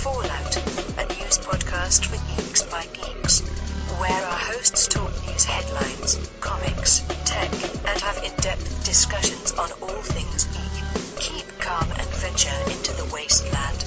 [0.00, 0.56] Fallout,
[0.96, 3.40] a news podcast for geeks by geeks,
[4.00, 7.52] where our hosts talk news headlines, comics, tech,
[7.86, 11.20] and have in-depth discussions on all things geek.
[11.20, 13.84] Keep calm and venture into the wasteland.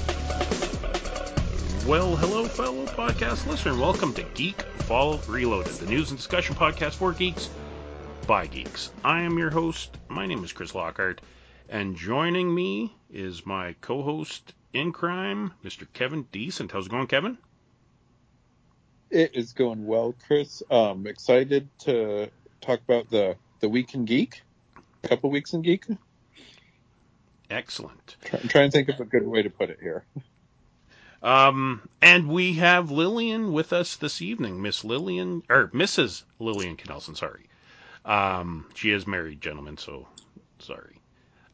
[1.87, 3.75] Well, hello, fellow podcast listener.
[3.75, 7.49] Welcome to Geek Fallout Reloaded, the news and discussion podcast for geeks
[8.27, 8.91] by geeks.
[9.03, 9.97] I am your host.
[10.09, 11.21] My name is Chris Lockhart,
[11.69, 15.87] and joining me is my co-host in crime, Mr.
[15.93, 16.71] Kevin Decent.
[16.71, 17.37] How's it going, Kevin?
[19.09, 20.63] It is going well, Chris.
[20.71, 22.29] Um, excited to
[22.61, 24.41] talk about the the week in geek.
[25.03, 25.85] A couple weeks in geek.
[27.49, 28.15] Excellent.
[28.25, 30.03] Try, I'm trying to think of a good way to put it here.
[31.21, 36.23] Um, and we have Lillian with us this evening, Miss Lillian or Mrs.
[36.39, 37.15] Lillian Knelsen.
[37.15, 37.45] Sorry,
[38.03, 39.77] um, she is married, gentlemen.
[39.77, 40.07] So
[40.59, 40.97] sorry.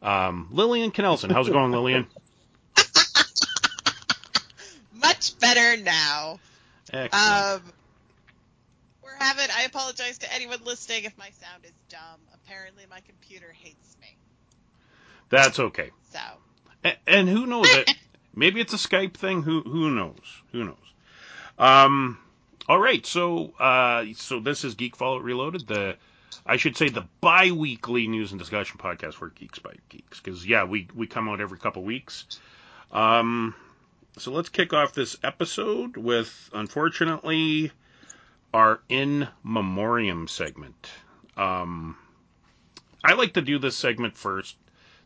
[0.01, 2.07] Um, Lillian Knelsen, how's it going, Lillian?
[5.01, 6.39] Much better now.
[6.91, 7.63] Excellent.
[7.65, 7.73] Um,
[9.03, 9.47] we're having.
[9.55, 12.19] I apologize to anyone listening if my sound is dumb.
[12.33, 14.17] Apparently, my computer hates me.
[15.29, 15.91] That's okay.
[16.11, 16.19] So
[16.85, 17.67] A- And who knows?
[17.69, 17.91] it?
[18.35, 19.43] Maybe it's a Skype thing.
[19.43, 20.41] Who who knows?
[20.51, 20.93] Who knows?
[21.57, 22.17] Um.
[22.67, 23.05] All right.
[23.05, 24.05] So uh.
[24.15, 25.67] So this is Geek Fallout Reloaded.
[25.67, 25.95] The
[26.45, 30.19] I should say the bi-weekly news and discussion podcast for Geeks by Geeks.
[30.19, 32.25] Because yeah, we we come out every couple weeks.
[32.91, 33.53] Um.
[34.17, 37.71] So let's kick off this episode with unfortunately
[38.53, 40.89] our in memoriam segment.
[41.37, 41.97] Um.
[43.03, 44.57] I like to do this segment first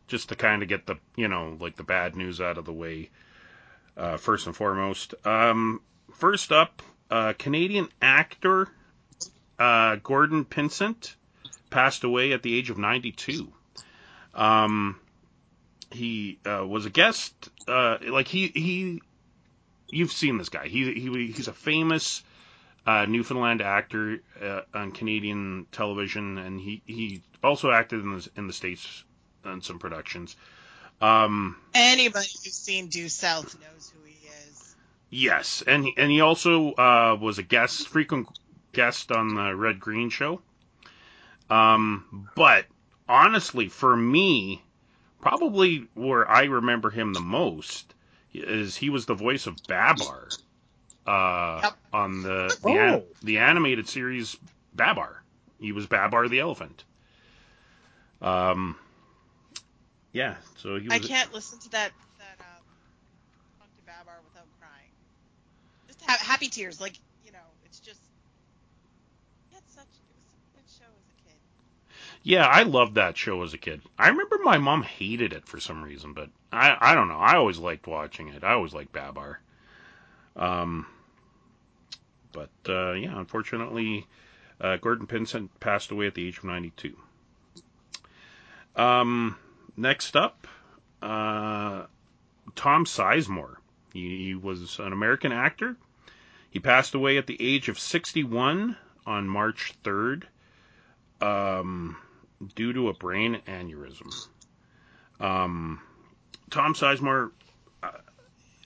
[0.08, 2.72] just to kind of get the you know like the bad news out of the
[2.72, 3.10] way
[3.96, 5.14] uh, first and foremost.
[5.24, 5.80] Um,
[6.12, 8.68] first up, uh, Canadian actor
[9.58, 11.14] uh, Gordon Pinsent
[11.70, 13.52] passed away at the age of 92.
[14.34, 14.98] Um,
[15.94, 17.32] he uh, was a guest,
[17.68, 19.02] uh, like he he.
[19.88, 20.66] You've seen this guy.
[20.68, 22.22] He he he's a famous
[22.86, 28.46] uh, Newfoundland actor uh, on Canadian television, and he he also acted in the in
[28.46, 29.04] the states
[29.44, 30.36] on some productions.
[31.00, 34.16] Um, anybody who's seen Due South knows who he
[34.48, 34.76] is.
[35.10, 38.28] yes, and he, and he also uh, was a guest, frequent
[38.72, 40.40] guest on the Red Green Show.
[41.50, 42.64] Um, but
[43.08, 44.63] honestly, for me,
[45.24, 47.92] probably where I remember him the most
[48.34, 50.28] is he was the voice of Babar
[51.06, 51.76] uh, Yep.
[51.92, 53.04] on the the, an- Oh.
[53.22, 54.36] the animated series
[54.74, 55.22] Babar.
[55.58, 56.84] He was Babar the elephant.
[58.20, 58.76] Um,
[60.12, 60.92] yeah, so he was.
[60.92, 64.92] I can't listen to that that um, to Babar without crying.
[65.86, 68.00] Just ha- happy tears, like you know, it's just.
[69.50, 69.84] He had such.
[69.84, 71.13] It was such a good show as a kid.
[72.22, 73.82] Yeah, I loved that show as a kid.
[73.98, 77.18] I remember my mom hated it for some reason, but I I don't know.
[77.18, 78.44] I always liked watching it.
[78.44, 79.40] I always liked Babar.
[80.36, 80.86] Um,
[82.32, 84.06] but uh, yeah, unfortunately,
[84.60, 86.96] uh, Gordon Pinsent passed away at the age of 92.
[88.76, 89.36] Um,
[89.76, 90.46] next up,
[91.00, 91.86] uh,
[92.56, 93.56] Tom Sizemore.
[93.92, 95.76] He, he was an American actor.
[96.50, 98.76] He passed away at the age of 61
[99.06, 100.24] on March 3rd.
[101.24, 101.96] Um,
[102.54, 104.12] due to a brain aneurysm.
[105.20, 105.80] Um,
[106.50, 107.30] Tom Sizemore,
[107.82, 107.86] uh,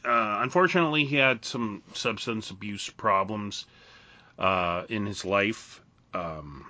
[0.05, 3.67] uh, unfortunately, he had some substance abuse problems
[4.39, 5.81] uh, in his life.
[6.15, 6.67] Um,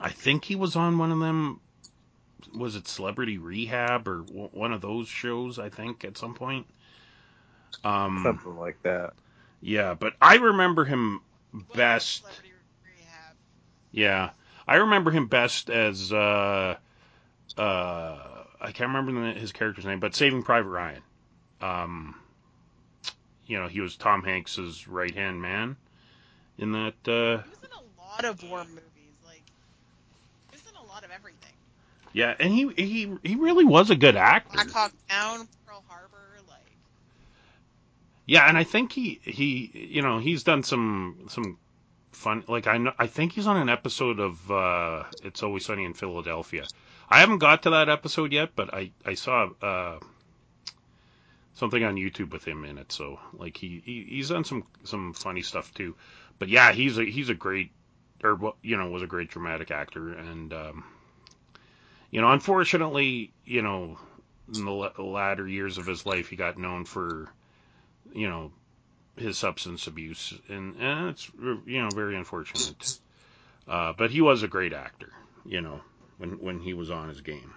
[0.00, 1.60] I think he was on one of them.
[2.54, 5.58] Was it Celebrity Rehab or w- one of those shows?
[5.58, 6.66] I think at some point.
[7.84, 9.12] Um, Something like that.
[9.60, 11.20] yeah, but I remember him
[11.74, 12.18] best.
[12.22, 12.52] Celebrity
[12.84, 13.36] Rehab.
[13.92, 14.30] Yeah,
[14.70, 16.76] I remember him best as uh,
[17.58, 18.18] uh,
[18.60, 21.02] I can't remember the, his character's name, but Saving Private Ryan.
[21.60, 22.14] Um,
[23.46, 25.76] you know, he was Tom Hanks's right hand man
[26.56, 26.94] in that.
[27.04, 29.18] Uh, He was in a lot of war movies.
[29.26, 29.42] Like,
[30.52, 31.52] he was in a lot of everything.
[32.12, 34.52] yeah, and he he he really was a good actor.
[34.54, 36.70] Black Hawk Down, Pearl Harbor, like.
[38.24, 41.58] Yeah, and I think he he you know he's done some some
[42.12, 45.84] fun like I know I think he's on an episode of uh, It's Always Sunny
[45.84, 46.66] in Philadelphia.
[47.08, 49.98] I haven't got to that episode yet, but I I saw uh,
[51.54, 52.92] something on YouTube with him in it.
[52.92, 55.96] So like he, he he's done some some funny stuff too.
[56.38, 57.72] But yeah, he's a he's a great
[58.22, 60.84] or you know was a great dramatic actor and um,
[62.10, 63.98] you know unfortunately you know
[64.54, 67.28] in the la- latter years of his life he got known for
[68.12, 68.50] you know
[69.16, 71.30] his substance abuse and, and it's
[71.66, 72.98] you know very unfortunate
[73.68, 75.12] uh, but he was a great actor
[75.44, 75.80] you know
[76.18, 77.52] when when he was on his game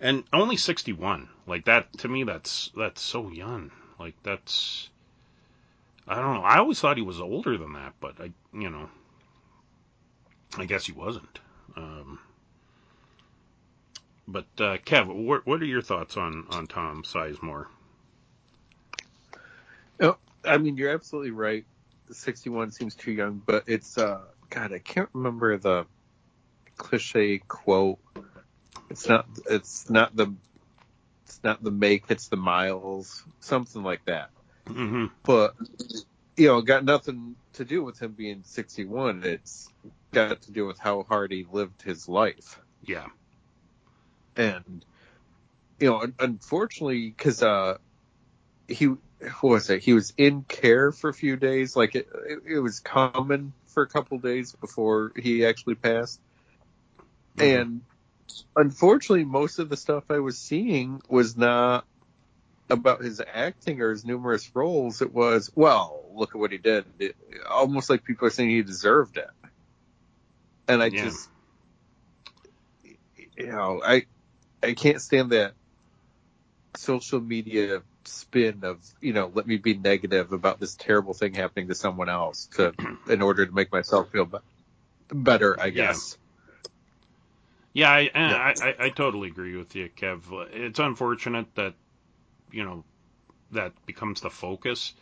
[0.00, 1.28] and only 61.
[1.46, 3.70] Like that to me, that's that's so young.
[3.98, 4.90] Like that's
[6.06, 6.42] I don't know.
[6.42, 8.88] I always thought he was older than that, but I, you know,
[10.56, 11.38] I guess he wasn't.
[11.76, 12.18] Um,
[14.26, 17.66] but uh, Kev, what, what are your thoughts on on Tom Sizemore?
[20.00, 21.64] Oh, I mean, you're absolutely right.
[22.10, 25.86] 61 seems too young, but it's uh, God, I can't remember the
[26.76, 27.98] cliche quote.
[28.90, 29.26] It's not.
[29.50, 30.32] It's not the.
[31.26, 32.04] It's not the make.
[32.08, 33.22] It's the miles.
[33.40, 34.30] Something like that.
[34.66, 35.06] Mm-hmm.
[35.22, 35.54] But
[36.36, 39.24] you know, got nothing to do with him being 61.
[39.24, 39.68] It's
[40.12, 42.60] got to do with how hard he lived his life.
[42.82, 43.06] Yeah.
[44.36, 44.84] And
[45.80, 47.78] you know, unfortunately, because uh,
[48.68, 49.82] he what was it?
[49.82, 51.76] He was in care for a few days.
[51.76, 56.20] Like it, it, it was common for a couple days before he actually passed.
[57.36, 57.66] Mhm.
[57.66, 57.82] And
[58.56, 61.86] unfortunately, most of the stuff I was seeing was not
[62.70, 65.02] about his acting or his numerous roles.
[65.02, 66.86] It was, well, look at what he did.
[66.98, 67.16] It,
[67.48, 69.28] almost like people are saying he deserved it.
[70.68, 71.04] And I Yeah.
[71.04, 71.28] just,
[73.36, 74.06] you know, I,
[74.62, 75.54] I can't stand that
[76.76, 81.68] social media spin of, you know, let me be negative about this terrible thing happening
[81.68, 82.74] to someone else to,
[83.08, 84.38] in order to make myself feel be-
[85.12, 85.86] better, I Yeah.
[85.88, 86.18] guess.
[87.72, 88.38] Yeah, I, and Yeah.
[88.38, 90.22] I, I, I totally agree with you, Kev.
[90.52, 91.74] It's unfortunate that
[92.50, 92.84] you know
[93.52, 94.94] that becomes the focus.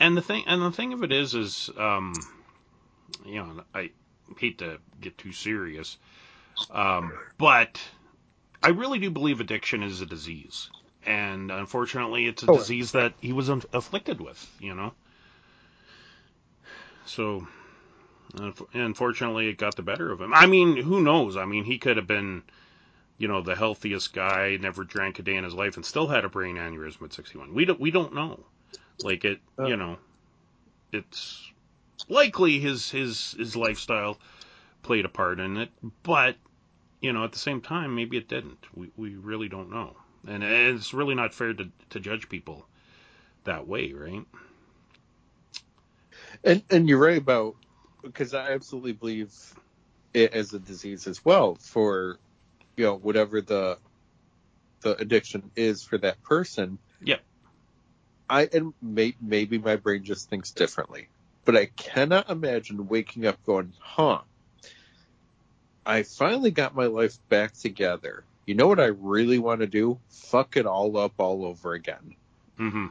[0.00, 2.26] And the thing, and the thing of it is, is um,
[3.24, 3.90] you know, I
[4.38, 5.96] hate to get too serious,
[6.70, 7.80] um, but
[8.62, 10.70] I really do believe addiction is a disease,
[11.06, 12.56] and unfortunately, it's a Oh.
[12.58, 14.44] disease that he was afflicted with.
[14.60, 14.92] You know,
[17.04, 17.46] so
[18.74, 20.32] unfortunately, it got the better of him.
[20.34, 21.36] I mean, who knows?
[21.36, 22.42] I mean, he could have been
[23.18, 26.24] you know, the healthiest guy, never drank a day in his life, and still had
[26.24, 27.54] a brain aneurysm at 61.
[27.54, 28.44] We don't, we don't know.
[29.02, 29.66] Like it, Oh.
[29.66, 29.96] you know,
[30.92, 31.50] it's
[32.08, 34.18] likely his his his lifestyle
[34.82, 35.70] played a part in it,
[36.02, 36.36] but
[37.00, 38.58] you know, at the same time, maybe it didn't.
[38.74, 42.66] We we really don't know, and it's really not fair to to judge people
[43.44, 44.24] that way, right?
[46.44, 47.56] And and you're right about
[48.02, 49.34] because I absolutely believe
[50.14, 52.18] it as a disease as well for
[52.76, 53.78] you know whatever the
[54.82, 56.78] the addiction is for that person.
[57.00, 57.18] Yeah.
[58.28, 61.08] I and may, maybe my brain just thinks differently,
[61.44, 64.22] but I cannot imagine waking up going, "Huh,
[65.86, 68.24] I finally got my life back together.
[68.46, 69.98] You know what I really want to do?
[70.08, 72.16] Fuck it all up all over again."
[72.58, 72.86] Mm-hmm.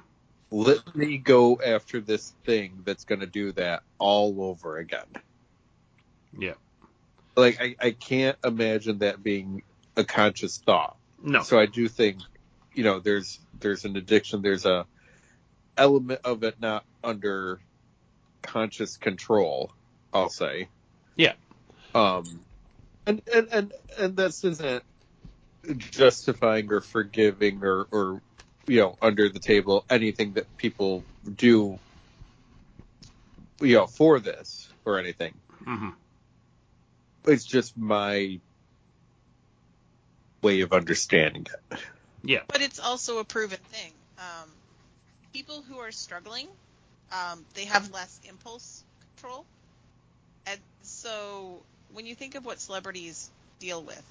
[0.51, 5.07] let me go after this thing that's going to do that all over again.
[6.37, 6.53] Yeah.
[7.35, 9.63] Like I, I can't imagine that being
[9.95, 10.97] a conscious thought.
[11.21, 11.41] No.
[11.41, 12.19] So I do think,
[12.73, 14.85] you know, there's there's an addiction, there's a
[15.77, 17.59] element of it not under
[18.41, 19.71] conscious control,
[20.13, 20.69] I'll say.
[21.15, 21.33] Yeah.
[21.93, 22.41] Um
[23.05, 24.83] and and and, and this isn't
[25.73, 28.21] justifying or forgiving or or
[28.67, 31.03] you know, under the table anything that people
[31.35, 31.79] do
[33.61, 35.33] you know, for this or anything.
[35.65, 35.89] Mm-hmm.
[37.25, 38.39] It's just my
[40.41, 41.79] way of understanding it.
[42.23, 42.41] Yeah.
[42.47, 43.91] But it's also a proven thing.
[44.17, 44.49] Um,
[45.33, 46.47] people who are struggling,
[47.11, 48.83] um, they have less impulse
[49.15, 49.45] control.
[50.47, 51.61] And so
[51.93, 53.29] when you think of what celebrities
[53.59, 54.03] deal with,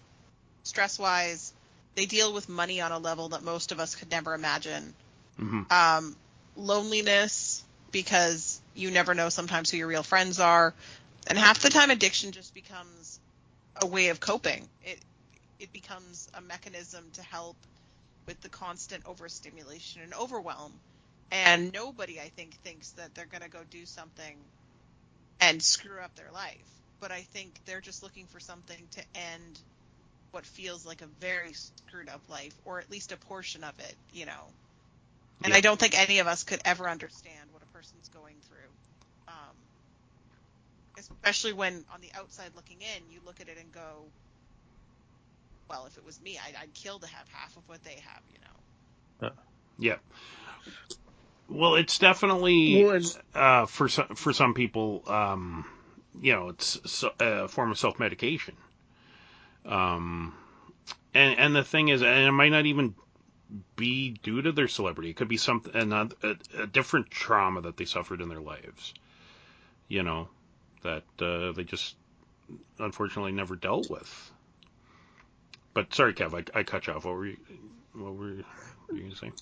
[0.65, 1.53] stress wise,
[1.95, 4.95] they deal with money on a level that most of us could never imagine.
[5.41, 5.63] Mm-hmm.
[5.71, 6.17] Um,
[6.57, 10.75] loneliness, because you never know sometimes who your real friends are.
[11.27, 13.21] And half the time, addiction just becomes
[13.81, 14.69] a way of coping.
[14.83, 14.99] It
[15.61, 17.57] it becomes a mechanism to help
[18.27, 20.73] with the constant overstimulation and overwhelm.
[21.31, 24.37] And nobody, I think, thinks that they're going to go do something
[25.41, 26.59] and screw up their life.
[27.01, 29.59] But I think they're just looking for something to end
[30.35, 33.97] what feels like a very screwed up life, or at least a portion of it,
[34.13, 34.45] you know.
[35.45, 35.59] And Yeah.
[35.59, 38.71] I don't think any of us could ever understand what a person's going through.
[39.29, 39.57] Um,
[40.99, 44.05] especially when on the outside looking in, you look at it and go,
[45.69, 48.23] well, if it was me, I'd, I'd kill to have half of what they have,
[48.33, 49.31] you know.
[49.79, 49.97] Yeah.
[51.49, 55.65] Well, it's definitely Well, and- uh, for some for some people, um,
[56.21, 58.57] you know, it's so, a form of self medication.
[59.65, 60.35] Um,
[61.15, 62.95] and and the thing is, and it might not even
[63.77, 65.11] be due to their celebrity.
[65.11, 68.95] It could be something another, a, a different trauma that they suffered in their lives.
[69.89, 70.29] You know,
[70.83, 71.97] that uh, they just
[72.79, 74.33] unfortunately never dealt with.
[75.73, 77.05] but sorry, Kev, I, I cut you off.
[77.05, 77.37] What were you?
[77.95, 78.45] What were you,
[78.89, 79.33] were you gonna say?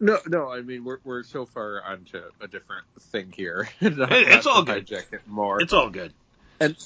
[0.00, 0.50] No, no.
[0.52, 3.68] I mean, we're we're so far onto a different thing here.
[3.80, 4.90] not, it's not all good.
[4.90, 5.60] it more.
[5.60, 6.12] It's all good.
[6.60, 6.76] and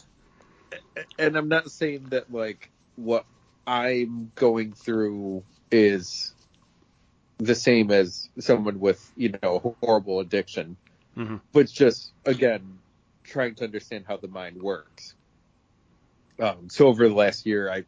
[1.18, 3.25] and I'm not saying that like what
[3.67, 6.35] I'm going through is
[7.38, 10.76] the same as someone with you know a horrible addiction,
[11.17, 11.40] Mhm.
[11.52, 12.78] but it's just again
[13.23, 15.14] trying to understand how the mind works.
[16.40, 17.85] Um, so over the last year, I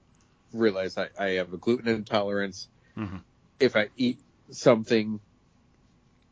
[0.53, 2.69] realized I, I have a gluten intolerance.
[2.97, 3.23] Mhm.
[3.59, 4.19] If I eat
[4.51, 5.21] something,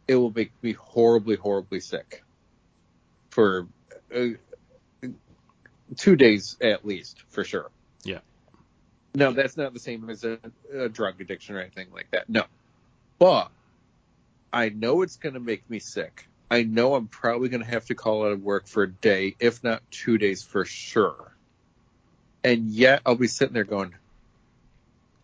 [0.06, 2.22] it will make me horribly, horribly sick
[3.30, 3.66] for
[4.14, 4.28] uh,
[5.96, 7.70] two days at least, for sure.
[9.14, 10.38] No, that's not the same as a,
[10.72, 12.28] a drug addiction or anything like that.
[12.28, 12.44] No.
[13.18, 13.50] But
[14.52, 16.28] I know it's going to make me sick.
[16.50, 19.36] I know I'm probably going to have to call out of work for a day,
[19.38, 21.32] if not two days for sure.
[22.42, 23.94] And yet I'll be sitting there going,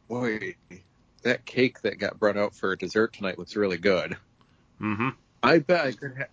[0.08, 0.56] boy,
[1.22, 4.16] that cake that got brought out for dessert tonight looks really good.
[4.80, 5.10] Mm-hmm.
[5.42, 6.28] I bet I could have,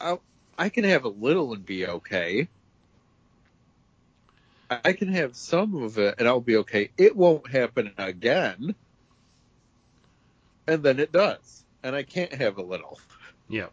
[0.00, 0.18] I,
[0.58, 2.48] I can have a little and be okay.
[4.70, 6.90] I can have some of it and I'll be okay.
[6.98, 8.74] It won't happen again.
[10.66, 11.64] And then it does.
[11.82, 13.00] And I can't have a little.
[13.48, 13.68] Yeah.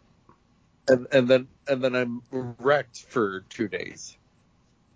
[0.88, 4.16] And and then and then I'm wrecked for two days.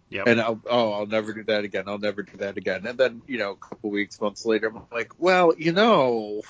[0.08, 0.22] Yeah.
[0.26, 1.84] And I'll oh I'll never do that again.
[1.86, 2.86] I'll never do that again.
[2.86, 6.42] And then, you know, a couple weeks, months later, I'm like, well, you know,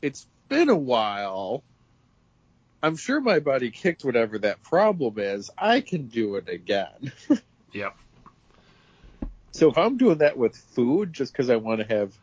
[0.00, 1.62] it's been a while.
[2.82, 5.50] I'm sure my body kicked whatever that problem is.
[5.56, 7.12] I can do it again.
[7.74, 7.96] Yep.
[9.52, 12.16] So if I'm doing that with food just because I want to have,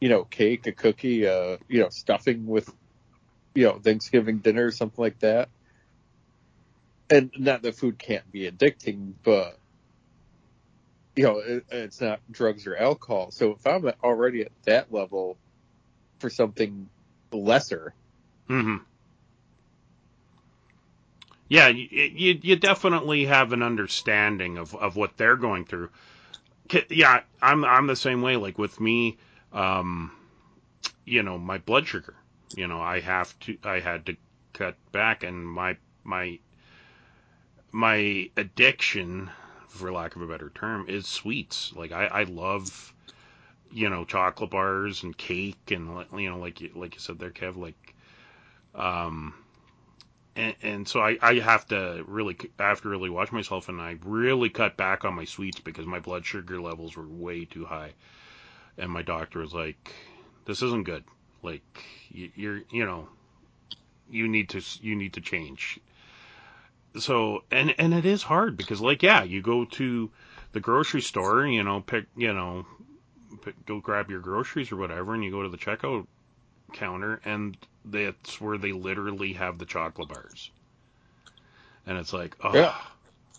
[0.00, 2.72] you know, cake, a cookie, uh, you know, stuffing with,
[3.54, 5.50] you know, Thanksgiving dinner or something like that,
[7.10, 9.58] and not that food can't be addicting, but
[11.16, 13.30] you know, it, it's not drugs or alcohol.
[13.32, 15.36] So if I'm already at that level
[16.20, 16.88] for something
[17.32, 17.94] lesser,
[18.48, 18.76] Mm-hmm.
[21.48, 25.90] Yeah, you, you you definitely have an understanding of, of what they're going through.
[26.90, 28.36] Yeah, I'm I'm the same way.
[28.36, 29.18] Like with me,
[29.52, 30.12] um,
[31.04, 32.14] you know, my blood sugar.
[32.56, 34.16] You know, I have to I had to
[34.52, 36.38] cut back, and my my
[37.72, 39.30] my addiction,
[39.68, 41.72] for lack of a better term, is sweets.
[41.74, 42.94] Like I I love,
[43.70, 47.30] you know, chocolate bars and cake, and you know, like you like you said there,
[47.30, 47.94] Kev, like
[48.74, 49.34] um
[50.62, 53.98] and, so I, I have to really I have to really watch myself and I
[54.04, 57.92] really cut back on my sweets because my blood sugar levels were way too high.
[58.76, 59.92] And my doctor was like
[60.44, 61.04] this isn't good.
[61.42, 63.08] Like you, you're you know
[64.10, 65.80] you need to you need to change.
[66.96, 70.10] So and and it is hard because like yeah you go to
[70.52, 72.64] the grocery store you know pick you know
[73.42, 76.06] pick, go grab your groceries or whatever and you go to the checkout
[76.72, 77.56] counter and
[77.90, 80.50] that's where they literally have the chocolate bars.
[81.86, 82.74] And it's like, oh, Yeah.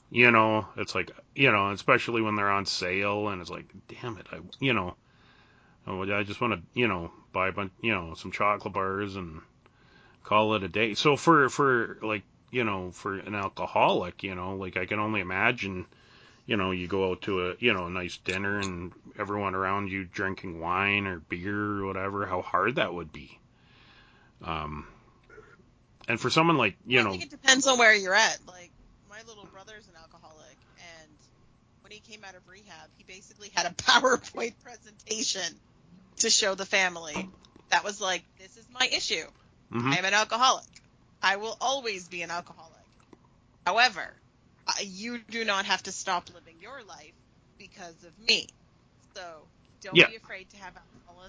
[0.10, 4.18] you know, it's like, you know, especially when they're on sale and it's like, damn
[4.18, 4.96] it, I, you know,
[5.88, 9.42] I just want to, you know, buy a bunch, you know, some chocolate bars and
[10.24, 10.94] call it a day.
[10.94, 15.22] So for, for like, you know, for an alcoholic, you know, like I can only
[15.22, 15.86] imagine,
[16.46, 19.90] you know, you go out to a, you know, a nice dinner and everyone around
[19.90, 23.39] you drinking wine or beer or whatever, how hard that would be.
[24.44, 24.88] Um,
[26.08, 28.38] and for someone like, you know, I know, think it depends on where you're at.
[28.48, 28.72] Like
[29.10, 30.58] my little brother's an alcoholic,
[31.02, 31.12] and
[31.82, 35.60] when he came out of rehab, he basically had a PowerPoint presentation
[36.18, 37.30] to show the family.
[37.70, 39.26] That was like, this is my issue.
[39.72, 40.66] mhm, I am an alcoholic.
[41.22, 42.76] I will always be an alcoholic.
[43.66, 44.16] However,
[44.82, 47.14] you do not have to stop living your life
[47.58, 48.48] because of me.
[49.16, 49.48] So
[49.82, 50.08] don't Yeah.
[50.08, 50.74] be afraid to have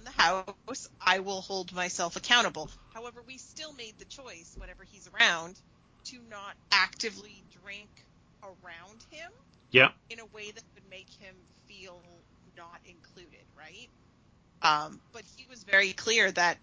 [0.04, 0.88] the house.
[1.00, 2.70] I will hold myself accountable.
[2.94, 5.60] However, we still made the choice whenever he's around
[6.06, 7.90] to not actively drink
[8.42, 9.30] around him
[9.72, 12.24] yeah, in a way that would make him feel
[12.56, 13.90] not included, right?
[14.62, 16.58] Um, but he was very clear that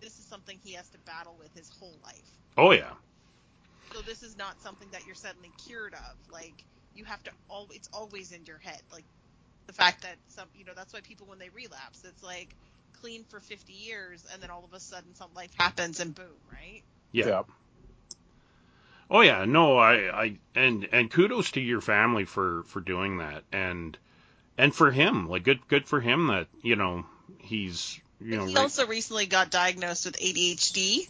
[0.00, 2.38] this is something he has to battle with his whole life.
[2.56, 2.94] oh yeah,
[3.94, 6.16] So this is not something that you're suddenly cured of.
[6.30, 6.64] Like
[6.94, 8.82] you have to al it's always in your head.
[8.92, 9.06] Like
[9.68, 12.56] the fact that some you know, that's why people when they relapse, it's like
[13.00, 16.26] clean for 50 years and then all of a sudden some life happens and boom,
[16.52, 16.82] right?
[17.12, 17.42] yeah.
[19.10, 23.44] Oh yeah, no, I, I, and and kudos to your family for for doing that,
[23.52, 23.96] and
[24.56, 27.04] and for him, like good good for him that you know
[27.38, 31.06] he's you know he re- also recently got diagnosed with ADHD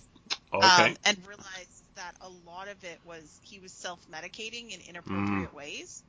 [0.52, 5.54] okay, um, and realized that a lot of it was he was self-medicating in inappropriate
[5.54, 6.02] ways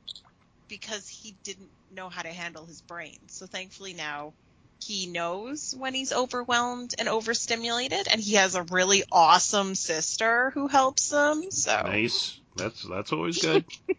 [0.68, 3.18] because he didn't know how to handle his brain.
[3.28, 4.34] So thankfully now
[4.82, 10.68] he knows when he's overwhelmed and overstimulated, and he has a really awesome sister who
[10.68, 11.50] helps him.
[11.50, 12.38] So Nice.
[12.56, 13.64] That's that's always good.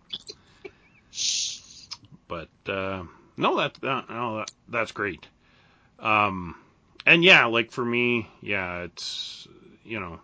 [2.28, 3.04] but uh,
[3.38, 5.26] no, that uh, no, that, that's great.
[6.00, 6.56] Um,
[7.06, 9.48] and yeah, like for me, yeah, it's
[9.86, 10.20] you know,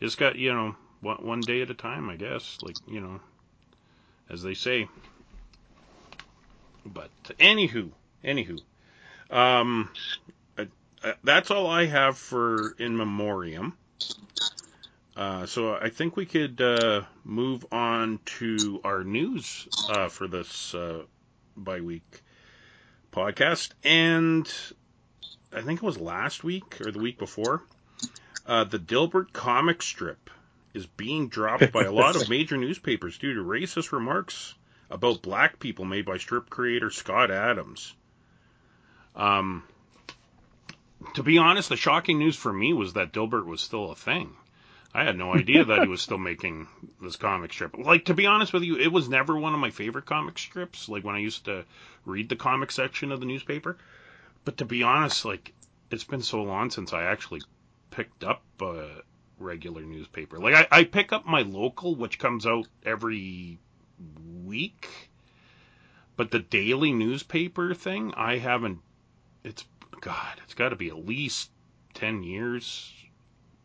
[0.00, 2.58] just got you know one one day at a time, I guess.
[2.62, 3.20] Like you know,
[4.28, 4.88] as they say.
[6.84, 7.90] But anywho,
[8.24, 8.60] anywho,
[9.30, 9.90] um,
[11.22, 13.76] that's all I have for in memoriam.
[15.16, 20.74] Uh, so I think we could uh, move on to our news uh, for this
[20.74, 21.02] uh,
[21.56, 22.22] bi-week
[23.12, 24.48] podcast, and
[25.52, 27.64] I think it was last week or the week before.
[28.46, 30.30] Uh, the Dilbert comic strip
[30.72, 34.54] is being dropped by a lot of major newspapers due to racist remarks
[34.88, 37.94] about black people made by strip creator Scott Adams.
[39.16, 39.64] Um,
[41.14, 44.34] to be honest, the shocking news for me was that Dilbert was still a thing.
[44.94, 46.66] I had no idea that he was still making
[47.00, 47.76] this comic strip.
[47.76, 50.88] Like to be honest with you, it was never one of my favorite comic strips.
[50.88, 51.64] Like when I used to
[52.04, 53.76] read the comic section of the newspaper.
[54.44, 55.52] But to be honest, like
[55.90, 57.42] it's been so long since I actually
[57.90, 59.02] picked up a
[59.38, 60.38] regular newspaper.
[60.38, 63.58] Like I, I pick up my local, which comes out every
[64.44, 64.88] week.
[66.16, 68.80] But the daily newspaper thing, I haven't.
[69.48, 69.64] It's
[70.02, 71.50] God, it's got to be at least
[71.94, 72.92] ten years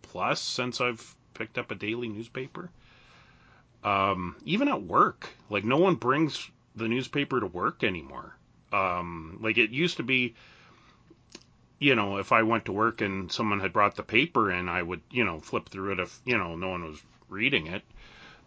[0.01, 2.69] plus since I've picked up a daily newspaper.
[3.83, 8.37] Um, even at work, like no one brings the newspaper to work anymore.
[8.71, 10.35] Um, like it used to be,
[11.79, 14.81] you know, if I went to work and someone had brought the paper in, I
[14.81, 17.83] would, you know, flip through it if, you know, no one was reading it.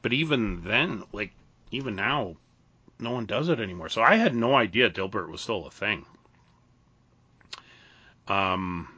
[0.00, 1.32] But even then, like,
[1.70, 2.36] even now,
[2.98, 3.90] no one does it anymore.
[3.90, 6.06] So I had no idea Dilbert was still a thing.
[8.28, 8.88] Um,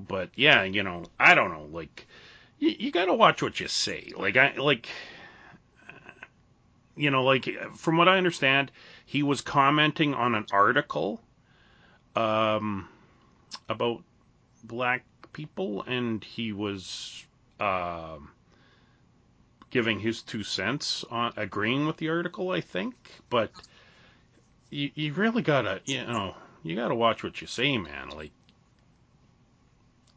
[0.00, 2.06] but yeah, you know, I don't know, like,
[2.58, 4.12] you, you gotta watch what you say.
[4.16, 4.88] Like, I, like,
[6.96, 8.72] you know, like, from what I understand,
[9.04, 11.20] he was commenting on an article,
[12.14, 12.88] um,
[13.68, 14.02] about
[14.64, 17.24] black people, and he was,
[17.60, 18.30] um,
[19.70, 22.94] giving his two cents on agreeing with the article, I think,
[23.28, 23.50] but
[24.70, 26.34] you, you really gotta, you know,
[26.68, 28.10] you gotta watch what you say, man.
[28.10, 28.32] Like,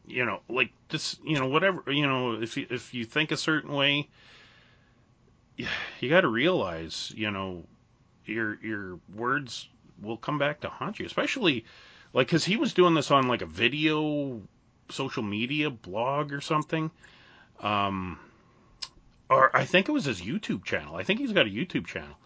[0.06, 3.36] you know, like this, you know, whatever, you know, if you, if you think a
[3.36, 4.08] certain way,
[6.00, 7.64] you got to realize, you know,
[8.24, 9.68] your your words
[10.00, 11.64] will come back to haunt you, especially
[12.12, 14.40] like because he was doing this on like a video,
[14.88, 16.90] social media blog or something,
[17.60, 18.18] um,
[19.28, 20.96] or I think it was his YouTube channel.
[20.96, 22.16] I think he's got a YouTube channel,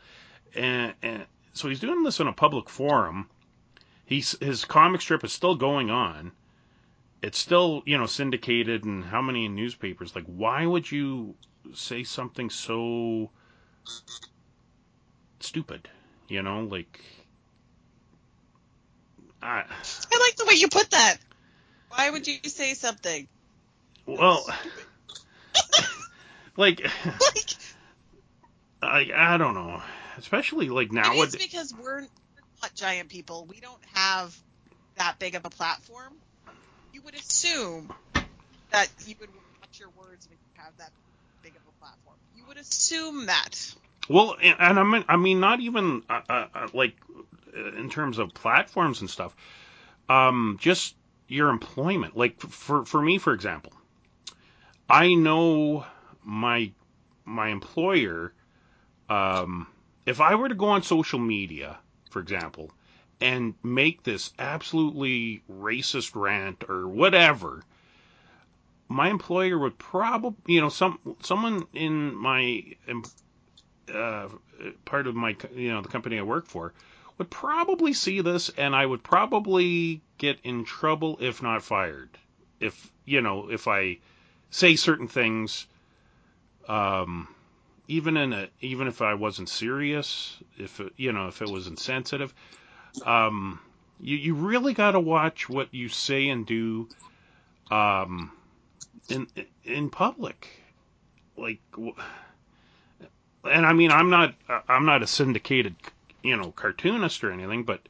[0.55, 3.29] and, and so he's doing this in a public forum.
[4.07, 6.33] He's his comic strip is still going on
[7.25, 11.35] it's still you know syndicated and how many newspapers like why would you
[11.73, 13.31] say something so
[15.41, 15.89] stupid
[16.29, 17.03] you know like
[19.43, 21.19] I, I like the way you put that.
[21.91, 23.29] Why would you say something?
[24.07, 24.47] well
[26.57, 27.57] like Like,
[28.83, 29.83] I, I don't know
[30.19, 32.07] especially like nowadays because we're
[32.65, 33.47] not giant people.
[33.47, 34.37] We don't have
[34.97, 36.15] that big of a platform.
[36.93, 37.91] You would assume
[38.71, 39.29] that you would
[39.61, 40.91] watch your words when you have that
[41.43, 42.17] big of a platform.
[42.35, 43.75] You would assume that.
[44.09, 46.95] Well, and, and I mean, I mean, not even uh, uh, uh, like
[47.57, 49.35] uh, in terms of platforms and stuff.
[50.09, 50.95] Um, just
[51.29, 52.17] your employment.
[52.17, 53.73] Like for for me, for example,
[54.89, 55.85] I know
[56.23, 56.73] my
[57.25, 58.33] my employer.
[59.09, 59.67] Um,
[60.07, 61.79] if I were to go on social media,
[62.15, 62.71] for example,
[63.21, 67.65] and make this absolutely racist rant or whatever,
[68.87, 72.63] my employer would probably, you know, some someone in my
[73.93, 74.29] uh,
[74.85, 76.73] part of my, you know, the company I work for
[77.19, 82.11] would probably see this, and I would probably get in trouble if not fired.
[82.61, 83.99] If you know, if I
[84.51, 85.67] say certain things,
[86.69, 87.27] um,
[87.89, 91.67] even in a, even if I wasn't serious, if it, you know, if it was
[91.67, 92.35] insensitive,
[93.05, 93.61] um,
[94.01, 96.89] you you really got to watch what you say and do,
[97.71, 98.33] um,
[99.09, 99.27] in
[99.65, 100.49] in public,
[101.37, 101.61] like.
[103.45, 104.35] and I mean, I'm not
[104.69, 105.77] I'm not a syndicated,
[106.23, 107.81] you know, cartoonist or anything, but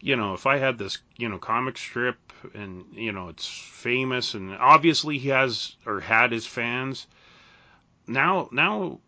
[0.00, 2.18] you know, if I had this, you know, comic strip
[2.54, 7.06] and you know it's famous and obviously he has or had his fans,
[8.06, 9.00] now now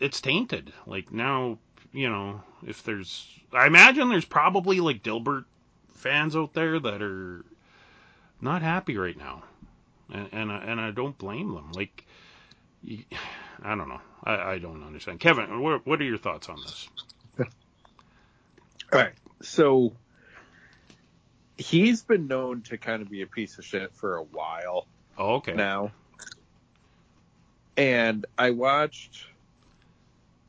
[0.00, 0.72] it's tainted.
[0.86, 1.58] Like now,
[1.92, 5.44] you know, if there's I imagine there's probably like Dilbert
[5.94, 7.44] fans out there that are
[8.40, 9.42] not happy right now,
[10.12, 11.72] and and I, and I don't blame them.
[11.72, 12.06] Like,
[13.62, 14.00] I don't know.
[14.24, 15.20] I, I don't understand.
[15.20, 16.88] Kevin, what what are your thoughts on this?
[18.92, 19.12] All right.
[19.42, 19.92] So
[21.56, 24.86] he's been known to kind of be a piece of shit for a while
[25.18, 25.54] Oh, okay.
[25.54, 25.92] now.
[27.76, 29.26] And I watched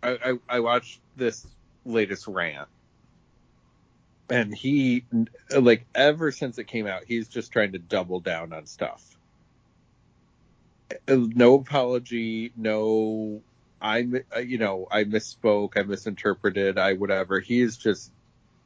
[0.03, 1.45] I, I, I watched this
[1.85, 2.67] latest rant.
[4.29, 5.05] And he
[5.57, 9.17] like ever since it came out, he's just trying to double down on stuff.
[11.07, 13.41] No apology, no
[13.81, 17.39] I'm, you know, I misspoke, I misinterpreted, I whatever.
[17.39, 18.11] He is just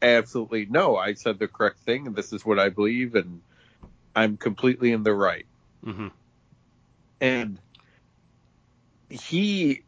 [0.02, 3.42] absolutely no, I said the correct thing and this is what I believe and
[4.16, 5.46] I'm completely in the right.
[5.84, 6.08] hmm
[7.22, 7.60] And
[9.10, 9.84] he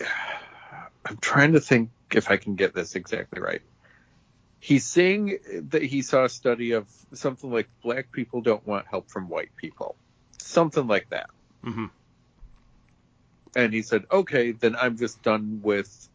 [1.06, 3.62] I'm trying to think if I can get this exactly right.
[4.60, 5.38] He's saying
[5.70, 9.50] that he saw a study of something like black people don't want help from white
[9.56, 9.96] people.
[10.40, 11.30] Something like that.
[11.62, 11.86] hmm
[13.54, 16.08] And he said, okay, then I'm just done with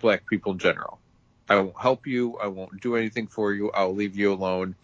[0.00, 1.00] black people in general.
[1.48, 2.38] I won't help you.
[2.38, 3.70] I won't do anything for you.
[3.72, 4.76] I'll leave you alone.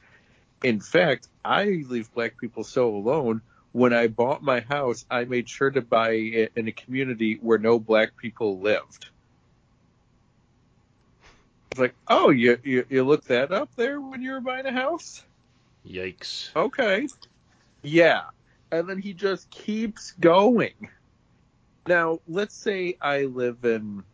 [0.65, 3.43] In fact, I leave black people so alone.
[3.77, 7.59] When I bought my house, I made sure to buy it in a community where
[7.59, 9.11] no black people lived.
[11.71, 14.73] It's like, oh, you, you you looked that up there when you were buying a
[14.73, 15.23] house?
[15.87, 16.57] Yikes.
[16.57, 17.07] Okay.
[17.83, 18.23] Yeah.
[18.73, 20.73] And then he just keeps going.
[21.87, 24.05] Now, let's say I live in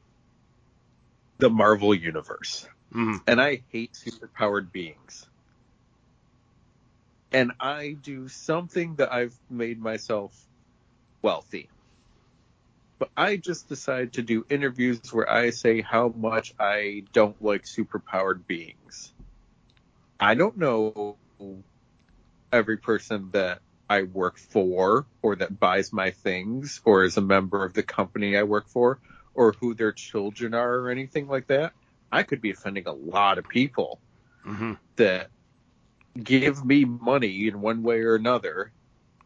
[1.39, 5.29] the Marvel universe hmm and I hate superpowered beings.
[7.33, 10.35] And I do something that I've made myself
[11.23, 11.71] wealthy.
[12.99, 17.65] But I just decide to do interviews where I say how much I don't like
[17.65, 19.13] superpowered beings.
[20.21, 21.19] I don't know
[22.53, 27.65] every person that I work for or that buys my things or is a member
[27.65, 29.01] of the company I work for
[29.35, 31.73] or who their children are or anything like that.
[32.13, 34.01] I could be offending a lot of people
[34.45, 35.32] hmm that
[36.21, 38.73] give me money in one way or another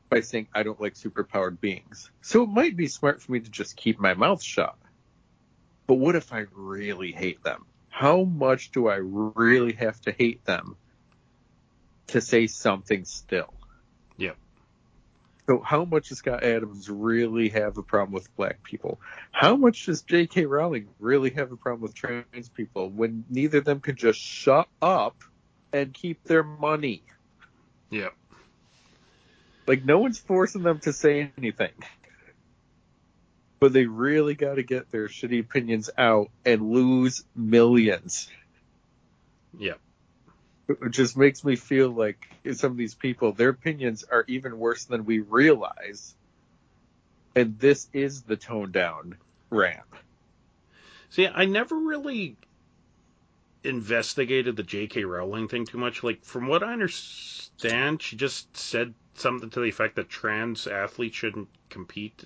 [0.08, 2.10] by saying I don't like superpowered beings.
[2.22, 4.76] So it might be smart for me to just keep my mouth shut.
[5.86, 7.66] But what if I really hate them?
[7.88, 10.76] How much do I really have to hate them
[12.08, 13.54] to say something still?
[14.18, 14.36] Yep.
[15.46, 19.00] So how much does Scott Adams really have a problem with black people?
[19.30, 20.46] How much does J.K.
[20.46, 24.68] Rowling really have a problem with trans people when neither of them can just shut
[24.82, 25.16] up
[25.76, 27.02] and keep their money?
[27.90, 28.14] Yep.
[29.66, 31.72] Like no one's forcing them to say anything.
[33.58, 38.28] But they really got to get their shitty opinions out and lose millions.
[39.58, 39.78] Yep.
[40.68, 44.84] It just makes me feel like some of these people, their opinions are even worse
[44.84, 46.14] than we realize.
[47.34, 49.16] And this is the toned down
[49.50, 49.80] rant.
[51.10, 52.36] See, I never really
[53.66, 55.04] investigated the J.K.
[55.04, 56.02] Rowling thing too much.
[56.02, 61.16] Like, from what I understand, she just said something to the effect that trans athletes
[61.16, 62.24] shouldn't compete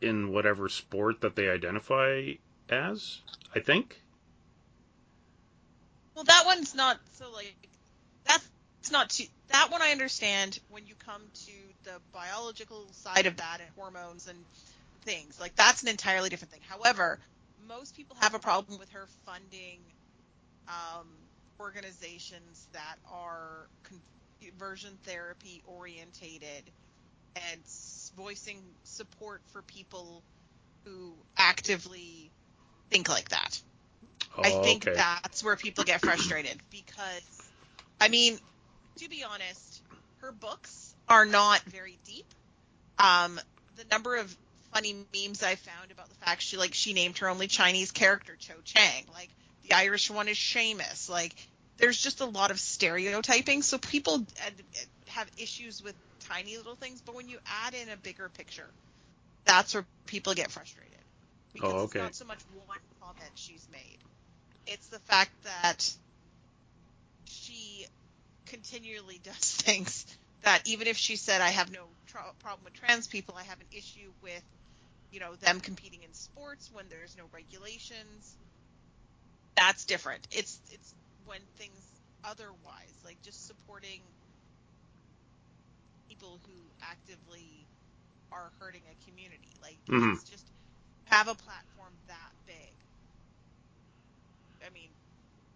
[0.00, 2.32] in whatever sport that they identify
[2.68, 3.20] as.
[3.54, 4.00] I think.
[6.14, 7.54] Well, that one's not so like
[8.24, 9.24] that's not too.
[9.48, 11.52] That one I understand when you come to
[11.84, 14.38] the biological side of that and hormones and
[15.02, 16.60] things like that's an entirely different thing.
[16.68, 17.18] However,
[17.68, 19.78] most people have a problem with her funding
[20.68, 21.06] um,
[21.60, 23.68] organizations that are
[24.40, 26.70] conversion therapy orientated
[27.36, 27.60] and
[28.16, 30.22] voicing support for people
[30.84, 32.30] who actively
[32.90, 33.60] think like that.
[34.42, 34.96] I Oh, think okay.
[34.96, 37.50] that's where people get frustrated because,
[38.00, 38.38] I mean,
[38.98, 39.82] to be honest,
[40.20, 42.26] her books are not very deep.
[42.98, 43.40] Um,
[43.76, 44.36] the number of
[44.72, 48.36] funny memes I found about the fact she like she named her only Chinese character
[48.38, 49.30] Cho Chang, like
[49.64, 51.34] the Irish one is Seamus, like
[51.78, 53.62] there's just a lot of stereotyping.
[53.62, 54.50] So people uh,
[55.08, 58.72] have issues with tiny little things, but when you add in a bigger picture,
[59.46, 60.98] that's where people get frustrated
[61.54, 61.98] because Oh, it's okay.
[61.98, 63.98] not so much one comment she's made
[64.66, 65.90] it's the fact that
[67.24, 67.86] she
[68.46, 70.06] continually does things
[70.42, 73.60] that even if she said I have no tra- problem with trans people, I have
[73.60, 74.44] an issue with
[75.10, 78.36] you know them competing in sports when there's no regulations.
[79.56, 80.26] That's different.
[80.32, 84.02] It's it's when things otherwise like just supporting
[86.08, 87.68] people who actively
[88.32, 89.56] are hurting a community.
[89.62, 90.12] Like Mhm.
[90.12, 90.52] it's just
[91.06, 92.76] have a platform that big.
[94.66, 94.90] I mean,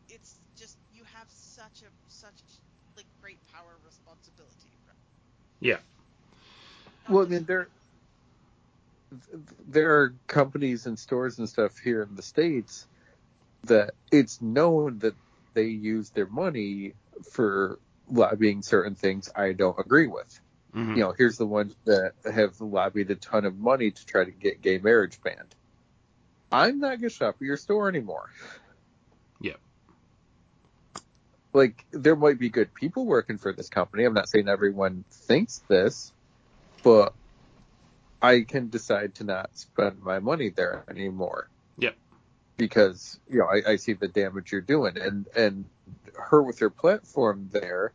[0.09, 2.43] it's just you have such a such
[2.97, 4.73] like great power and responsibility.
[4.87, 4.97] Right?
[5.61, 5.79] Yeah.
[7.05, 7.69] Not Well, I mean, there
[9.69, 12.87] there are companies and stores and stuff here in the states
[13.65, 15.15] that it's known that
[15.55, 16.95] they use their money
[17.33, 17.79] for
[18.11, 20.41] lobbying certain things I don't agree with.
[20.75, 20.97] Mhm.
[20.97, 24.31] You know, here's the ones that have lobbied a ton of money to try to
[24.31, 25.55] get gay marriage banned.
[26.51, 28.31] I'm not gonna shop at your store anymore.
[29.41, 29.57] Yeah.
[31.53, 34.05] Like, there might be good people working for this company.
[34.05, 36.13] I'm not saying everyone thinks this,
[36.83, 37.15] but
[38.21, 41.49] I can decide to not spend my money there anymore.
[41.79, 41.97] Yep.
[42.59, 44.99] Because, you know, I, I see the damage you're doing.
[44.99, 45.65] And, and
[46.15, 47.93] her with her platform there,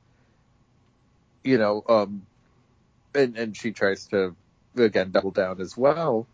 [1.44, 2.26] you know, um,
[3.14, 4.36] and, and she tries to,
[4.76, 6.26] again, double down as well.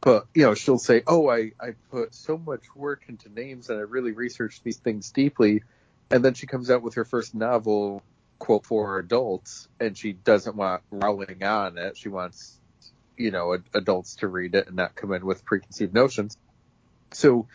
[0.00, 3.78] But, you know, she'll say, oh, I, I put so much work into names and
[3.78, 5.62] I really researched these things deeply.
[6.10, 8.02] And then she comes out with her first novel,
[8.38, 11.96] quote, for adults, and she doesn't want Rowling on it.
[11.98, 12.58] She wants,
[13.16, 16.38] you know, ad- adults to read it and not come in with preconceived notions.
[17.12, 17.46] So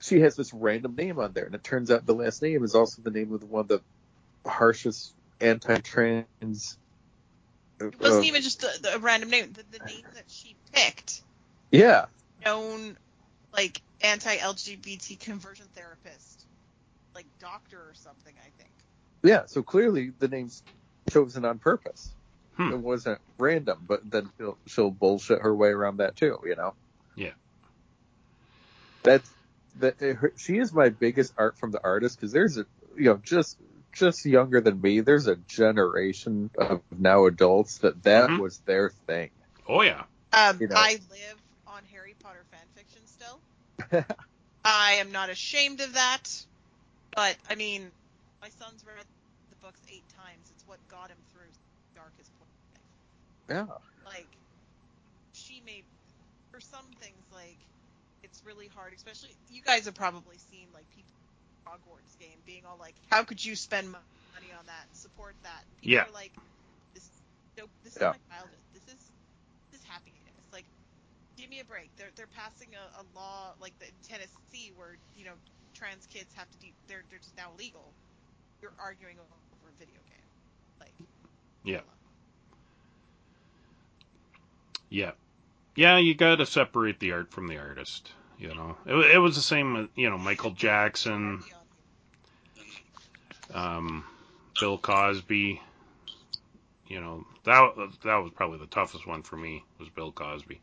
[0.00, 2.74] she has this random name on there, and it turns out the last name is
[2.74, 3.80] also the name of one of the
[4.46, 6.78] harshest anti-trans.
[7.80, 9.52] It wasn't uh, even just a, the random name.
[9.52, 11.22] The, the name that she picked,
[11.70, 12.06] Yeah,
[12.44, 12.96] known
[13.52, 16.46] like anti-LGBT conversion therapist,
[17.14, 18.34] like doctor or something.
[18.38, 18.70] I think.
[19.22, 19.42] yeah.
[19.46, 20.62] So clearly the name's
[21.10, 22.14] chosen on purpose.
[22.56, 22.72] Hmm.
[22.72, 26.38] It wasn't random, but then she'll, she'll bullshit her way around that too.
[26.44, 26.74] You know.
[27.16, 27.32] Yeah.
[29.02, 29.30] That's
[29.76, 30.00] that.
[30.00, 33.58] her- She is my biggest art from the artist because there's a you know just
[33.92, 35.00] just younger than me.
[35.00, 38.38] There's a generation of now adults that that Mhm.
[38.38, 39.30] was their thing.
[39.68, 40.04] Oh yeah.
[40.32, 40.76] Um, You know.
[40.76, 43.42] I live on Harry Potter fan fiction still.
[44.64, 46.46] I am not ashamed of that,
[47.14, 47.92] but I mean,
[48.40, 49.06] my son's read
[49.50, 50.50] the books eight times.
[50.50, 51.60] It's what got him through the
[51.94, 52.50] darkest point.
[53.48, 53.66] Yeah.
[54.04, 54.38] Like,
[55.32, 55.84] she made
[56.50, 57.66] for some things like
[58.42, 58.92] it's really hard.
[58.94, 62.96] Especially you guys have probably seen like people in the Hogwarts game being all like,
[63.10, 66.04] "How could you spend money on that support that?" People Yeah.
[66.06, 66.32] are like,
[66.94, 67.08] "This,
[67.58, 68.08] no, this Yeah.
[68.08, 68.60] is my childhood.
[68.74, 69.12] This is
[69.72, 70.44] this is happiness.
[70.52, 70.66] Like,
[71.36, 71.92] give me a break.
[71.96, 75.34] They're they're passing a, a law like the, in Tennessee where you know
[75.74, 77.94] trans kids have to de- they're they're just now legal.
[78.62, 79.36] You're arguing over
[79.70, 80.28] a video game.
[80.80, 80.94] Like,
[81.64, 81.80] Yeah.
[84.90, 85.12] Yeah.
[85.74, 88.12] Yeah, you got to separate the art from the artist.
[88.38, 91.42] You know, it, it was the same you know Michael Jackson,
[93.54, 94.04] um,
[94.58, 95.60] Bill Cosby.
[96.88, 100.60] You know that that was probably the toughest one for me was Bill Cosby.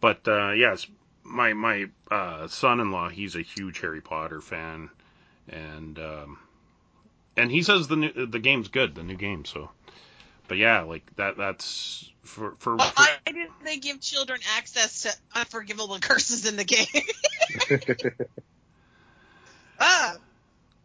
[0.00, 0.86] But uh, yes,
[1.24, 4.90] my my uh, son-in-law he's a huge Harry Potter fan,
[5.48, 6.38] and um,
[7.36, 9.44] and he says the new, the game's good, the new game.
[9.44, 9.70] So,
[10.48, 15.10] but yeah, like that that's for for, for Why didn't they give children access to
[15.38, 16.86] unforgivable curses in the game?
[19.80, 20.16] ah,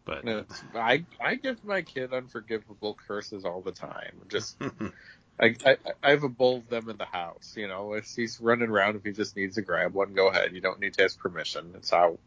[0.04, 4.22] but It's- I I give my kid unforgivable curses all the time.
[4.28, 4.56] Just
[5.40, 7.54] I, I I have a bowl of them in the house.
[7.56, 10.52] You know, if he's running around, if he just needs to grab one, go ahead.
[10.54, 11.72] You don't need to ask permission.
[11.76, 12.18] It's how.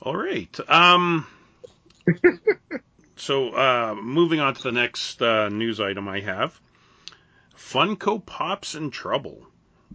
[0.00, 0.58] All right.
[0.68, 1.26] Um.
[3.20, 6.58] so, uh, moving on to the next uh, news item I have.
[7.56, 9.46] Funko Pop's in trouble.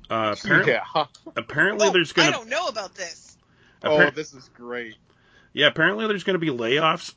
[0.09, 1.05] Uh, apparently, Yeah.
[1.35, 3.37] apparently oh, there's gonna I don't know about this.
[3.83, 4.95] Oh, this is great.
[5.53, 7.13] yeah apparently there's gonna be layoffs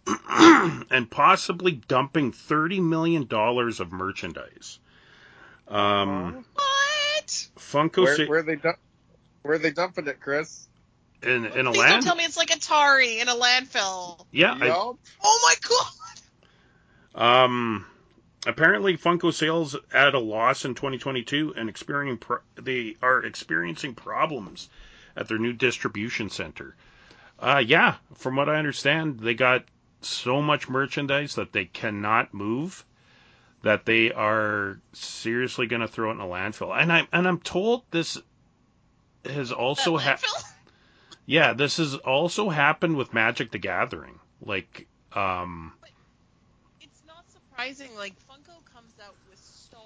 [0.91, 4.79] and possibly dumping thirty million dollars of merchandise.
[5.67, 7.49] Um, What?
[7.59, 8.79] Funko Where sa- where they dump,
[9.43, 10.65] where are they dumping it, Chris?
[11.23, 11.93] in in a Please land.
[11.95, 14.25] don't tell me it's like Atari in a landfill.
[14.31, 14.97] Yeah, I, Oh
[15.43, 15.93] my god!
[17.15, 17.87] Um,
[18.47, 24.69] apparently, Funko sales at a loss in 2022, and experiencing pro- they are experiencing problems
[25.17, 26.77] at their new distribution center.
[27.39, 29.65] Uh, yeah, from what I understand, they got
[30.01, 32.85] so much merchandise that they cannot move.
[33.63, 37.41] That they are seriously going to throw it in a landfill, and I'm and I'm
[37.41, 38.17] told this
[39.25, 40.45] has also That ha- landfill?
[41.27, 44.21] yeah this has also happened with Magic the Gathering.
[44.41, 45.73] Like um
[47.59, 47.95] surprising.
[47.97, 49.79] Like Funko comes out with so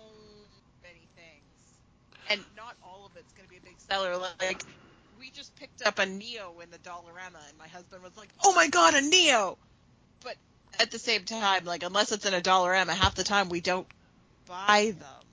[0.83, 4.17] many things, and not all of it's going to be a big seller.
[4.17, 4.63] Like
[5.19, 8.55] we just picked up a Neo in the Dollarama, and my husband was like, "Oh
[8.55, 9.59] my god, a Neo!"
[10.23, 10.37] But
[10.81, 13.87] at the same time, like unless it's in a Dollarama, half the time we don't
[14.47, 15.27] buy them.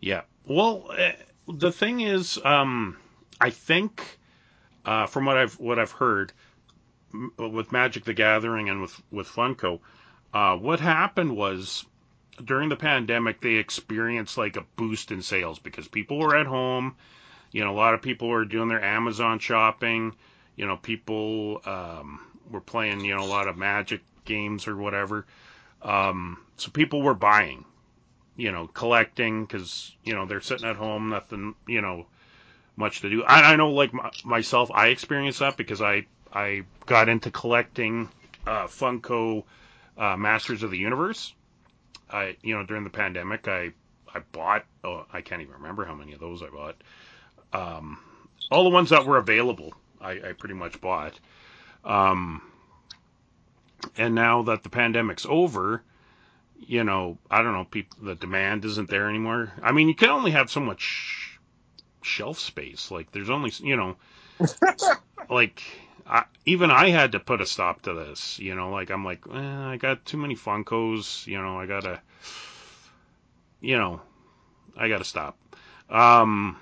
[0.00, 0.22] Yeah.
[0.46, 1.12] Well, uh,
[1.46, 2.96] the thing is, um,
[3.40, 4.18] I think
[4.84, 6.32] uh, from what I've what I've heard
[7.36, 9.80] with Magic the Gathering and with with Funko,
[10.32, 11.84] uh, what happened was
[12.44, 16.96] during the pandemic they experienced like a boost in sales because people were at home.
[17.52, 20.14] You know, a lot of people were doing their Amazon shopping.
[20.56, 25.26] You know, people um, were playing you know a lot of Magic games or whatever.
[25.82, 27.64] Um, so people were buying,
[28.36, 32.06] you know, collecting because you know they're sitting at home, nothing, you know,
[32.76, 33.24] much to do.
[33.24, 38.08] I, I know, like my, myself, I experienced that because I I got into collecting
[38.46, 39.44] uh, Funko
[40.00, 41.34] uh, Masters of the Universe.
[42.10, 43.72] I you know during the pandemic, I
[44.12, 46.76] I bought oh, I can't even remember how many of those I bought.
[47.52, 47.98] Um,
[48.50, 51.18] all the ones that were available, I, I pretty much bought.
[51.84, 52.42] Um,
[53.96, 55.82] and now that the pandemic's over,
[56.58, 59.52] you know, I don't know, people, the demand isn't there anymore.
[59.62, 61.38] I mean, you can only have so much
[62.02, 62.90] shelf space.
[62.90, 63.96] Like, there's only, you know,
[65.30, 65.62] like,
[66.10, 69.20] I, even I had to put a stop to this, you know, like, I'm like,
[69.32, 72.00] eh, I got too many Funkos, you know, I gotta,
[73.60, 74.00] you know,
[74.76, 75.38] I gotta stop.
[75.88, 76.58] Um,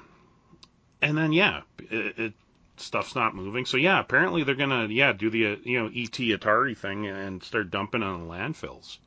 [1.01, 2.33] and then, yeah, it, it
[2.81, 3.65] stuff's not moving.
[3.65, 7.43] So yeah, apparently they're gonna yeah do the uh, you know ET Atari thing and
[7.43, 8.99] start dumping on the landfills.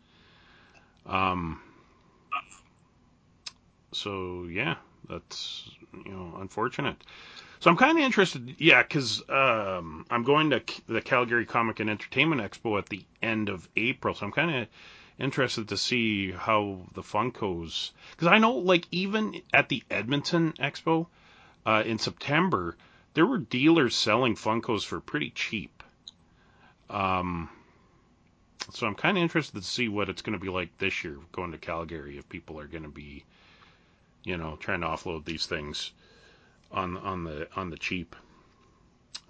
[1.06, 1.62] Um.
[3.92, 4.76] So yeah,
[5.10, 5.70] that's
[6.06, 6.98] you know unfortunate.
[7.62, 11.92] So I'm kind of interested, yeah, because um, I'm going to the Calgary Comic and
[11.92, 14.16] Entertainment Expo at the end of April.
[14.16, 14.68] So I'm kind of
[15.20, 21.06] interested to see how the Funkos, because I know like even at the Edmonton Expo
[21.64, 22.76] uh, in September,
[23.14, 25.84] there were dealers selling Funkos for pretty cheap.
[26.90, 27.48] Um,
[28.72, 31.20] so I'm kind of interested to see what it's going to be like this year
[31.32, 33.24] going to Calgary if people are going to be,
[34.24, 35.92] you know, trying to offload these things
[36.74, 38.16] on on the on the cheap.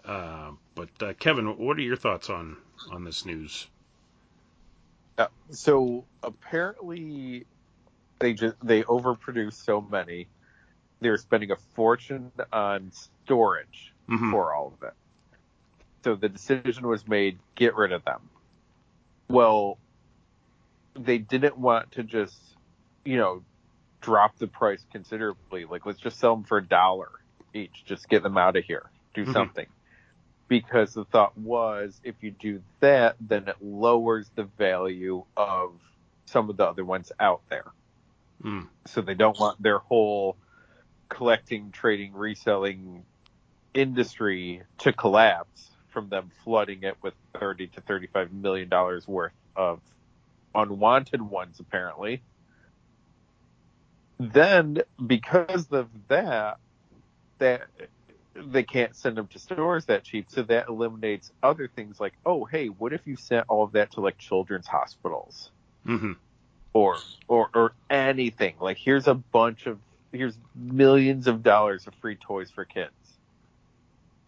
[0.06, 2.58] Uh, but uh, Kevin, what are your thoughts on
[2.92, 3.68] on this news?
[5.18, 7.46] Uh, so apparently,
[8.20, 10.28] they just they overproduce so many.
[11.02, 12.92] They're spending a fortune on
[13.26, 14.32] storage Mhm.
[14.32, 14.94] for all of it.
[16.04, 18.30] So the decision was made: get rid of them.
[19.30, 19.78] Well,
[20.96, 22.36] they didn't want to just,
[23.06, 23.44] you know,
[24.02, 25.66] drop the price considerably.
[25.66, 27.10] Like, let's just sell them for a dollar
[27.56, 27.84] each.
[27.86, 28.90] Just get them out of here.
[29.14, 29.34] Do Mhm.
[29.34, 29.68] something.
[30.48, 35.80] Because the thought was, if you do that, then it lowers the value of
[36.26, 37.72] some of the other ones out there.
[38.44, 38.68] Mm.
[38.86, 40.38] So they don't want their whole
[41.10, 43.06] collecting, trading, reselling
[43.74, 49.82] industry to collapse from them flooding it with 30 to 35 million dollars worth of
[50.56, 52.22] unwanted ones apparently
[54.20, 56.58] then because of that
[57.42, 57.64] that
[58.36, 62.46] they can't send them to stores that cheap so that eliminates other things like oh
[62.46, 65.52] hey what if you sent all of that to like children's hospitals
[65.86, 66.14] hmm
[66.74, 66.98] or
[67.30, 68.56] or or anything.
[68.62, 69.80] Like here's a bunch of
[70.14, 72.94] here's millions of dollars of free toys for kids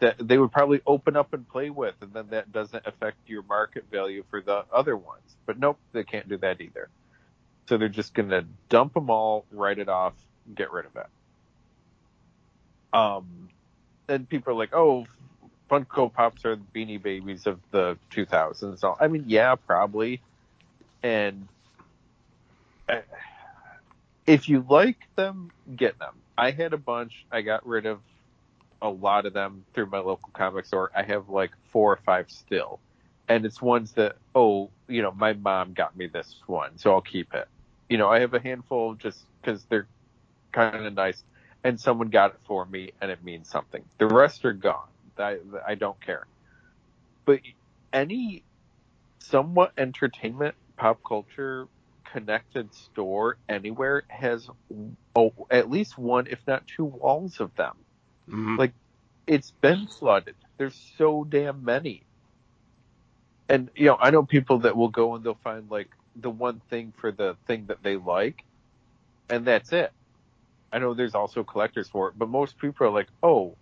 [0.02, 3.44] that they would probably open up and play with, and then that doesn't affect your
[3.44, 5.38] market value for the other ones.
[5.48, 6.90] But nope, they can't do that either.
[7.70, 10.16] So they're just gonna dump them all, write it off,
[10.56, 11.08] get rid of it.
[12.94, 13.50] Um,
[14.08, 15.06] and people are like, oh.
[15.72, 18.78] Funko Pops are the beanie babies of the 2000s.
[18.78, 20.22] So, I mean, yeah, probably.
[21.02, 21.48] And
[22.88, 23.00] uh,
[24.28, 26.14] if you like them, get them.
[26.38, 27.26] I had a bunch.
[27.32, 28.00] I got rid of
[28.82, 30.92] a lot of them through my local comic store.
[30.96, 32.80] I have like four or five still.
[33.28, 37.02] And it's ones that, oh, you know, my mom got me this one, so I'll
[37.02, 37.48] keep it.
[37.90, 39.88] You know, I have a handful just because they're
[40.52, 41.24] kind of nice,
[41.64, 43.84] and someone got it for me, and it means something.
[44.00, 44.90] The rest are gone.
[45.18, 46.28] I, I don't care.
[47.26, 47.42] But
[47.94, 48.46] any
[49.22, 51.68] somewhat entertainment, pop culture
[52.12, 54.50] connected store anywhere has
[55.16, 57.76] oh, at least one, if not two walls of them.
[58.30, 58.74] hmm Like,
[59.28, 60.36] It's been flooded.
[60.58, 62.06] There's so damn many.
[63.50, 66.62] And, you know, I know people that will go and they'll find like the one
[66.70, 68.44] thing for the thing that they like,
[69.30, 69.92] and that's it.
[70.74, 73.56] I know there's also collectors for it, but most people are like, oh,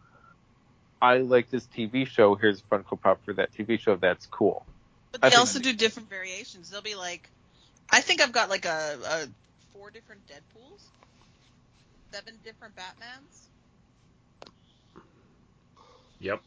[1.02, 2.36] I like this TV show.
[2.36, 3.98] Here's a Funko Pop for that TV show.
[3.98, 4.66] That's cool.
[5.12, 6.70] But they think- also do different variations.
[6.70, 7.30] They'll be like,
[7.90, 9.28] I think I've got like a, a
[9.74, 10.86] four different Deadpool's,
[12.14, 13.48] seven different Batmans,
[16.22, 16.40] Yep.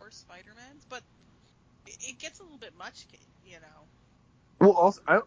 [0.00, 0.84] or Spider Mans.
[0.88, 1.02] But
[1.86, 3.06] it, it gets a little bit much,
[3.46, 4.58] you know.
[4.58, 5.20] Well, also, I,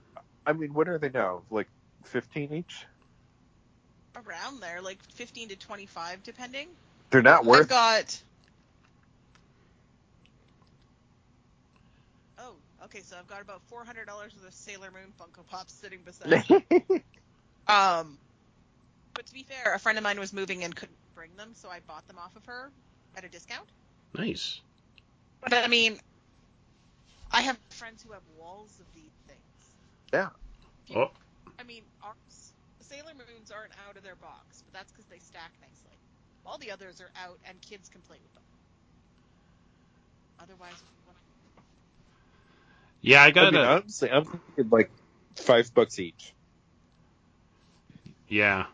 [0.45, 1.43] I mean, what are they now?
[1.49, 1.67] Like
[2.03, 2.85] 15 each?
[4.15, 6.67] Around there, like fifteen to twenty-five, depending.
[7.09, 7.63] They're not worth.
[7.63, 8.21] I've got.
[12.39, 12.53] Oh,
[12.85, 13.01] okay.
[13.03, 16.49] So I've got about four hundred dollars worth of Sailor Moon Funko Pops sitting beside.
[16.49, 16.83] me.
[17.67, 18.17] um,
[19.13, 21.69] but to be fair, a friend of mine was moving and couldn't bring them, so
[21.69, 22.71] I bought them off of her
[23.17, 23.67] at a discount.
[24.17, 24.61] Nice.
[25.41, 25.99] But I mean,
[27.31, 29.39] I have friends who have walls of these things.
[30.13, 30.29] Yeah.
[30.95, 31.11] Oh,
[31.59, 32.44] I mean, ours, the
[32.89, 35.97] Sailor Moons aren't out of their box, but that's because they stack nicely.
[36.45, 38.43] All the others are out, and kids can play with them.
[40.39, 40.83] Otherwise,
[43.01, 44.91] yeah, I I got mean, a honestly, I'm thinking like
[45.35, 46.33] five bucks each.
[48.27, 48.65] Yeah.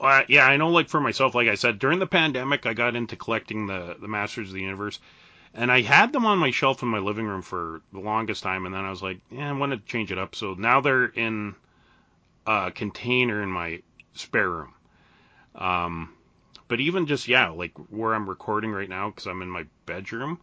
[0.00, 2.96] Uh, yeah, I know, like, for myself, like I said, during the pandemic, I got
[2.96, 4.98] into collecting the, the Masters of the Universe.
[5.54, 8.66] And I had them on my shelf in my living room for the longest time.
[8.66, 10.34] And then I was like, yeah, I want to change it up.
[10.34, 11.54] So now they're in
[12.74, 13.82] container in my
[14.14, 14.74] spare room.
[15.54, 16.14] Um,
[16.68, 20.40] but even just, yeah, like where I'm recording right now, because I'm in my bedroom,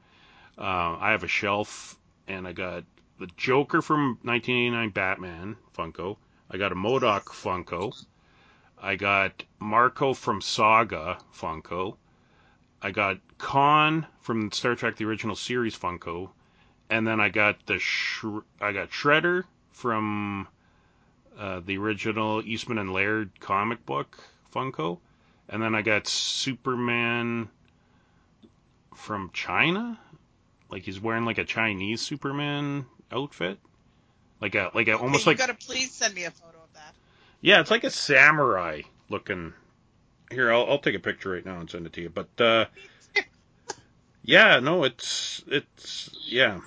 [0.58, 1.98] uh, I have a shelf
[2.28, 2.84] and I got
[3.20, 6.18] the Joker from 1989 Batman Funko.
[6.52, 7.94] I got a MODOK Funko.
[8.80, 11.98] I got Marco from Saga Funko.
[12.82, 16.30] I got Khan from Star Trek: The Original Series Funko,
[16.90, 20.48] and then I got the Sh- I got Shredder from
[21.38, 24.18] uh, the original Eastman and Laird comic book
[24.54, 25.00] Funko,
[25.50, 27.50] and then I got Superman
[28.96, 30.00] from China,
[30.70, 33.60] like he's wearing like a Chinese Superman outfit,
[34.42, 36.74] like a like a almost Hey, like you gotta please send me a photo of
[36.74, 36.96] that.
[37.42, 39.54] yeah, it's like a samurai looking.
[40.32, 42.10] Here, I'll, I'll take a picture right now and send it to you.
[42.10, 42.66] But uh,
[44.24, 46.60] yeah, no, it's it's yeah,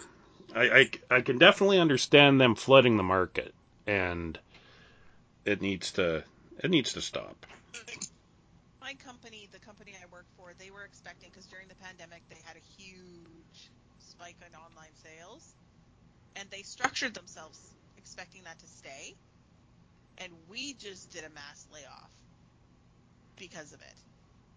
[0.54, 3.54] I, I I can definitely understand them flooding the market,
[3.86, 4.38] and
[5.50, 6.22] it needs to
[6.62, 7.34] it needs to stop.
[8.80, 12.38] My company, the company I work for, they were expecting because during the pandemic they
[12.44, 15.54] had a huge spike in online sales,
[16.36, 17.58] and they structured themselves
[17.98, 19.14] expecting that to stay,
[20.18, 22.10] and we just did a mass layoff
[23.36, 23.96] because of it,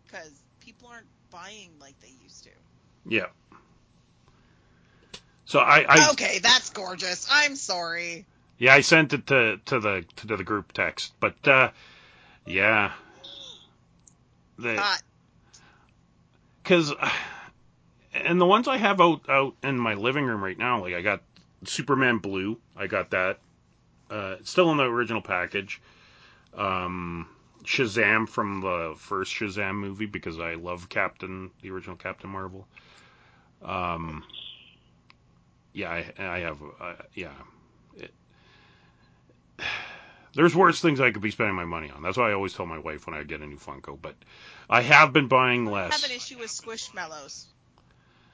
[0.06, 2.52] because people aren't buying like they used to.
[3.06, 3.28] Yeah.
[5.46, 7.28] So I, I okay, that's gorgeous.
[7.30, 8.26] I'm sorry.
[8.58, 11.72] Yeah I sent it to to the to the group text, but uh,
[12.46, 12.92] yeah,
[16.64, 16.94] because
[18.14, 21.02] and the ones I have out out in my living room right now, like I
[21.02, 21.22] got
[21.66, 23.40] Superman Blue, I got that,
[24.10, 25.82] uh, it's still in the original package.
[26.56, 27.28] Um,
[27.64, 32.68] Shazam from the first Shazam movie because I love Captain, the original Captain Marvel.
[33.64, 34.24] Um,
[35.72, 37.32] yeah, I, I have, uh, yeah.
[39.60, 39.66] It,
[40.36, 42.02] there's worse things I could be spending my money on.
[42.02, 43.98] That's why I always tell my wife when I get a new Funko.
[44.02, 44.16] But
[44.70, 45.92] I have been buying less.
[45.92, 47.46] I have an issue with Squishmallows.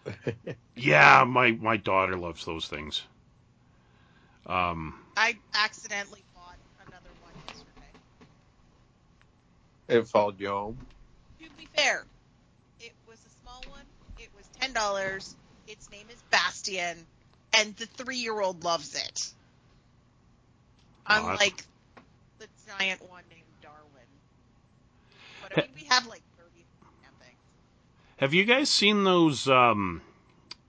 [0.76, 3.04] Yeah, my my daughter loves those things.
[4.46, 6.56] Um, I accidentally bought
[6.88, 8.00] another one yesterday.
[9.90, 10.78] It followed you home.
[11.42, 12.06] To be fair,
[12.80, 13.86] it was a small one.
[14.18, 15.36] It was ten dollars.
[15.68, 17.06] Its name is Bastion,
[17.54, 19.34] and the three-year-old loves it.
[21.10, 21.64] That's- Unlike
[22.38, 24.08] the giant one named Darwin.
[25.42, 26.66] But I mean, we have like thirty
[27.02, 27.38] damn things.
[28.18, 30.02] have you guys seen those um,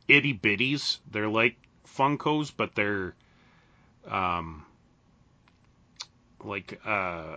[0.08, 0.98] itty bitties?
[1.10, 3.14] They're like Funkos, but they're
[4.08, 4.64] um,
[6.42, 7.36] like uh,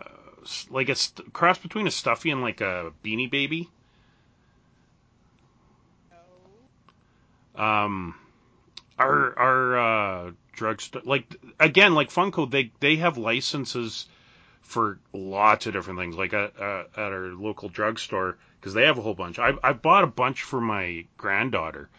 [0.70, 3.70] like a st- cross between a stuffy and like a beanie baby.
[7.58, 7.62] No.
[7.64, 8.16] um
[8.98, 9.78] our our
[10.28, 14.08] uh drugstore like again like funko they they have licenses
[14.62, 18.98] for lots of different things like at, uh, at our local drugstore because they have
[18.98, 21.90] a whole bunch i i bought a bunch for my granddaughter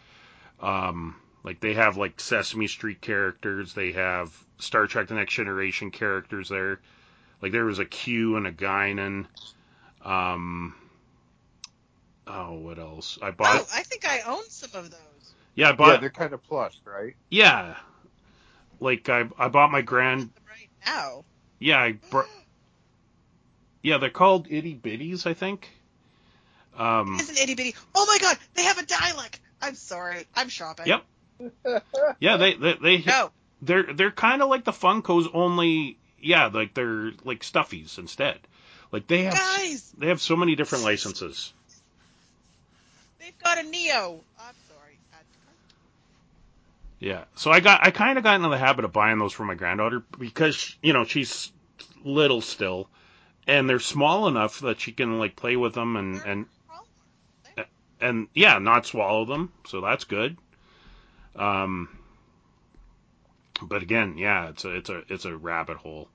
[0.61, 5.91] um like they have like sesame street characters they have star trek the next generation
[5.91, 6.79] characters there
[7.41, 9.25] like there was a q and a guinan
[10.03, 10.73] um
[12.27, 14.99] oh what else i bought Oh, I think I own some of those.
[15.55, 17.15] yeah i yeah, bought they're kind of plush, right?
[17.29, 17.75] Yeah.
[18.79, 21.23] Like I I bought my grand right now.
[21.59, 22.21] yeah, I br-
[23.81, 25.69] Yeah, they're called itty bitties, I think.
[26.77, 27.75] Um It is an itty bitty.
[27.93, 29.39] Oh my god, they have a Dalek.
[29.61, 30.87] I'm sorry, I'm shopping.
[30.87, 31.03] Yep.
[32.19, 36.73] yeah, they they, they No, they're they're kind of like the Funkos only yeah, like
[36.73, 38.39] they're like stuffies instead.
[38.91, 41.53] Like they have guys, they have so many different licenses.
[43.19, 44.19] they've got a Neo.
[44.39, 44.97] I'm sorry.
[45.13, 45.57] Add to cart.
[47.05, 47.25] Yeah.
[47.35, 49.53] So I got I kind of got into the habit of buying those for my
[49.53, 51.51] granddaughter because you know, she's
[52.03, 52.89] little still
[53.45, 56.45] and they're small enough that she can like play with them and and
[58.01, 59.53] and yeah, not swallow them.
[59.67, 60.35] So that's good.
[61.35, 61.95] Um,
[63.61, 66.09] but again, yeah, it's a it's a it's a rabbit hole.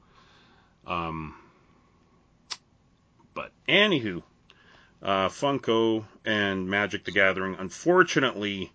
[0.88, 1.36] Um,
[3.32, 4.24] but anywho,
[5.04, 8.72] uh, Funko and Magic the Gathering, unfortunately,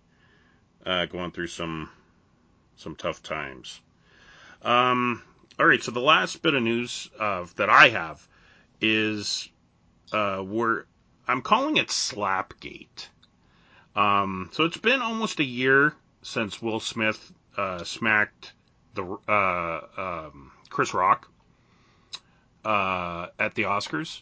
[0.86, 1.90] uh, going through some
[2.76, 3.80] some tough times.
[4.62, 5.22] Um,
[5.58, 8.26] all right, so the last bit of news uh, that I have
[8.80, 9.48] is
[10.12, 10.84] uh, we're
[11.28, 13.08] I'm calling it Slapgate.
[13.96, 18.52] Um, so it's been almost a year since Will Smith uh, smacked
[18.94, 19.80] the uh,
[20.26, 21.30] um, Chris Rock
[22.64, 24.20] uh, at the Oscars,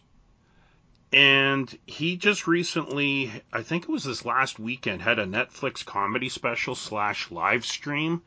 [1.15, 6.29] and he just recently, I think it was this last weekend, had a Netflix comedy
[6.29, 8.21] special slash live stream.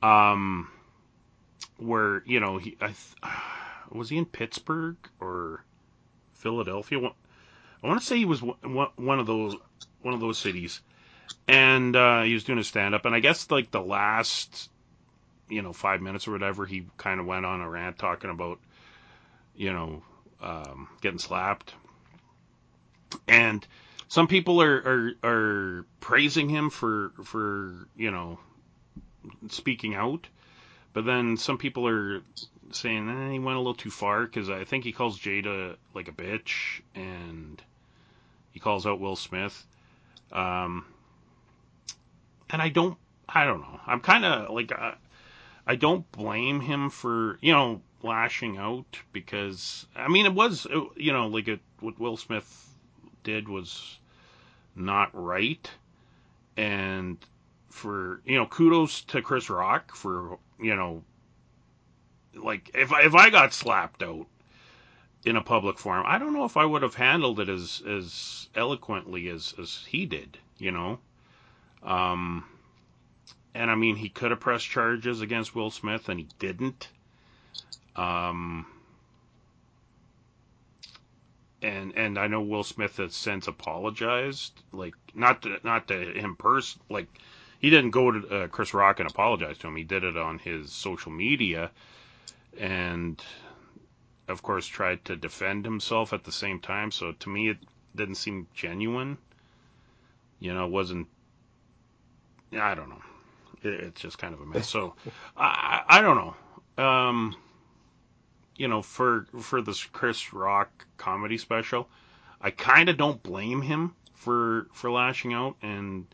[0.00, 0.70] Um,
[1.76, 2.94] where you know he I
[3.90, 5.64] was he in Pittsburgh or
[6.34, 6.98] Philadelphia?
[6.98, 9.56] I want to say he was one of those
[10.02, 10.82] one of those cities,
[11.48, 13.06] and uh, he was doing a stand up.
[13.06, 14.70] And I guess like the last
[15.48, 18.60] you know five minutes or whatever, he kind of went on a rant talking about
[19.56, 20.02] you know
[20.40, 21.74] um, getting slapped,
[23.28, 23.66] and
[24.08, 28.38] some people are, are are praising him for for you know
[29.48, 30.28] speaking out
[30.94, 32.22] but then some people are
[32.70, 36.08] saying eh, he went a little too far because I think he calls Jada like
[36.08, 37.60] a bitch and
[38.52, 39.66] he calls out Will Smith.
[40.32, 40.86] Um,
[42.48, 42.96] and I don't,
[43.28, 43.80] I don't know.
[43.86, 44.92] I'm kind of like, uh,
[45.66, 51.12] I don't blame him for, you know, lashing out because, I mean, it was, you
[51.12, 52.73] know, like it, what Will Smith
[53.24, 53.98] did was
[54.76, 55.68] not right.
[56.56, 57.18] And
[57.70, 61.02] for, you know, kudos to Chris Rock for you know,
[62.34, 64.26] like if I, if I got slapped out
[65.24, 68.48] in a public forum, I don't know if I would have handled it as as
[68.54, 70.98] eloquently as as he did, you know.
[71.82, 72.44] Um,
[73.54, 76.88] and I mean, he could have pressed charges against Will Smith, and he didn't.
[77.96, 78.66] Um,
[81.64, 86.36] and and I know Will Smith has since apologized, like not to not to him
[86.36, 87.08] person, like
[87.58, 89.76] he didn't go to uh, Chris Rock and apologize to him.
[89.76, 91.70] He did it on his social media,
[92.58, 93.20] and
[94.28, 96.90] of course tried to defend himself at the same time.
[96.90, 97.58] So to me, it
[97.96, 99.16] didn't seem genuine.
[100.40, 101.08] You know, it wasn't.
[102.52, 103.02] I don't know.
[103.62, 104.68] It, it's just kind of a mess.
[104.68, 104.94] So
[105.34, 106.84] I, I don't know.
[106.84, 107.36] Um,
[108.56, 111.88] you know, for for this Chris Rock comedy special,
[112.40, 116.06] I kind of don't blame him for for lashing out and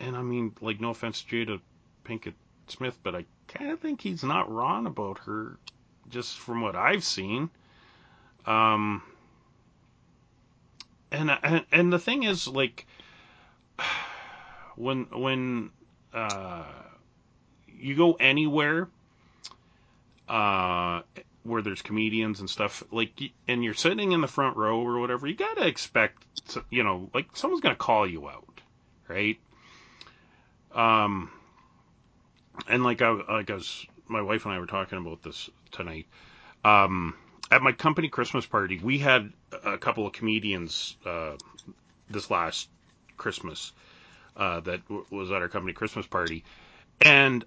[0.00, 1.60] and I mean, like, no offense to Jada
[2.04, 2.34] Pinkett
[2.68, 5.58] Smith, but I kind of think he's not wrong about her,
[6.08, 7.50] just from what I've seen.
[8.46, 9.02] Um,
[11.12, 12.86] and and, and the thing is, like,
[14.76, 15.70] when when
[16.14, 16.64] uh,
[17.68, 18.88] you go anywhere,
[20.28, 21.02] uh,
[21.42, 23.12] where there's comedians and stuff, like,
[23.48, 26.22] and you're sitting in the front row or whatever, you gotta expect,
[26.70, 28.60] you know, like someone's gonna call you out,
[29.08, 29.38] right?
[30.72, 31.30] Um,
[32.68, 36.06] and like I like I was, my wife and I were talking about this tonight.
[36.64, 37.14] Um,
[37.50, 39.32] at my company Christmas party, we had
[39.64, 41.32] a couple of comedians uh,
[42.08, 42.68] this last
[43.16, 43.72] Christmas
[44.36, 46.44] uh, that w- was at our company Christmas party,
[47.00, 47.44] and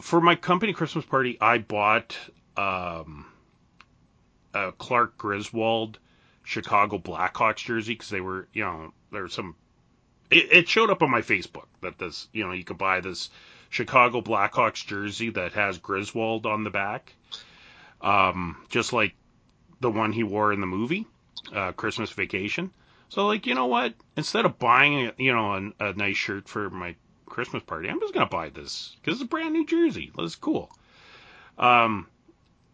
[0.00, 2.16] for my company Christmas party, I bought
[2.56, 3.26] um,
[4.52, 5.98] a Clark Griswold
[6.42, 9.56] Chicago Blackhawks jersey because they were, you know, there some
[10.30, 13.30] it, it showed up on my Facebook that this, you know, you could buy this
[13.70, 17.14] Chicago Blackhawks jersey that has Griswold on the back,
[18.00, 19.14] um, just like
[19.80, 21.06] the one he wore in the movie,
[21.52, 22.70] uh, Christmas Vacation.
[23.08, 23.94] So, like, you know what?
[24.16, 26.96] Instead of buying, you know, a, a nice shirt for my
[27.26, 30.10] Christmas party, I'm just gonna buy this because it's a brand new jersey.
[30.16, 30.70] That's cool.
[31.58, 32.06] Um,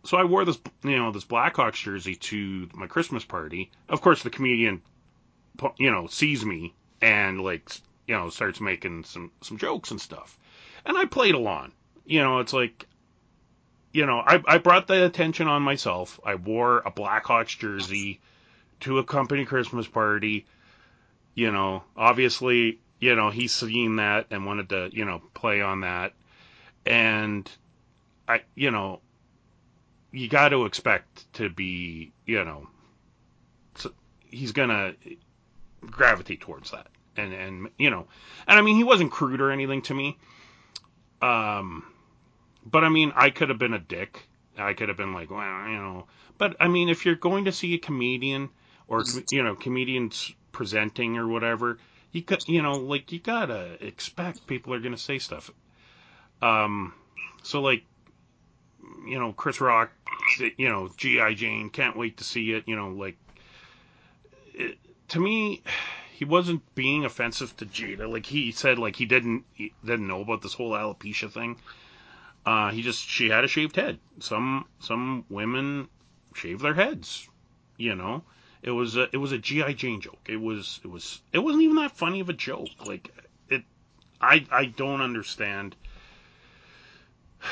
[0.04, 3.70] so I wore this, you know, this Blackhawks jersey to my Christmas party.
[3.88, 4.82] Of course, the comedian,
[5.78, 7.70] you know, sees me and like
[8.06, 10.38] you know starts making some some jokes and stuff,
[10.84, 11.72] and I played along.
[12.04, 12.86] You know, it's like
[13.92, 16.18] you know I I brought the attention on myself.
[16.24, 18.20] I wore a Blackhawks jersey
[18.80, 20.46] to a company Christmas party.
[21.34, 25.82] You know, obviously, you know he's seen that and wanted to you know play on
[25.82, 26.14] that,
[26.84, 27.50] and
[28.26, 29.00] I you know
[30.12, 32.68] you got to expect to be you know
[34.30, 34.94] he's gonna
[35.82, 36.86] gravitate towards that.
[37.16, 38.06] And and you know,
[38.46, 40.18] and I mean he wasn't crude or anything to me.
[41.20, 41.84] Um,
[42.64, 44.26] but I mean I could have been a dick.
[44.56, 46.06] I could have been like, well, you know.
[46.38, 48.50] But I mean, if you're going to see a comedian
[48.88, 51.78] or you know comedians presenting or whatever,
[52.12, 55.50] you got you know like you gotta expect people are gonna say stuff.
[56.42, 56.94] Um,
[57.42, 57.84] so like
[59.06, 59.90] you know Chris Rock,
[60.56, 62.64] you know GI Jane, can't wait to see it.
[62.66, 63.16] You know like
[64.54, 64.78] it,
[65.08, 65.62] to me.
[66.12, 68.06] He wasn't being offensive to Jada.
[68.06, 71.56] Like he said, like he didn't he didn't know about this whole alopecia thing.
[72.44, 73.98] Uh, he just she had a shaved head.
[74.18, 75.88] Some some women
[76.34, 77.28] shave their heads.
[77.76, 78.22] You know,
[78.62, 80.26] it was a, it was a GI Jane joke.
[80.28, 82.68] It was it was it wasn't even that funny of a joke.
[82.86, 83.10] Like
[83.48, 83.62] it,
[84.20, 85.76] I I don't understand.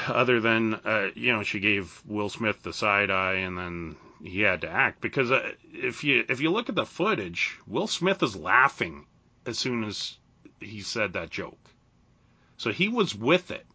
[0.07, 4.41] Other than uh, you know, she gave Will Smith the side eye, and then he
[4.41, 8.23] had to act because uh, if you if you look at the footage, Will Smith
[8.23, 9.07] is laughing
[9.47, 10.17] as soon as
[10.61, 11.59] he said that joke.
[12.57, 13.67] So he was with it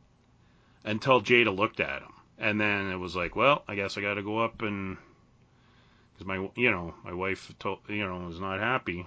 [0.84, 4.16] until Jada looked at him, and then it was like, well, I guess I got
[4.16, 4.98] to go up and
[6.14, 9.06] because my you know my wife told you know was not happy.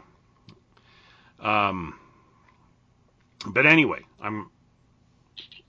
[1.38, 1.98] Um,
[3.46, 4.50] but anyway, I'm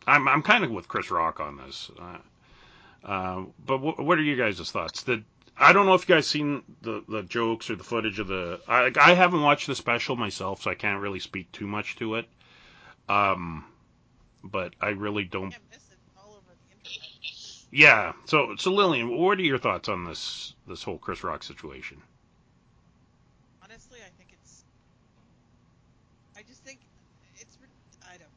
[0.08, 1.92] I'm I'm kind of with Chris Rock on this.
[2.00, 2.18] Uh,
[3.08, 5.04] uh, but w- what are you guys' thoughts?
[5.04, 5.26] Did
[5.60, 8.62] I don't know if you guys seen the the jokes or the footage of the.
[8.68, 12.16] I I haven't watched the special myself, so I can't really speak too much to
[12.16, 12.28] it.
[13.10, 13.66] Um,
[14.44, 15.52] but I really don't.
[15.52, 17.10] Yeah, miss it all over the internet.
[17.72, 18.14] Yeah.
[18.26, 22.02] So so Lillian, what are your thoughts on this this whole Chris Rock situation?
[23.64, 24.64] Honestly, I think it's.
[26.38, 26.80] I just think
[27.36, 27.58] it's.
[27.62, 27.70] rid-
[28.04, 28.28] I don't know.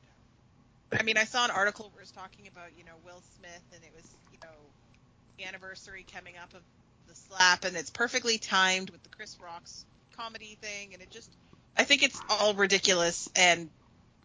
[0.99, 3.62] I mean, I saw an article where it was talking about you know Will Smith,
[3.74, 4.57] and it was you know
[5.38, 6.62] the anniversary coming up of
[7.09, 9.84] the slap, and it's perfectly timed with the Chris Rock's
[10.16, 11.30] comedy thing, and it just.
[11.76, 13.70] I think it's all ridiculous and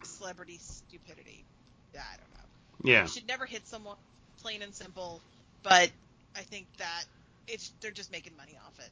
[0.04, 1.46] celebrity stupidity.
[1.94, 2.92] I don't know.
[2.92, 3.04] Yeah.
[3.04, 3.96] You should never hit someone,
[4.42, 5.22] plain and simple.
[5.64, 5.92] But
[6.36, 7.06] I think that
[7.48, 8.90] it's they're just making money off it.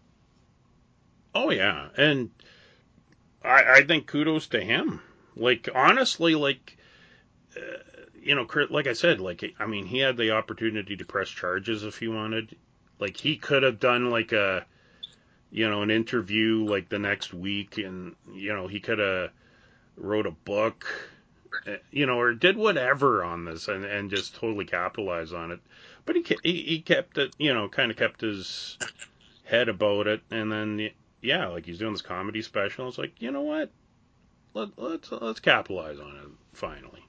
[1.35, 2.29] Oh yeah, and
[3.43, 5.01] I I think kudos to him.
[5.35, 6.77] Like honestly, like
[8.21, 11.83] you know, like I said, like I mean, he had the opportunity to press charges
[11.83, 12.55] if he wanted.
[12.99, 14.65] Like he could have done like a
[15.51, 19.31] you know an interview like the next week, and you know he could have
[19.97, 20.85] wrote a book,
[21.67, 25.59] uh, you know, or did whatever on this and and just totally capitalize on it.
[26.05, 28.77] But he he, he kept it, you know, kind of kept his
[29.43, 30.89] head about it, and then
[31.21, 32.87] yeah, like he's doing this comedy special.
[32.87, 33.69] It's like, you know what?
[34.53, 37.03] Let, let's let's capitalize on it finally.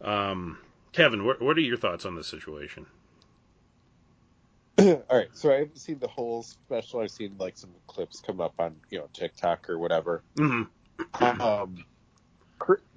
[0.00, 0.58] Um,
[0.92, 2.86] Kevin, what what are your thoughts on this situation?
[4.78, 7.00] All right, so I haven't seen the whole special.
[7.00, 10.22] I've seen like some clips come up on you know TikTok or whatever.
[10.36, 10.62] hmm
[11.20, 11.84] Um,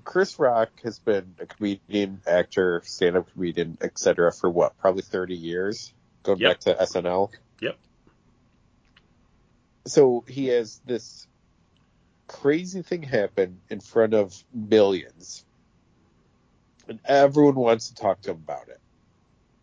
[0.03, 4.31] Chris Rock has been a comedian, actor, stand-up comedian, etc.
[4.31, 5.93] for what, probably 30 years,
[6.23, 6.51] going Yep.
[6.51, 7.31] back to SNL.
[7.61, 7.77] Yep.
[9.87, 11.27] So he has this
[12.27, 15.45] crazy thing happen in front of millions,
[16.87, 18.79] and everyone wants to talk to him about it.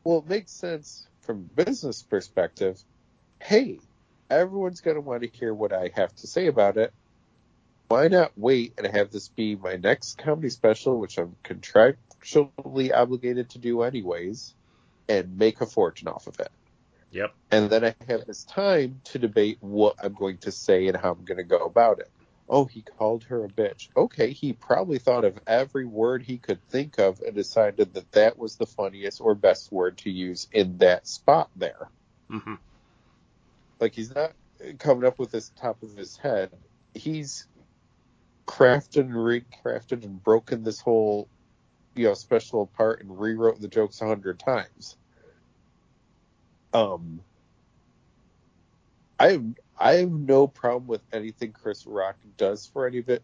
[0.05, 2.83] Well, it makes sense from a business perspective.
[3.41, 3.81] Hey,
[4.29, 6.93] everyone's going to want to hear what I have to say about it
[7.91, 13.51] why not wait and have this be my next comedy special, which I'm contractually obligated
[13.51, 14.55] to do anyways,
[15.09, 16.51] and make a fortune off of it?
[17.11, 17.35] Yep.
[17.51, 21.11] And then I have this time to debate what I'm going to say and how
[21.11, 22.09] I'm going to go about it.
[22.51, 23.91] Oh, he called her a bitch.
[23.97, 28.39] Okay, he probably thought of every word he could think of and decided that that
[28.39, 31.91] was the funniest or best word to use in that spot there.
[32.31, 32.55] hmm
[33.81, 34.33] Like he's not
[34.79, 36.53] coming up with this top of his head.
[36.95, 37.49] He's
[38.49, 41.31] crafted and recrafted and broken this whole
[41.97, 44.97] you know special apart and rewrote the jokes a hundred times.
[46.73, 47.23] Um,
[49.21, 49.45] I have
[49.79, 53.23] I have no problem with anything Chris Rock does for any of it.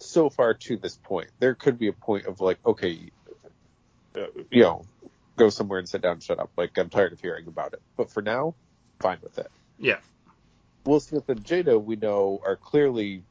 [0.00, 2.98] So far to this point, there could be a point of like, okay,
[4.16, 4.84] uh, you know,
[5.36, 6.50] go somewhere and sit down, and shut up.
[6.56, 7.82] Like I'm tired of hearing about it.
[7.96, 8.56] But for now,
[9.00, 9.50] fine with it.
[9.78, 9.98] Yeah.
[10.84, 13.22] Will Smith and Jada, we know, are clearly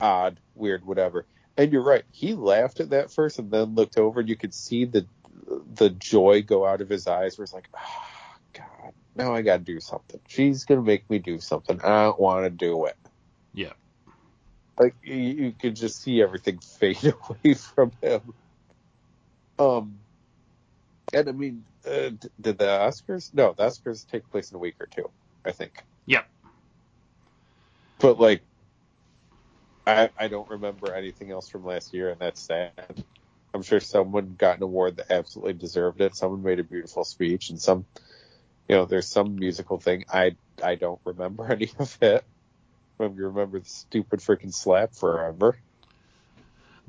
[0.00, 1.26] odd, weird, whatever.
[1.58, 2.04] And you're right.
[2.10, 5.06] He laughed at that first and then looked over and you could see the
[5.74, 7.82] the joy go out of his eyes where it's like, God,
[9.16, 10.20] now I got to do something.
[10.28, 11.80] She's to make me do something.
[11.82, 12.96] I don't want to do it.
[13.54, 13.72] Yeah.
[14.78, 18.20] Like, you, you could just see everything fade away from him.
[19.58, 19.98] Um,
[21.12, 23.32] and I mean, uh, d- did the Oscars?
[23.32, 25.08] No, the Oscars take place in a week or two,
[25.44, 25.82] I think.
[26.06, 26.28] Yep.
[27.98, 28.42] But like,
[29.86, 33.04] I I don't remember anything else from last year, and that's sad.
[33.54, 36.14] I'm sure someone got an award that absolutely deserved it.
[36.14, 37.86] Someone made a beautiful speech, and some,
[38.68, 40.04] you know, there's some musical thing.
[40.12, 42.24] I I don't remember any of it.
[42.98, 45.56] Remember, remember the stupid freaking slap forever.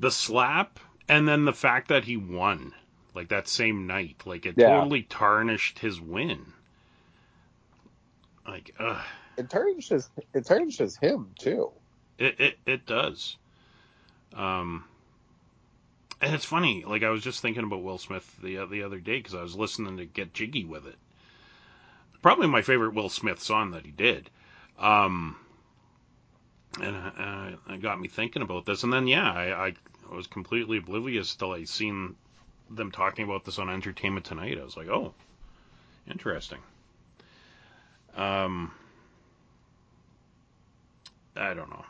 [0.00, 2.72] The slap, and then the fact that he won,
[3.14, 4.80] like that same night, like it Yeah.
[4.80, 6.52] totally tarnished his win.
[8.46, 9.04] Like, ugh.
[9.36, 11.70] It tarnishes it tarnishes him too.
[12.18, 13.36] It it it does.
[14.34, 14.84] Um,
[16.20, 16.84] and it's funny.
[16.84, 19.56] Like I was just thinking about Will Smith the the other day because I was
[19.56, 20.96] listening to Get Jiggy with it.
[22.22, 24.30] Probably my favorite Will Smith song that he did.
[24.78, 25.36] Um,
[26.80, 28.82] and uh, it got me thinking about this.
[28.82, 29.74] And then yeah, I, I
[30.14, 32.16] was completely oblivious till I seen
[32.70, 34.58] them talking about this on Entertainment Tonight.
[34.60, 35.14] I was like, oh,
[36.10, 36.58] interesting.
[38.16, 38.72] Um,
[41.36, 41.84] I don't know.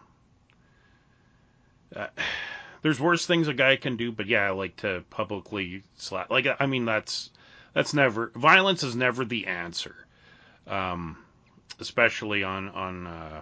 [1.97, 2.07] Uh,
[2.83, 6.31] there's worse things a guy can do, but yeah, I like to publicly slap.
[6.31, 7.31] Like, I mean, that's
[7.75, 9.95] that's never violence is never the answer,
[10.69, 11.19] um,
[11.81, 13.41] especially on on uh,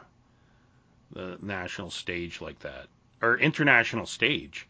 [1.12, 2.86] the national stage like that
[3.22, 4.66] or international stage.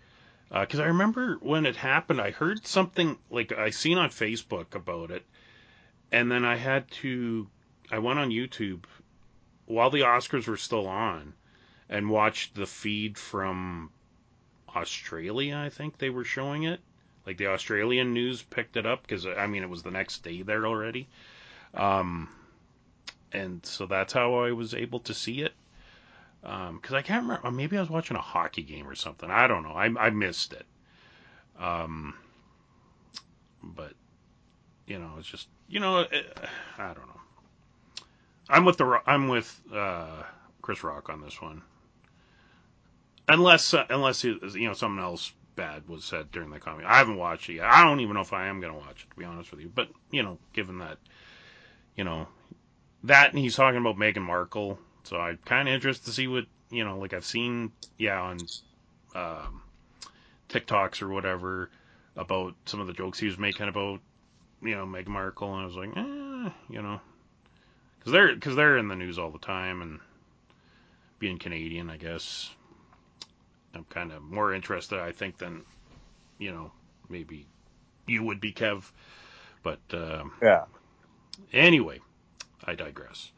[0.48, 5.10] Because I remember when it happened, I heard something like I seen on Facebook about
[5.10, 5.24] it,
[6.12, 7.48] and then I had to.
[7.90, 8.84] I went on YouTube
[9.66, 11.34] while the Oscars were still on
[11.88, 13.90] and watched the feed from
[14.74, 15.56] Australia.
[15.56, 16.80] I think they were showing it.
[17.26, 20.42] Like the Australian news picked it up because I mean it was the next day
[20.42, 21.08] there already.
[21.74, 22.28] Um,
[23.36, 25.52] and so that's how I was able to see it.
[26.40, 27.50] Because I can't remember.
[27.50, 29.30] Maybe I was watching a hockey game or something.
[29.30, 29.72] I don't know.
[29.72, 30.64] I, I missed it.
[31.58, 32.14] Um,
[33.62, 33.92] but
[34.86, 36.38] you know, it's just you know, it,
[36.78, 37.20] I don't know.
[38.48, 40.22] I'm with the I'm with uh,
[40.62, 41.62] Chris Rock on this one.
[43.28, 46.86] Unless uh, unless you know something else bad was said during the comedy.
[46.86, 47.64] I haven't watched it yet.
[47.64, 49.60] I don't even know if I am going to watch it to be honest with
[49.60, 49.72] you.
[49.74, 50.98] But you know, given that
[51.96, 52.28] you know
[53.06, 56.44] that and he's talking about Meghan Markle, so I'm kind of interested to see what
[56.70, 56.98] you know.
[56.98, 58.38] Like I've seen yeah on
[59.14, 59.62] um,
[60.48, 61.70] TikToks or whatever
[62.16, 64.00] about some of the jokes he was making about
[64.62, 67.00] you know Meghan Markle, and I was like, eh, you know,
[67.98, 70.00] because they're because they're in the news all the time, and
[71.18, 72.50] being Canadian, I guess
[73.74, 75.62] I'm kind of more interested, I think, than
[76.38, 76.72] you know
[77.08, 77.46] maybe
[78.06, 78.90] you would be, Kev.
[79.62, 80.64] But um, Yeah.
[81.52, 82.00] anyway,
[82.66, 83.30] I digress.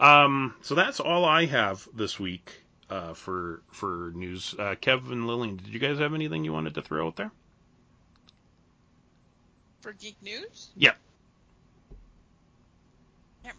[0.00, 2.50] Um, so that's all I have this week
[2.90, 4.54] uh, for for news.
[4.58, 7.30] Uh, Kev and Lillian, did you guys have anything you wanted to throw out there?
[9.80, 10.70] For Geek News?
[10.76, 10.92] Yeah.
[13.42, 13.56] Can't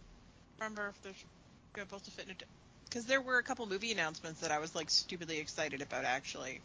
[0.60, 1.24] remember if there's
[1.76, 2.46] supposed to fit into
[2.86, 6.62] because there were a couple movie announcements that I was like stupidly excited about actually.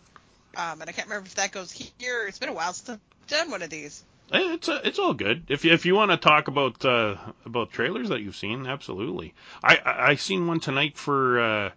[0.56, 2.26] Um, and I can't remember if that goes here.
[2.26, 4.02] It's been a while since I've done one of these.
[4.32, 5.44] Eh, It's uh, it's all good.
[5.48, 9.34] If you, if you want to talk about uh, about trailers that you've seen, absolutely.
[9.62, 11.70] I I, I seen one tonight for uh,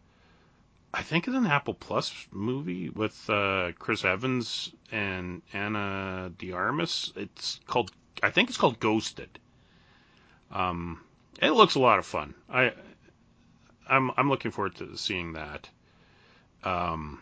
[0.93, 7.14] I think it's an Apple Plus movie with uh, Chris Evans and Ana de Armas.
[7.16, 7.91] It's called
[8.24, 9.39] I think it's called Ghosted.
[10.52, 11.02] Um,
[11.41, 12.34] it looks a lot of fun.
[12.49, 12.74] I
[13.88, 15.70] I'm I'm looking forward to seeing that.
[16.64, 17.20] Um,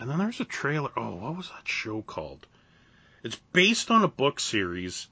[0.00, 0.90] and then there's a trailer.
[0.96, 2.46] Oh, what was that show called?
[3.22, 5.08] It's based on a book series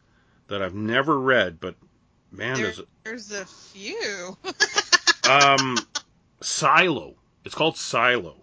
[0.49, 1.75] that I've never read, but
[2.31, 2.89] man, There- does it.
[3.05, 4.37] There's a few.
[5.29, 5.77] Um,
[6.41, 7.15] Silo.
[7.45, 8.37] It's called Silo,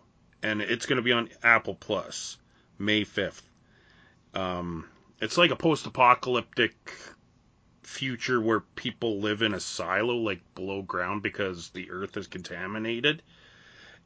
[0.43, 2.37] and it's going to be on Apple Plus
[2.77, 3.41] May 5th.
[4.35, 4.85] Um,
[5.19, 6.75] it's like a post-apocalyptic
[7.81, 13.23] future where people live in a silo, like below ground, because the Earth is contaminated.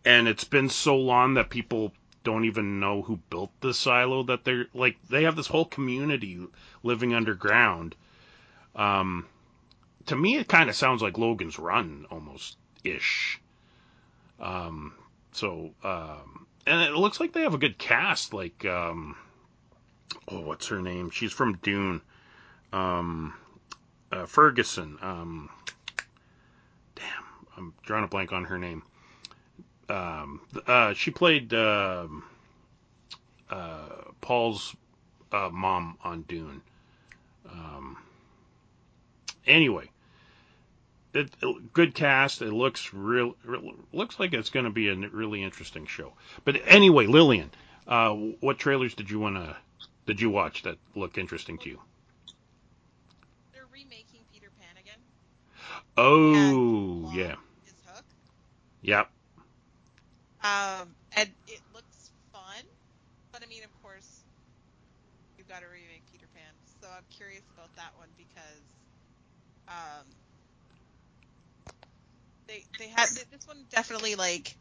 [0.05, 1.91] And it's been so long that people
[2.23, 6.39] don't even know who built the silo that they're like they have this whole community
[6.83, 7.95] living underground.
[8.75, 9.25] Um,
[10.07, 13.39] to me, it kind of sounds like Logan's Run almost ish.
[14.39, 14.93] Um,
[15.31, 18.33] so um, and it looks like they have a good cast.
[18.33, 19.15] Like um,
[20.27, 21.09] oh, what's her name?
[21.09, 22.01] She's from Dune.
[22.71, 23.33] Um,
[24.11, 24.97] uh, Ferguson.
[25.01, 25.49] Um,
[26.95, 27.05] damn,
[27.57, 28.83] I'm drawing a blank on her name.
[29.89, 32.23] Um, uh, she played um,
[33.49, 33.87] uh,
[34.21, 34.75] Paul's
[35.31, 36.61] uh, mom on Dune.
[37.51, 37.97] Um,
[39.47, 39.89] anyway,
[41.13, 42.41] it, it- good cast.
[42.41, 43.35] It looks real.
[43.43, 46.13] real looks like it's going to be a n- really interesting show.
[46.45, 47.49] But anyway, Lillian,
[47.87, 49.55] uh, what trailers did you want to
[50.05, 51.79] did you watch that look interesting to you?
[53.53, 54.99] They're remaking Peter Pan again.
[55.97, 57.35] Oh, yeah,
[57.85, 58.05] Hook.
[58.81, 59.09] yep.
[60.49, 62.63] Um, and it looks fun,
[63.31, 64.25] but I mean, of course,
[65.37, 66.53] you've got to remake Peter Pan.
[66.81, 68.65] So I'm curious about that one because,
[69.67, 70.07] um,
[72.47, 74.55] they they had this one definitely like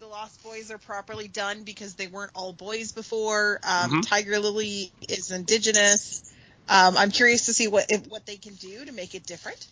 [0.00, 3.60] the Lost Boys are properly done because they weren't all boys before.
[3.64, 4.06] Um, Mhm.
[4.08, 6.22] Tiger Lily is indigenous.
[6.68, 9.66] Um, I'm curious to see what if, what they can do to make it different.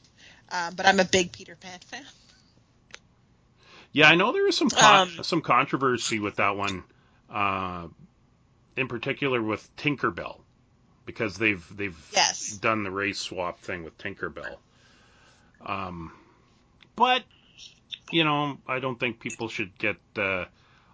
[0.50, 2.04] Um, but I'm a big Peter Pan fan.
[3.96, 6.84] Yeah, I know there was some con- Um, some controversy with that one,
[7.30, 7.88] uh,
[8.76, 10.38] in particular with Tinkerbell,
[11.06, 12.58] because they've they've Yes.
[12.58, 14.58] done the race swap thing with Tinkerbell.
[15.62, 16.12] Um,
[16.94, 17.24] but
[18.12, 20.44] you know, I don't think people should get uh,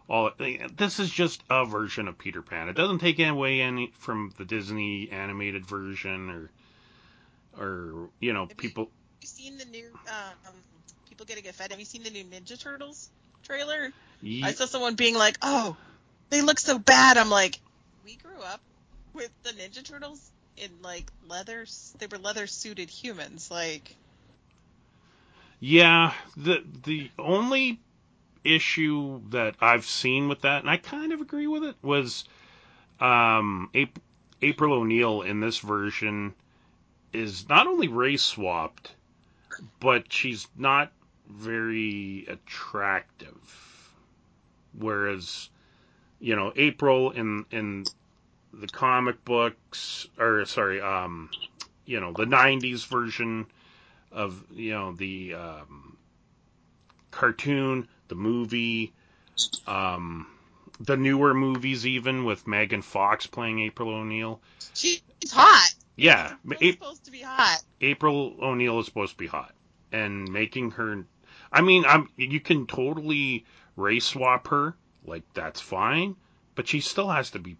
[0.08, 0.30] all.
[0.76, 2.68] This is just a version of Peter Pan.
[2.68, 6.50] It doesn't take away any from the Disney animated version or
[7.58, 8.84] or you know people.
[8.84, 10.54] Have you seen the new um,
[11.12, 11.72] people getting offended?
[11.72, 13.10] Have you seen the new Ninja Turtles
[13.42, 13.92] trailer?
[14.22, 15.76] Ye- I saw someone being like, "Oh,
[16.30, 17.60] they look so bad." I'm like,
[18.02, 18.62] we grew up
[19.12, 21.66] with the Ninja Turtles in like leather.
[21.98, 23.50] They were leather suited humans.
[23.50, 23.94] Like,
[25.60, 27.78] Yeah, the the only
[28.42, 32.24] issue that I've seen with that, and I kind of agree with it, was
[33.00, 33.98] um, Ap-
[34.40, 36.32] April O'Neil in this version
[37.12, 38.94] is not only race swapped,
[39.78, 40.90] but she's not
[41.32, 43.94] very attractive.
[44.78, 45.50] Whereas,
[46.20, 47.84] you know, April in in
[48.52, 51.30] the comic books, or sorry, um,
[51.84, 53.46] you know, the '90s version
[54.10, 55.96] of you know the um,
[57.10, 58.92] cartoon, the movie,
[59.66, 60.26] um,
[60.80, 64.40] the newer movies, even with Megan Fox playing April O'Neil.
[64.74, 65.74] she's hot.
[65.96, 67.62] Yeah, She's A- supposed to be hot.
[67.80, 69.54] April O'Neil is supposed to be hot,
[69.92, 71.04] and making her.
[71.52, 73.44] I mean, I'm you can totally
[73.76, 76.16] race swap her, like that's fine,
[76.54, 77.56] but she still has to be.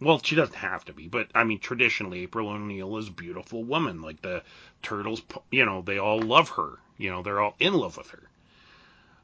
[0.00, 3.64] Well, she doesn't have to be, but I mean, traditionally, April O'Neil is a beautiful
[3.64, 4.02] woman.
[4.02, 4.42] Like the
[4.82, 6.78] turtles, you know, they all love her.
[6.98, 8.30] You know, they're all in love with her.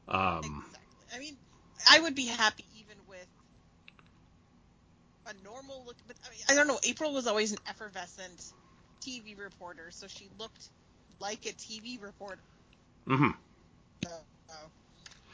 [0.07, 1.05] Um, Exactly.
[1.15, 1.37] I mean,
[1.89, 3.27] I would be happy even with
[5.27, 6.79] a normal look, but I, mean, I don't know.
[6.83, 8.53] April was always an effervescent
[9.01, 10.69] TV reporter, so she looked
[11.19, 12.41] like a TV reporter.
[13.07, 13.31] hmm
[14.03, 14.55] So,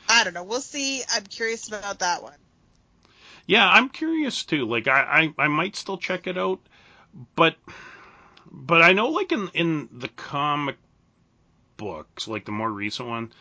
[0.09, 0.43] I don't know.
[0.43, 1.03] We'll see.
[1.13, 2.37] I'm curious about that one.
[3.47, 4.65] Yeah, I'm curious too.
[4.65, 6.59] Like I, I, I might still check it out,
[7.35, 7.55] but
[8.51, 10.77] but I know like in in the comic
[11.77, 13.31] books, like the more recent one,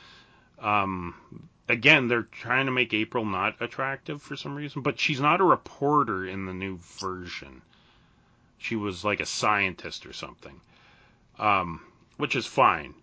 [0.61, 1.15] um
[1.69, 5.45] again they're trying to make April not attractive for some reason, but she's not a
[5.45, 7.63] reporter in the new version.
[8.59, 10.61] She was like a scientist or something.
[11.39, 11.83] Um
[12.17, 12.95] which is fine.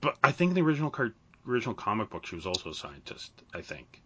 [0.00, 1.14] But I think in the original car-
[1.46, 4.02] original comic book she was also a scientist, I think.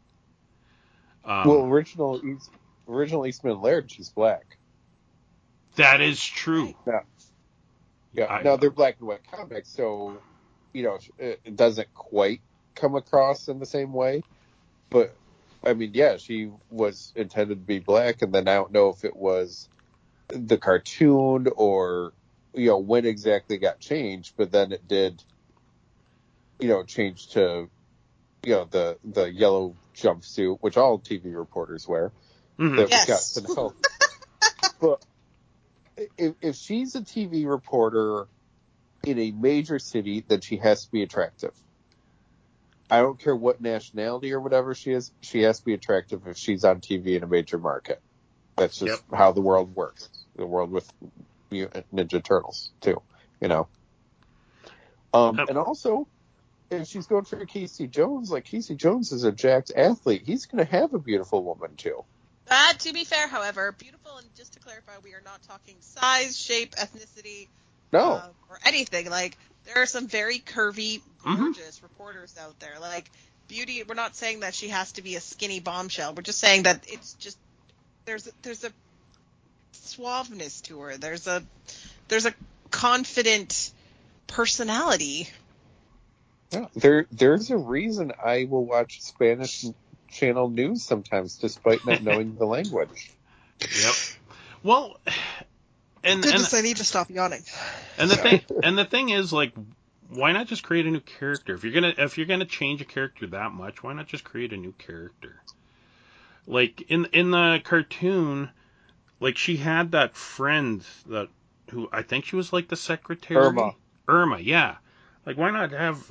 [1.24, 2.50] Um, well, original East,
[2.88, 4.56] original Eastman Laird, she's black.
[5.76, 6.74] That is true.
[8.12, 8.26] Yeah.
[8.26, 10.18] I- now they're black and white comics, so
[10.72, 12.40] you know it it doesn't quite
[12.74, 14.22] come across in the same way.
[14.88, 15.14] But
[15.62, 19.04] I mean, yeah, she was intended to be black, and then I don't know if
[19.04, 19.68] it was
[20.28, 22.12] the cartoon or
[22.54, 25.22] you know when exactly got changed, but then it did,
[26.60, 27.70] you know, change to
[28.44, 32.12] you know the the yellow jumpsuit, which all TV reporters wear
[32.60, 32.76] Mhm.
[32.76, 33.36] that Yes.
[33.36, 33.76] we got to know.
[34.80, 35.04] but
[36.18, 38.28] if, if she's a TV reporter
[39.04, 41.52] in a major city, then she has to be attractive.
[42.90, 46.36] I don't care what nationality or whatever she is, she has to be attractive if
[46.38, 48.02] she's on TV in a major market.
[48.56, 50.10] That's just how the world works.
[50.36, 50.90] The world with
[51.50, 53.02] Mutant Ninja Turtles too,
[53.40, 53.68] you know.
[55.12, 55.48] Um, Yep.
[55.48, 56.08] and also,
[56.70, 60.64] if she's going for Casey Jones, like Casey Jones is a jacked athlete, he's going
[60.64, 62.04] to have a beautiful woman too.
[62.48, 66.36] Uh, to be fair, however, beautiful, and just to clarify, we are not talking size,
[66.36, 67.48] shape, ethnicity,
[67.92, 69.08] No, uh, or anything.
[69.08, 71.38] Like, there are some very curvy, Mhm.
[71.38, 72.78] gorgeous reporters out there.
[72.80, 73.10] Like,
[73.46, 76.14] beauty, we're not saying that she has to be a skinny bombshell.
[76.14, 77.38] We're just saying that it's just,
[78.04, 78.72] there's, a- there's a
[79.74, 80.96] suaveness to her.
[80.96, 81.42] There's a,
[82.08, 82.34] there's a
[82.70, 83.70] confident
[84.26, 85.28] personality.
[86.50, 89.66] Yeah, there there's a reason I will watch Spanish
[90.10, 93.12] channel news sometimes, despite not knowing the language.
[93.60, 93.94] Yep.
[94.62, 94.96] Well,
[96.02, 97.42] and and I need to stop yawning.
[97.98, 99.52] and the thing and the thing is like
[100.10, 101.54] why not just create a new character?
[101.54, 104.52] If you're gonna if you're gonna change a character that much, why not just create
[104.52, 105.36] a new character?
[106.46, 108.50] Like in in the cartoon,
[109.20, 111.28] like she had that friend that
[111.70, 113.40] who I think she was like the secretary.
[113.40, 113.74] Irma.
[114.08, 114.76] Irma, yeah.
[115.26, 116.02] Like why not have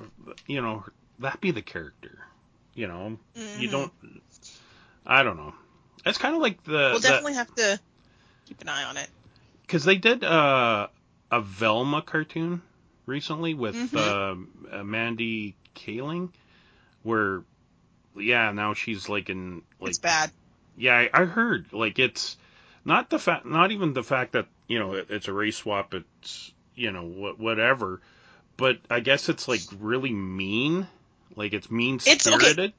[0.47, 0.83] you know
[1.19, 2.19] that be the character?
[2.75, 3.71] You know, you Mhm.
[3.71, 3.93] don't.
[5.05, 5.53] I don't know.
[6.05, 7.79] It's kind of like the We'll the- definitely have to
[8.45, 9.09] keep an eye on it.
[9.63, 10.87] because they did uh,
[11.31, 12.61] a Velma cartoon
[13.05, 14.37] recently with Mhm.
[14.71, 16.31] uh, Mindy Kaling,
[17.03, 17.43] where
[18.15, 20.31] yeah now she's like in like it's bad.
[20.77, 22.37] yeah I, I heard like it's
[22.85, 25.93] not the fact not even the fact that you know it, it's a race swap
[25.93, 28.01] it's you know what whatever
[28.59, 30.85] but I guess it's like really mean
[31.35, 32.73] like it's mean It's- okay.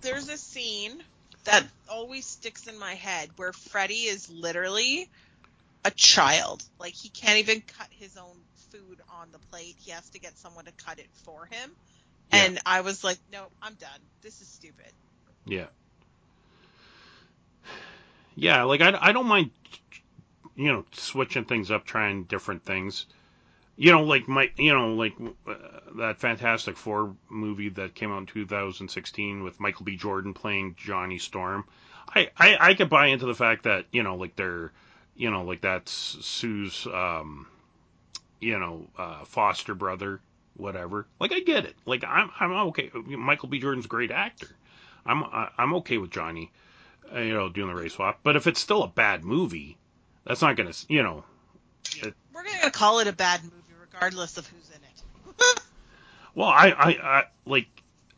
[0.00, 1.02] There's a scene
[1.44, 5.08] that always sticks in my head where Freddy is literally
[5.84, 6.62] a child.
[6.78, 8.36] Like he can't even cut his own
[8.70, 9.76] food on the plate.
[9.78, 11.70] He has to get someone to cut it for him.
[12.32, 12.44] Yeah.
[12.44, 14.00] And I was like, no, I'm done.
[14.22, 14.92] This is stupid.
[15.46, 15.66] Yeah.
[18.36, 19.50] Yeah, like I, I don't mind,
[20.56, 23.06] you know, switching things up, trying different things.
[23.76, 25.14] You know, like my, you know, like
[25.48, 25.54] uh,
[25.96, 29.96] that Fantastic Four movie that came out in 2016 with Michael B.
[29.96, 31.64] Jordan playing Johnny Storm.
[32.08, 34.72] I, I, I could buy into the fact that you know, like they're,
[35.16, 37.46] you know, like that's Sue's, um,
[38.40, 40.20] you know, uh, foster brother,
[40.56, 41.06] whatever.
[41.18, 41.74] Like I get it.
[41.84, 42.90] Like I'm, I'm okay.
[42.94, 43.58] Michael B.
[43.58, 44.48] Jordan's a great actor.
[45.06, 45.24] I'm,
[45.58, 46.50] I'm okay with Johnny,
[47.14, 48.20] uh, you know, doing the race swap.
[48.22, 49.76] But if it's still a bad movie,
[50.24, 51.24] that's not gonna, you know,
[52.02, 53.63] We're gonna call it a bad movie
[53.94, 55.60] regardless of who's in it.
[56.36, 57.68] Well, I, I, I like.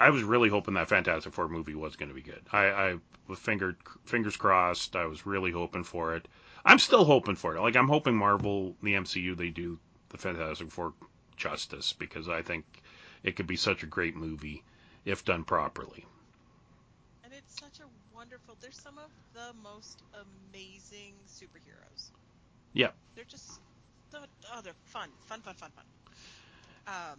[0.01, 2.41] I was really hoping that Fantastic Four movie was going to be good.
[2.51, 2.97] I, I
[3.29, 4.97] with finger, fingers crossed.
[4.97, 6.27] I was really hoping for it.
[6.65, 7.61] I'm still hoping for it.
[7.61, 10.95] Like I'm hoping Marvel, the MCU, they do the Fantastic Four
[11.37, 12.65] justice because I think
[13.23, 14.63] it could be such a great movie
[15.05, 16.07] if done properly.
[17.23, 18.57] And it's such a wonderful.
[18.63, 22.13] They're some of the most amazing superheroes.
[22.73, 22.93] Yeah.
[23.15, 23.61] They're just
[24.11, 24.19] so
[24.55, 25.85] oh, they're fun, fun, fun, fun, fun.
[26.87, 27.19] Um,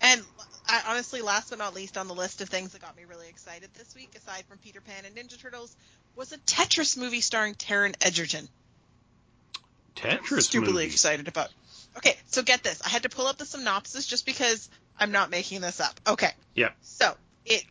[0.00, 0.22] and
[0.66, 3.28] I, honestly, last but not least on the list of things that got me really
[3.28, 5.74] excited this week, aside from Peter Pan and Ninja Turtles,
[6.16, 8.48] was a Tetris movie starring Taron Egerton.
[9.94, 10.32] Tetris.
[10.32, 10.86] I'm stupidly movie.
[10.86, 11.50] excited about.
[11.96, 12.82] Okay, so get this.
[12.84, 15.98] I had to pull up the synopsis just because I'm not making this up.
[16.06, 16.30] Okay.
[16.54, 16.74] Yep.
[16.82, 17.64] So it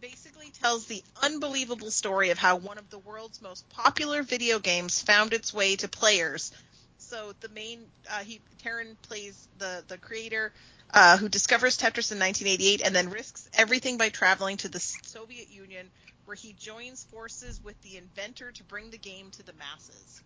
[0.00, 5.02] basically tells the unbelievable story of how one of the world's most popular video games
[5.02, 6.52] found its way to players.
[7.00, 7.80] So the main
[8.10, 10.52] uh, he Taron plays the the creator
[10.92, 15.50] uh, who discovers Tetris in 1988 and then risks everything by traveling to the Soviet
[15.50, 15.90] Union,
[16.24, 20.22] where he joins forces with the inventor to bring the game to the masses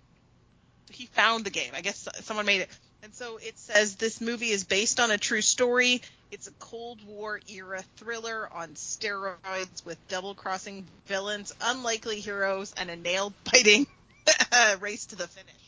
[0.90, 1.72] he found the game.
[1.74, 2.70] I guess someone made it.
[3.02, 6.02] And so it says this movie is based on a true story.
[6.30, 12.90] It's a Cold War era thriller on steroids with double crossing villains, unlikely heroes, and
[12.90, 13.86] a nail biting
[14.80, 15.63] race to the finish.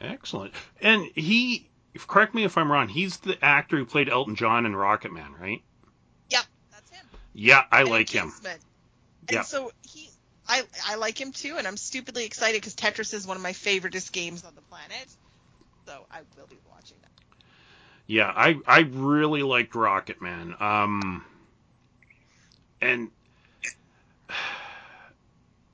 [0.00, 0.52] Excellent.
[0.80, 1.68] And he,
[2.06, 2.88] correct me if I'm wrong.
[2.88, 5.62] He's the actor who played Elton John in Rocket Man, right?
[6.30, 7.06] Yep, that's him.
[7.32, 8.30] Yeah, I And like him.
[8.30, 8.58] Kingsman.
[9.30, 9.38] Yeah.
[9.38, 10.10] And so he,
[10.48, 13.52] I, I like him too, and I'm stupidly excited because Tetris is one of my
[13.52, 15.06] favoriteest games on the planet.
[15.86, 17.10] So I will be watching that.
[18.06, 20.54] Yeah, I I really liked Rocket Man.
[20.60, 21.24] Um,
[22.80, 23.10] and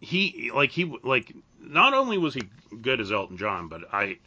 [0.01, 2.43] he like he like not only was he
[2.83, 4.19] good as Elton John, but I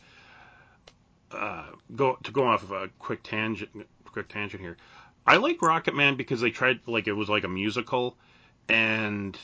[1.32, 1.66] uh,
[1.96, 3.70] go to go off of a quick tangent
[4.06, 4.78] quick tangent here.
[5.26, 8.18] I like Rocket Man because they tried like it was like a musical,
[8.70, 9.38] and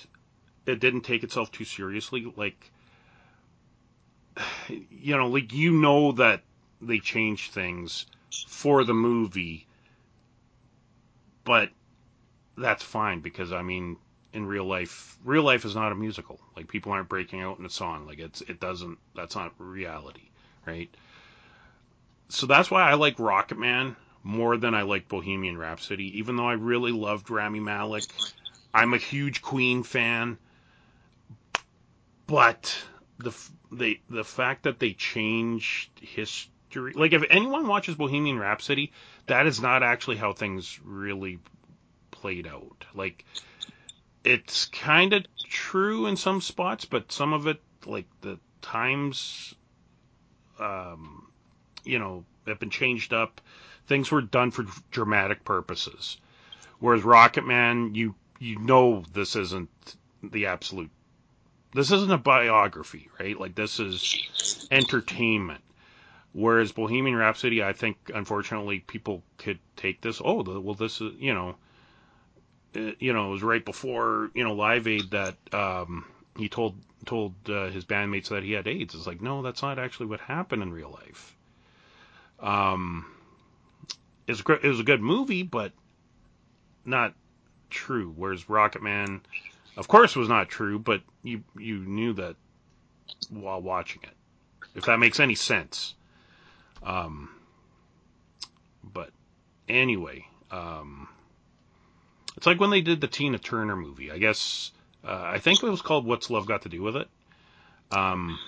[0.65, 2.31] it didn't take itself too seriously.
[2.35, 2.71] Like
[4.67, 6.43] you know, like you know that
[6.81, 8.05] they changed things
[8.47, 9.67] for the movie,
[11.43, 11.69] but
[12.57, 13.97] that's fine because I mean,
[14.33, 16.39] in real life, real life is not a musical.
[16.55, 18.05] Like people aren't breaking out in a song.
[18.05, 18.97] Like it's it doesn't.
[19.15, 20.29] That's not reality,
[20.65, 20.89] right?
[22.29, 26.19] So that's why I like Rocket Man more than I like Bohemian Rhapsody.
[26.19, 28.03] Even though I really loved Rami Malek,
[28.73, 30.37] I'm a huge Queen fan,
[32.27, 32.83] but
[33.17, 33.35] the
[33.71, 38.91] they the fact that they changed history like if anyone watches Bohemian Rhapsody
[39.25, 41.39] that is not actually how things really
[42.11, 43.25] played out like
[44.23, 49.55] it's kind of true in some spots but some of it like the times
[50.59, 51.27] um
[51.83, 53.41] you know have been changed up
[53.87, 56.17] things were done for dramatic purposes
[56.79, 60.91] whereas Rocket Man you you know this isn't the absolute
[61.73, 63.39] this isn't a biography, right?
[63.39, 65.61] Like this is entertainment.
[66.31, 70.21] Whereas Bohemian Rhapsody, I think, unfortunately, people could take this.
[70.23, 71.55] Oh, well, this is you know,
[72.73, 76.05] you know, it was right before you know Live Aid that um,
[76.37, 78.95] he told told uh, his bandmates that he had AIDS.
[78.95, 81.35] It's like, no, that's not actually what happened in real life.
[82.39, 83.05] Um,
[84.27, 84.41] it's.
[84.41, 85.71] It was a good movie, but
[86.85, 87.13] not
[87.69, 88.13] true.
[88.15, 89.21] Whereas Rocket Man
[89.79, 92.35] of course was not true, but you you knew that
[93.29, 94.15] while watching it.
[94.75, 95.95] If that makes any sense.
[96.83, 97.29] Um,
[98.83, 99.11] but
[99.69, 101.07] anyway, um,
[102.39, 104.09] it's like when they did the Tina Turner movie.
[104.09, 104.71] I guess
[105.03, 107.09] uh, I think it was called "What's Love Got to Do with It."
[107.91, 108.39] Um,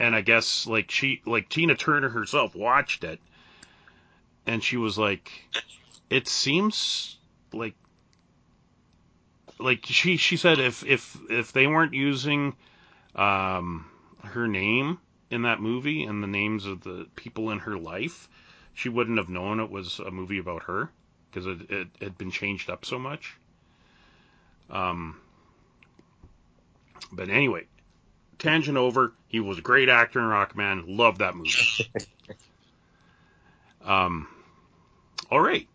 [0.00, 3.20] and I guess like she, like Tina Turner herself, watched it,
[4.44, 5.30] and she was like,
[6.10, 7.16] "It seems
[7.52, 7.76] like."
[9.60, 12.56] Like she she said if if if they weren't using
[13.14, 13.88] um,
[14.24, 14.98] her name
[15.30, 18.28] in that movie and the names of the people in her life,
[18.74, 20.90] she wouldn't have known it was a movie about her
[21.30, 23.36] because it, it had been changed up so much.
[24.70, 25.20] Um,
[27.12, 27.66] but anyway,
[28.38, 29.12] tangent over.
[29.28, 30.84] He was a great actor in Rockman.
[30.86, 31.50] Loved that movie.
[33.84, 34.28] um,
[35.30, 35.68] all right.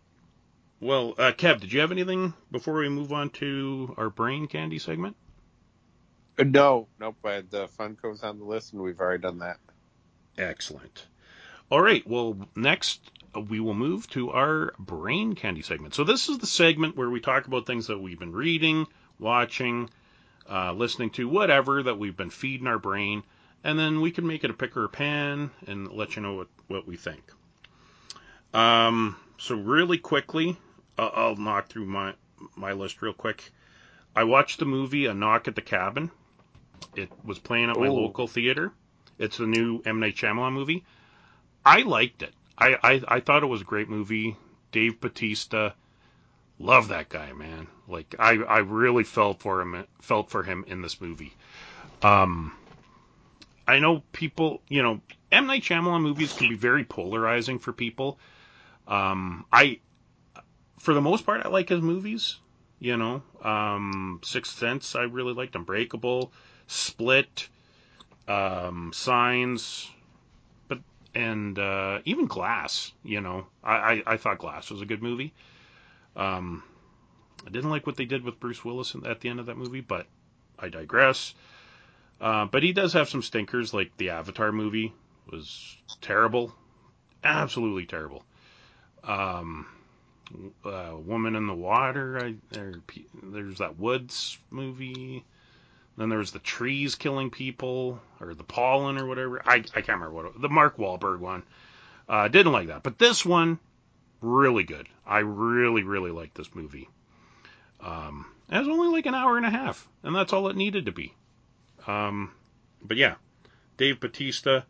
[0.81, 4.77] Well, uh, Kev, did you have anything before we move on to our brain candy
[4.79, 5.15] segment?
[6.37, 7.15] Uh, No, nope.
[7.23, 9.57] I had the Funko's on the list, and we've already done that.
[10.37, 11.05] Excellent.
[11.69, 12.05] All right.
[12.07, 15.93] Well, next uh, we will move to our brain candy segment.
[15.93, 18.87] So this is the segment where we talk about things that we've been reading,
[19.19, 19.89] watching,
[20.49, 23.23] uh, listening to, whatever that we've been feeding our brain,
[23.63, 26.35] and then we can make it a pick or a pan and let you know
[26.35, 27.23] what, what we think.
[28.53, 30.55] Um, so really quickly,
[30.97, 32.13] uh, I'll knock through my
[32.55, 33.51] my list real quick.
[34.15, 36.11] I watched the movie A Knock at the Cabin.
[36.95, 37.93] It was playing at my Ooh.
[37.93, 38.71] local theater.
[39.17, 40.85] It's the new M Night Shyamalan movie.
[41.65, 42.33] I liked it.
[42.57, 44.37] I, I I thought it was a great movie.
[44.71, 45.71] Dave Batista,
[46.59, 47.67] love that guy, man.
[47.87, 51.33] Like I I really felt for him felt for him in this movie.
[52.01, 52.53] Um,
[53.67, 55.01] I know people, you know,
[55.31, 58.19] M Night Shyamalan movies can be very polarizing for people.
[58.87, 59.79] Um, I,
[60.79, 62.37] for the most part, I like his movies.
[62.79, 65.55] You know, um, Sixth Sense, I really liked.
[65.55, 66.31] Unbreakable,
[66.67, 67.47] Split,
[68.27, 69.89] um, Signs,
[71.15, 72.91] and uh, even Glass.
[73.03, 75.33] You know, I, I I thought Glass was a good movie.
[76.15, 76.63] Um,
[77.45, 79.81] I didn't like what they did with Bruce Willis at the end of that movie,
[79.81, 80.07] but
[80.59, 81.33] I digress.
[82.19, 84.93] Uh, but he does have some stinkers, like the Avatar movie
[85.29, 86.53] was terrible,
[87.23, 88.23] absolutely terrible.
[89.03, 89.67] Um,
[90.63, 92.75] uh, Woman in the Water, I, there,
[93.21, 95.23] there's that Woods movie.
[95.97, 99.41] Then there was the trees killing people, or the pollen, or whatever.
[99.45, 101.43] I, I can't remember what it, the Mark Wahlberg one.
[102.07, 103.59] Uh, didn't like that, but this one,
[104.21, 104.87] really good.
[105.05, 106.89] I really, really like this movie.
[107.79, 110.87] Um, it was only like an hour and a half, and that's all it needed
[110.87, 111.13] to be.
[111.87, 112.31] Um,
[112.83, 113.15] but yeah,
[113.77, 114.61] Dave Batista,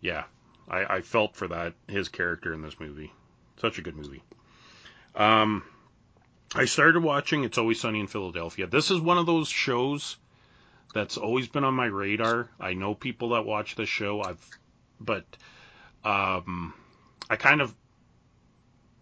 [0.00, 0.24] yeah,
[0.68, 3.12] I, I felt for that his character in this movie.
[3.60, 4.22] Such a good movie.
[5.14, 5.62] Um,
[6.54, 8.66] I started watching It's Always Sunny in Philadelphia.
[8.66, 10.16] This is one of those shows
[10.92, 12.48] that's always been on my radar.
[12.60, 14.22] I know people that watch this show.
[14.22, 14.44] I've,
[15.00, 15.24] but
[16.04, 16.74] um,
[17.30, 17.74] I kind of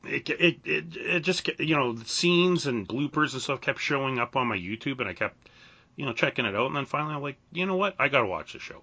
[0.05, 4.18] it, it it it just you know the scenes and bloopers and stuff kept showing
[4.18, 5.49] up on my YouTube, and I kept
[5.97, 8.26] you know checking it out, and then finally I'm like, you know what, I gotta
[8.26, 8.82] watch the show.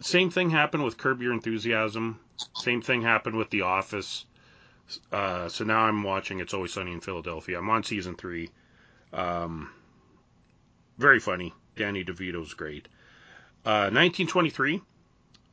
[0.00, 2.18] Same thing happened with Curb Your Enthusiasm.
[2.54, 4.24] Same thing happened with The Office.
[5.12, 7.58] Uh, so now I'm watching It's Always Sunny in Philadelphia.
[7.58, 8.50] I'm on season three.
[9.12, 9.70] Um,
[10.98, 11.54] very funny.
[11.76, 12.88] Danny DeVito's great.
[13.64, 14.80] Uh, 1923.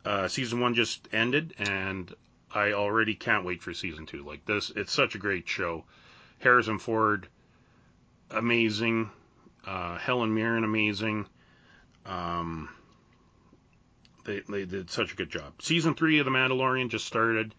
[0.06, 2.14] Uh, season one just ended, and
[2.52, 4.24] I already can't wait for season two.
[4.24, 5.84] Like this, it's such a great show.
[6.40, 7.28] Harrison Ford,
[8.32, 9.12] amazing.
[9.66, 11.28] Uh, Helen Mirren, amazing.
[12.06, 12.70] Um,
[14.24, 15.62] they they did such a good job.
[15.62, 17.54] Season three of The Mandalorian just started.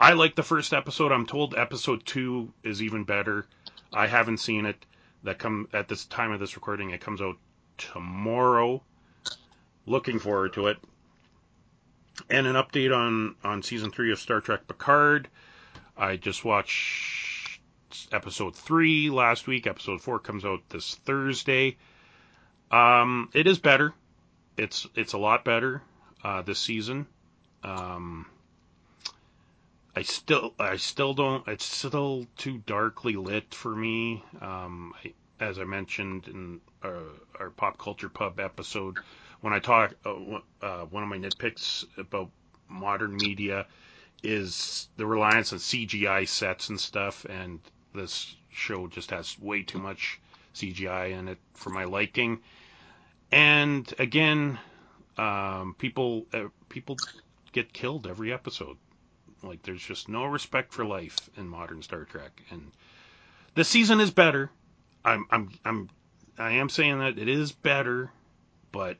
[0.00, 1.12] I like the first episode.
[1.12, 3.46] I'm told episode two is even better.
[3.92, 4.86] I haven't seen it.
[5.22, 7.36] That come at this time of this recording, it comes out
[7.80, 8.82] tomorrow.
[9.86, 10.78] Looking forward to it.
[12.28, 15.28] And an update on on season three of Star Trek Picard.
[15.96, 17.60] I just watched
[18.12, 19.66] episode three last week.
[19.66, 21.76] Episode four comes out this Thursday.
[22.70, 23.94] Um, it is better.
[24.56, 25.82] It's it's a lot better
[26.22, 27.06] uh, this season.
[27.64, 28.26] Um,
[29.96, 31.46] I still I still don't.
[31.48, 34.22] It's still too darkly lit for me.
[34.40, 36.90] Um, I, as I mentioned in uh,
[37.38, 38.98] our pop culture pub episode,
[39.40, 42.30] when I talk, uh, uh, one of my nitpicks about
[42.68, 43.66] modern media
[44.22, 47.60] is the reliance on CGI sets and stuff, and
[47.94, 50.20] this show just has way too much
[50.54, 52.40] CGI in it for my liking.
[53.32, 54.58] And again,
[55.16, 56.96] um, people uh, people
[57.52, 58.76] get killed every episode.
[59.42, 62.72] Like there's just no respect for life in modern Star Trek, and
[63.54, 64.50] the season is better.
[65.04, 65.90] I'm I'm I'm
[66.38, 68.10] I am saying that it is better,
[68.72, 68.96] but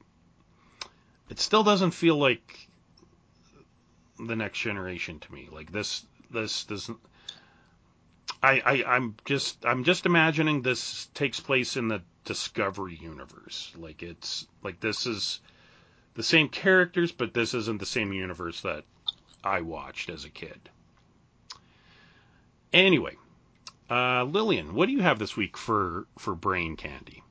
[1.28, 2.68] it still doesn't feel like
[4.18, 5.48] the next generation to me.
[5.50, 6.98] Like this this doesn't
[8.42, 13.72] I, I I'm just I'm just imagining this takes place in the Discovery universe.
[13.76, 15.40] Like it's like this is
[16.14, 18.84] the same characters, but this isn't the same universe that
[19.42, 20.68] I watched as a kid.
[22.72, 23.16] Anyway,
[23.90, 27.22] uh, Lillian, what do you have this week for for brain candy?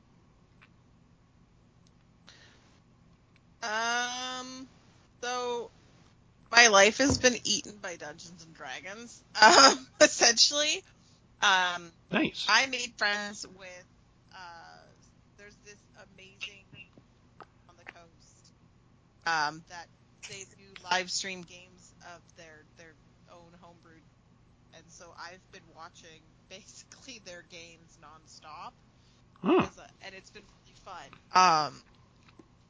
[3.63, 4.67] Um,
[5.21, 5.69] so
[6.51, 9.23] my life has been eaten by Dungeons and Dragons.
[9.41, 10.83] Um, essentially,
[11.41, 12.45] um, Nice.
[12.49, 13.85] I made friends with.
[14.33, 14.37] Uh,
[15.37, 15.77] there's this
[16.13, 16.65] amazing
[17.69, 18.51] on the coast
[19.25, 19.87] um, that
[20.29, 22.93] they do live stream games of their their
[23.31, 24.03] own homebrewed,
[24.79, 28.71] and so I've been watching basically their games nonstop,
[29.43, 29.67] Huh.
[30.01, 31.09] and it's been really fun.
[31.33, 31.83] Um,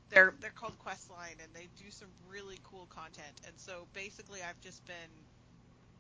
[0.09, 3.41] they're they're called Questline, and they do some really cool content.
[3.47, 4.95] And so basically, I've just been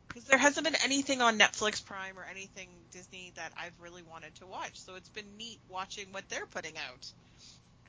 [0.07, 4.35] because there hasn't been anything on Netflix Prime or anything Disney that I've really wanted
[4.35, 4.79] to watch.
[4.79, 7.13] So it's been neat watching what they're putting out.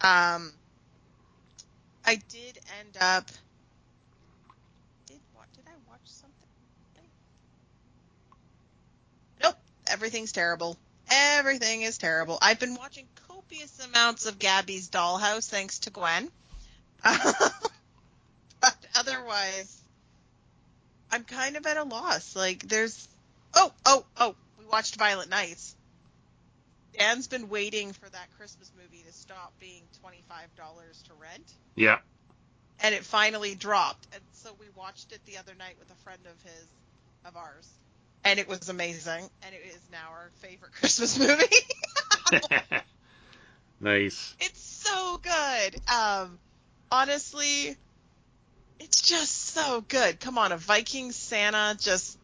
[0.02, 0.52] Um,
[2.06, 3.26] I did end up.
[5.06, 5.46] Did what?
[5.54, 6.48] Did I watch something?
[9.42, 9.56] Nope.
[9.90, 10.76] Everything's terrible.
[11.10, 12.38] Everything is terrible.
[12.40, 16.30] I've been watching copious amounts of Gabby's Dollhouse thanks to Gwen.
[17.02, 19.82] but otherwise,
[21.10, 22.36] I'm kind of at a loss.
[22.36, 23.08] Like, there's.
[23.54, 24.34] Oh, oh, oh!
[24.58, 25.74] We watched Violent Nights.
[26.96, 31.98] Dan's been waiting for that Christmas movie to stop being $25 to rent, Yeah.
[32.80, 34.06] and it finally dropped.
[34.12, 36.66] And so we watched it the other night with a friend of his,
[37.24, 37.68] of ours,
[38.24, 39.28] and it was amazing.
[39.42, 41.44] And it is now our favorite Christmas movie.
[43.80, 44.34] nice.
[44.40, 45.80] It's so good.
[45.90, 46.38] Um,
[46.90, 47.76] honestly,
[48.78, 50.20] it's just so good.
[50.20, 52.18] Come on, a Viking Santa, just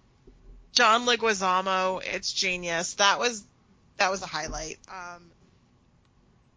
[0.73, 2.03] John Leguizamo.
[2.05, 2.95] It's genius.
[2.95, 3.45] That was
[3.99, 4.79] that was a highlight.
[4.89, 5.31] Um,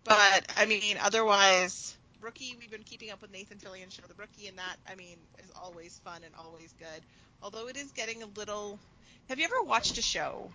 [0.03, 2.55] but I mean, otherwise, Rookie.
[2.59, 4.03] We've been keeping up with Nathan Fillion show.
[4.07, 7.01] The Rookie, and that I mean is always fun and always good.
[7.41, 8.79] Although it is getting a little.
[9.29, 10.51] Have you ever watched a show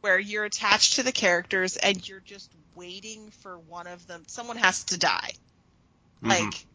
[0.00, 4.24] where you're attached to the characters and you're just waiting for one of them?
[4.26, 5.30] Someone has to die.
[6.22, 6.28] Mhm.
[6.28, 6.66] Like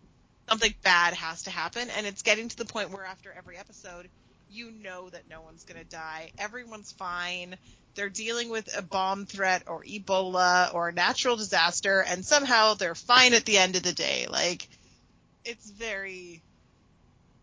[0.50, 4.10] something bad has to happen, and it's getting to the point where after every episode,
[4.50, 6.32] you know that no one's gonna die.
[6.38, 7.58] Everyone's fine.
[7.96, 12.96] They're dealing with a bomb threat or Ebola or a natural disaster, and somehow they're
[12.96, 14.28] fine at the end of the day.
[14.30, 14.68] Like
[15.44, 16.42] it's very.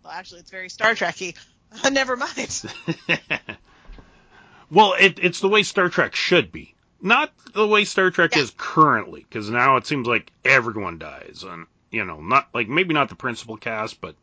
[0.02, 1.36] Well, actually, it's very Star Trekky.
[1.90, 2.62] Never mind.
[4.70, 8.42] well, it, it's the way Star Trek should be, not the way Star Trek Yeah.
[8.42, 9.20] is currently.
[9.20, 13.14] Because now it seems like everyone dies, and you know, not like maybe not the
[13.14, 14.14] principal cast, but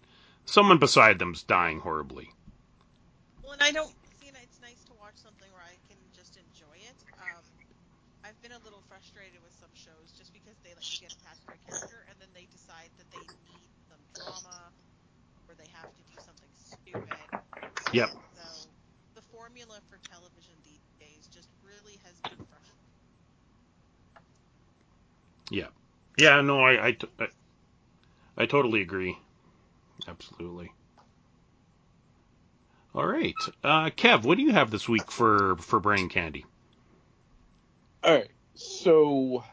[0.45, 2.29] someone beside them's dying horribly.
[3.43, 3.91] Well, and I don't.
[4.19, 6.95] See, and it's nice to watch something where I can just enjoy it.
[7.19, 7.43] Um,
[8.25, 11.47] I've been a little frustrated with some shows just because they let you get attached
[11.47, 14.67] to a character and then they decide that they need some drama
[15.47, 17.23] or they have to do something stupid.
[17.97, 18.11] Yep.
[18.35, 18.73] So
[19.15, 23.03] the formula for television these days just really has been frustrating.
[25.51, 25.67] Yeah.
[26.17, 27.29] Yeah, no, I, I, t- I-
[28.37, 29.17] I totally agree.
[30.07, 30.71] Absolutely.
[32.95, 36.45] All right, uh, Kev, what do you have this week for for brain candy?
[38.03, 38.31] All right.
[38.55, 39.43] So,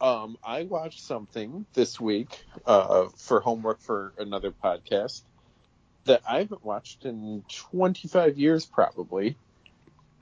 [0.00, 5.22] um, I watched something this week uh, for homework for another podcast
[6.04, 9.36] that I haven't watched in 25 years, probably.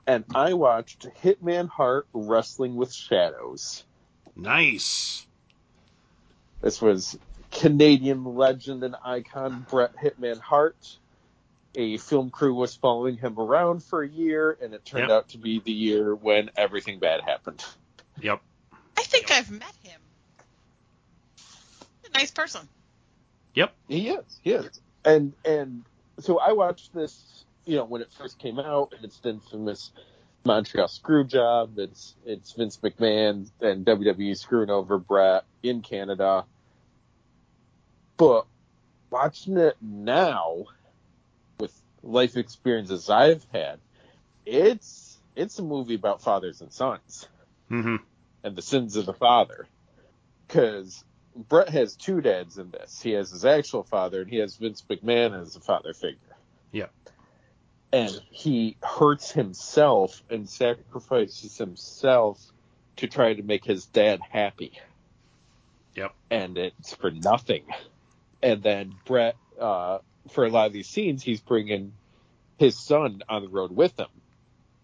[0.05, 3.83] And I watched Hitman Hart Wrestling with Shadows.
[4.35, 5.25] Nice.
[6.61, 7.17] This was
[7.51, 10.97] Canadian legend and icon Bret Hitman Hart.
[11.75, 15.11] A film crew was following him around for a year, and it turned Yep.
[15.11, 17.63] out to be the year when everything bad happened.
[18.19, 18.41] Yep.
[18.97, 20.01] I think I've met him.
[22.05, 22.67] A nice person.
[23.53, 23.75] Yep.
[23.87, 24.39] He is.
[24.41, 24.81] He is.
[25.05, 25.85] And and
[26.19, 29.91] so I watched this, you know, when it first came out, and it's the infamous
[30.45, 31.77] Montreal screw job.
[31.77, 36.45] It's it's Vince McMahon and WWE screwing over Bret in Canada.
[38.17, 38.47] But
[39.11, 40.65] watching it now,
[41.59, 43.79] with life experiences I've had,
[44.45, 47.27] it's it's a movie about fathers and sons
[47.69, 47.97] hmm
[48.43, 49.67] and the sins of the father.
[50.47, 51.03] Because
[51.47, 53.01] Bret has two dads in this.
[53.01, 56.17] He has his actual father, and he has Vince McMahon as a father figure.
[56.71, 56.87] Yeah.
[57.91, 62.43] And he hurts himself and sacrifices himself
[62.97, 64.73] to try to make his dad happy.
[65.95, 66.13] Yep.
[66.29, 67.63] And it's for nothing.
[68.43, 69.99] And then Bret uh,
[70.29, 71.93] for a lot of these scenes, he's bringing
[72.57, 74.07] his son on the road with him.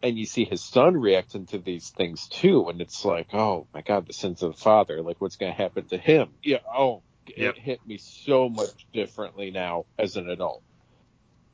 [0.06, 3.82] And you see his son reacting to these things too, and it's like, oh my
[3.84, 5.04] god, the sins of the father.
[5.04, 6.32] Like, what's going to happen to him?
[6.44, 6.60] Yeah.
[6.74, 7.04] Oh,
[7.38, 7.56] Yep.
[7.58, 10.64] it hit me so much differently now as an adult.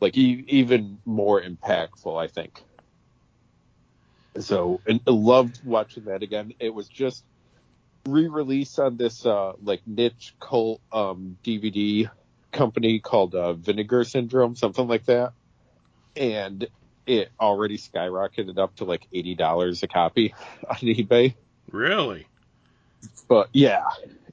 [0.01, 2.63] Like, e- even more impactful, I think.
[4.39, 6.53] So, and I loved watching that again.
[6.59, 7.25] It was just
[8.07, 12.09] re-release on this uh like niche cult um DVD
[12.53, 15.33] company called uh, Vinegar Syndrome, something like that.
[16.15, 16.67] And
[17.05, 20.33] it already skyrocketed up to like eighty dollars a copy
[20.69, 21.33] on eBay.
[21.71, 22.27] Really?
[23.27, 23.85] But yeah,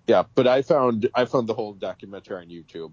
[0.07, 0.25] yeah.
[0.35, 2.93] But I found I found the whole documentary on YouTube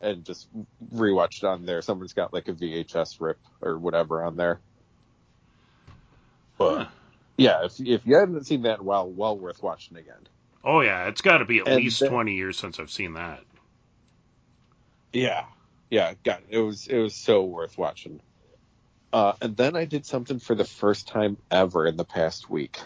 [0.00, 0.48] and just
[0.92, 1.80] rewatched on there.
[1.82, 4.60] Someone's got like a VHS rip or whatever on there.
[6.58, 6.86] But Huh.
[7.36, 10.26] yeah, if if you haven't seen that while, well worth watching again.
[10.64, 13.14] Oh yeah, it's got to be at And least the- 20 years since I've seen
[13.14, 13.42] that.
[15.12, 15.44] Yeah,
[15.90, 18.20] yeah, God, it was it was so worth watching.
[19.12, 22.78] Uh, and then I did something for the first time ever in the past week.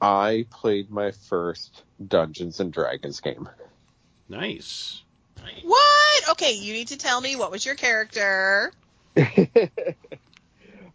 [0.00, 3.48] I played my first Dungeons and Dragons game.
[4.28, 5.02] Nice.
[5.62, 6.28] What?
[6.30, 8.72] Okay, you need to tell me what was your character.
[9.16, 9.24] All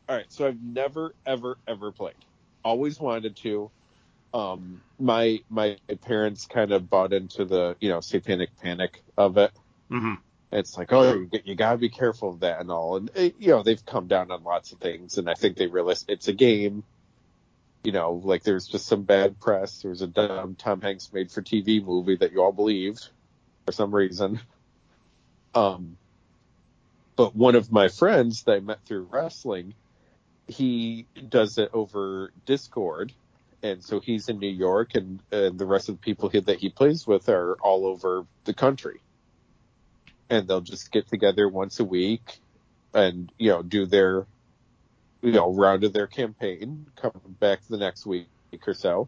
[0.09, 2.15] right, so I've never, ever, ever played.
[2.63, 3.71] Always wanted to.
[4.33, 9.51] Um, my my parents kind of bought into the you know satanic panic of it.
[9.89, 10.15] hmm
[10.51, 12.97] It's like, oh, you, you gotta be careful of that and all.
[12.97, 15.67] And eh, you know they've come down on lots of things, and I think they
[15.67, 16.83] realize it's a game.
[17.83, 19.81] You know, like there's just some bad press.
[19.81, 23.07] There was a dumb Tom Hanks made for TV movie that you all believed
[23.65, 24.39] for some reason.
[25.55, 25.97] Um,
[27.15, 29.73] but one of my friends that I met through wrestling,
[30.47, 33.11] he does it over Discord,
[33.61, 36.59] and so he's in New York, and, and the rest of the people he, that
[36.59, 39.01] he plays with are all over the country,
[40.29, 42.39] and they'll just get together once a week,
[42.93, 44.27] and you know do their,
[45.21, 48.27] you know, round of their campaign, come back the next week
[48.67, 49.07] or so,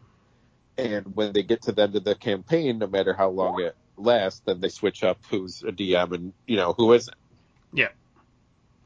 [0.78, 3.76] and when they get to the end of the campaign, no matter how long it
[3.96, 7.16] lasts, then they switch up who's a DM and you know who isn't
[7.72, 7.88] Yeah.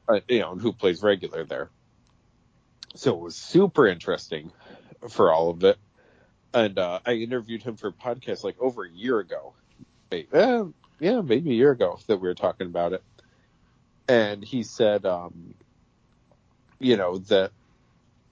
[0.09, 1.71] uh, you know, and who plays regular there.
[2.95, 4.53] So it was super interesting
[5.11, 5.77] for all of it.
[6.55, 9.55] And uh, I interviewed him for a podcast like over a year ago.
[10.11, 10.23] Eh,
[11.01, 13.03] yeah, maybe a year ago that we were talking about it.
[14.09, 15.55] And he said, um,
[16.79, 17.51] you know, that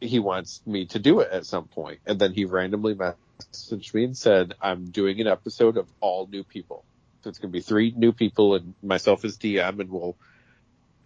[0.00, 2.00] he wants me to do it at some point.
[2.06, 6.44] And then he randomly messaged me and said, I'm doing an episode of all new
[6.44, 6.84] people.
[7.22, 10.16] So it's going to be three new people and myself as DM, and we'll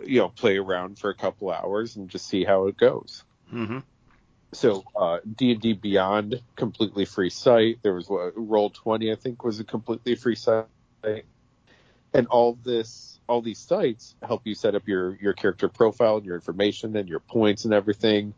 [0.04, 3.24] you know, play around for a couple hours and just see how it goes.
[3.50, 3.78] hmm
[4.52, 7.78] So, uh, D&D Beyond, completely free site.
[7.82, 10.66] There was what, Roll20, I think, was a completely free site.
[12.14, 16.26] And all this, all these sites help you set up your, your character profile and
[16.26, 18.34] your information and your points and everything.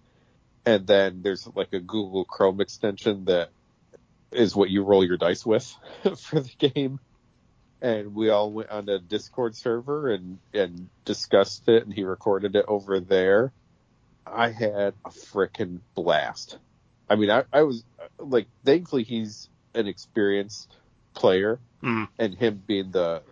[0.66, 3.51] And then there's like a Google Chrome extension that
[4.32, 5.74] is what you roll your dice with
[6.18, 7.01] for the game
[7.82, 12.55] and we all went on a Discord server and and discussed it, and he recorded
[12.55, 13.52] it over there.
[14.26, 16.59] I had a freaking blast.
[17.09, 17.82] I mean, I, I was
[18.18, 20.76] like, thankfully he's an experienced
[21.14, 22.09] player, Mhm.
[22.18, 23.22] and him being the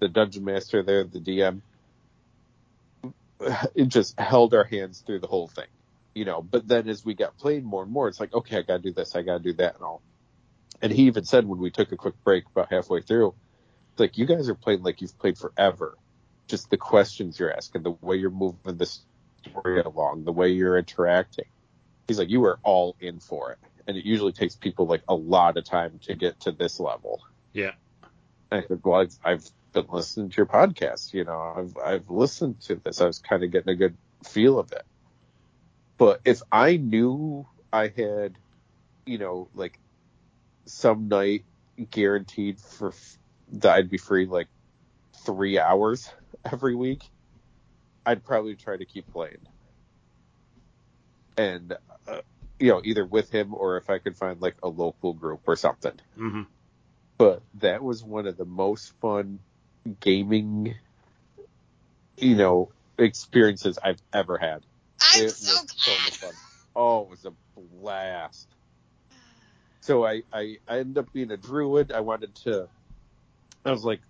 [0.00, 1.60] the dungeon master there, the DM,
[3.74, 5.66] it just held our hands through the whole thing,
[6.14, 6.42] you know.
[6.42, 8.92] But then as we got played more and more, it's like, okay, I gotta do
[8.92, 10.02] this, I gotta do that, and all.
[10.82, 13.34] And he even said when we took a quick break about halfway through,
[13.92, 15.96] it's like you guys are playing like you've played forever.
[16.48, 18.86] Just the questions you're asking, the way you're moving the
[19.50, 21.46] story along, the way you're interacting.
[22.06, 23.58] He's like, you are all in for it.
[23.86, 27.22] And it usually takes people like a lot of time to get to this level.
[27.52, 27.72] Yeah.
[28.52, 31.12] I said, well, I've, I've been listening to your podcast.
[31.12, 33.00] You know, I've, I've listened to this.
[33.00, 34.84] I was kind of getting a good feel of it.
[35.98, 38.38] But if I knew I had,
[39.06, 39.78] you know, like
[40.66, 41.44] some night
[41.90, 43.18] guaranteed for f-
[43.52, 44.48] that I'd be free like
[45.26, 46.10] three hours
[46.52, 47.02] every week,
[48.06, 49.46] I'd probably try to keep playing.
[51.36, 51.76] And,
[52.08, 52.20] uh,
[52.58, 55.56] you know, either with him or if I could find like a local group or
[55.56, 56.00] something.
[56.16, 56.42] hmm
[57.18, 59.40] But that was one of the most fun
[59.86, 60.74] gaming,
[62.16, 64.62] you know, experiences I've ever had.
[65.14, 66.32] I'm It so was so much fun.
[66.74, 68.48] Oh, it was a blast.
[69.80, 71.92] So I, I, I ended up being a druid.
[71.92, 72.68] I wanted to,
[73.64, 74.00] I was like,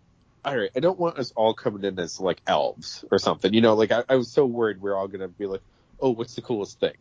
[0.44, 3.52] all right, I don't want us all coming in as like elves or something.
[3.52, 5.62] You know, like I, I was so worried we're all going to be like,
[6.00, 6.94] oh, what's the coolest thing?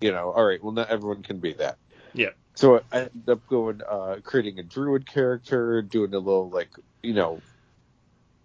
[0.00, 1.78] You know, all right, well, not everyone can be that.
[2.12, 2.30] Yeah.
[2.54, 6.70] So I ended up going, uh, creating a druid character, doing a little like,
[7.02, 7.40] you know,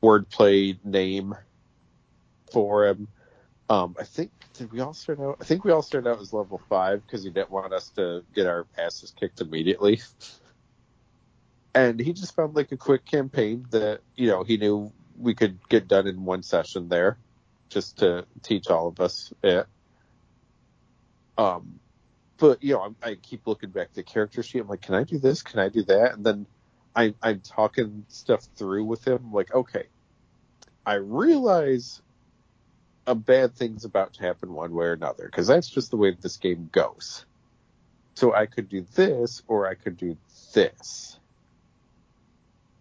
[0.03, 1.35] wordplay name
[2.51, 3.07] for him.
[3.69, 5.37] Um, I think did we all start out?
[5.39, 8.23] I think we all started out as level five because he didn't want us to
[8.33, 10.01] get our asses kicked immediately.
[11.73, 15.57] And he just found like a quick campaign that you know he knew we could
[15.69, 17.17] get done in one session there,
[17.69, 19.67] just to teach all of us it.
[21.37, 21.79] Um,
[22.37, 24.59] but you know, I, I keep looking back at the character sheet.
[24.59, 25.43] I'm like, can I do this?
[25.43, 26.13] Can I do that?
[26.13, 26.47] And then
[26.95, 29.31] I, I'm talking stuff through with him.
[29.31, 29.85] Like, okay,
[30.85, 32.01] I realize
[33.07, 36.15] a bad thing's about to happen one way or another because that's just the way
[36.19, 37.25] this game goes.
[38.15, 40.17] So I could do this or I could do
[40.53, 41.17] this.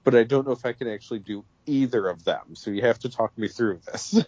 [0.04, 2.54] But I don't know if I can actually do either of them.
[2.54, 4.14] So you have to talk me through this.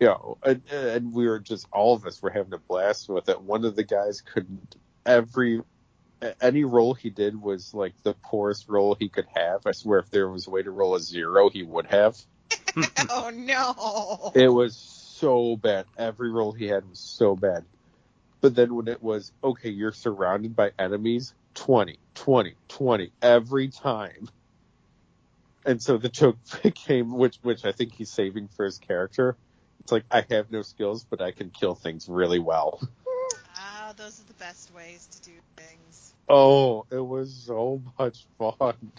[0.00, 3.28] you know, and, and we were just all of us were having a blast with
[3.28, 3.40] it.
[3.40, 5.62] One of the guys couldn't every
[6.40, 9.66] any roll he did was like the poorest roll he could have.
[9.66, 12.16] I swear, if there was a way to roll a zero, he would have.
[13.10, 14.32] oh no!
[14.34, 15.86] It was so bad.
[15.96, 17.64] Every roll he had was so bad.
[18.40, 24.28] But then when it was okay, you're surrounded by enemies, 20, 20, 20 every time.
[25.64, 29.36] And so the joke became, which which I think he's saving for his character.
[29.80, 32.80] It's like I have no skills, but I can kill things really well.
[33.58, 36.12] Ah, those are the best ways to do things.
[36.28, 38.92] Oh, it was so much fun.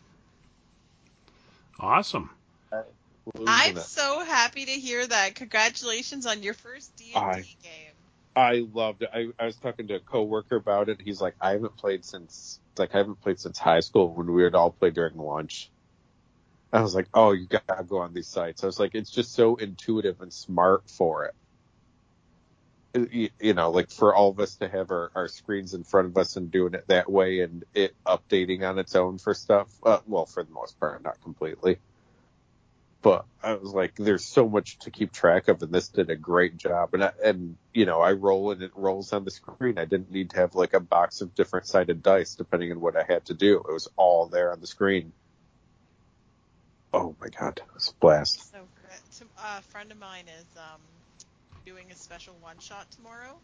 [1.80, 2.30] Awesome.
[3.46, 5.36] I'm so happy to hear that.
[5.36, 7.94] Congratulations on your first D and I- D game.
[8.36, 9.10] I loved it.
[9.12, 11.02] I, I was talking to a coworker about it.
[11.02, 14.44] He's like, I haven't played since like I haven't played since high school when we
[14.44, 15.72] would all play during lunch.
[16.72, 18.64] I was like, oh, you gotta go on these sites.
[18.64, 21.34] I was like, it's just so intuitive and smart for it.
[22.98, 26.08] Uh, You, know, like for all of us to have our, our screens in front
[26.08, 29.70] of us and doing it that way and it updating on its own for stuff.
[29.84, 31.78] Uh, well, for the most part, not completely.
[33.02, 36.16] But I was like, there's so much to keep track of, and this did a
[36.16, 36.94] great job.
[36.94, 39.78] And I, and you know, I roll and it rolls on the screen.
[39.78, 42.98] I didn't need to have like a box of different sided dice depending on what
[42.98, 43.58] I had to do.
[43.58, 45.14] It was all there on the screen.
[46.92, 48.52] Oh my god, it was a blast.
[48.52, 49.28] So good.
[49.44, 50.82] A friend of mine is um,
[51.68, 53.36] doing a special one shot tomorrow,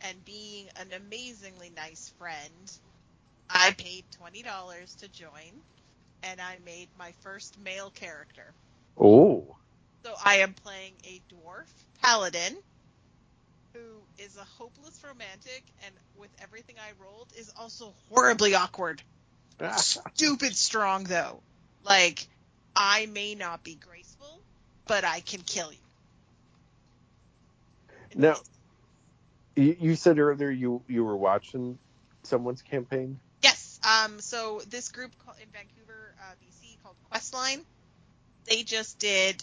[0.00, 2.78] and being an amazingly nice friend,
[3.48, 5.52] I paid twenty dollars to join,
[6.24, 8.52] and I made my first male character.
[8.98, 9.56] Oh,
[10.04, 11.68] So I am playing a dwarf
[12.02, 12.56] paladin
[13.72, 13.80] who
[14.18, 19.00] is a hopeless romantic and with everything I rolled is also horribly awkward.
[19.76, 21.38] Stupid strong though.
[21.84, 22.26] Like
[22.74, 24.40] I may not be graceful,
[24.88, 25.78] but I can kill you.
[28.14, 28.36] Now-
[29.56, 31.78] you, you said earlier you you were watching
[32.22, 33.18] someone's campaign.
[33.42, 33.80] Yes.
[33.82, 34.20] Um.
[34.20, 37.60] So this group in Vancouver, uh, BC, called Questline,
[38.46, 39.42] they just did.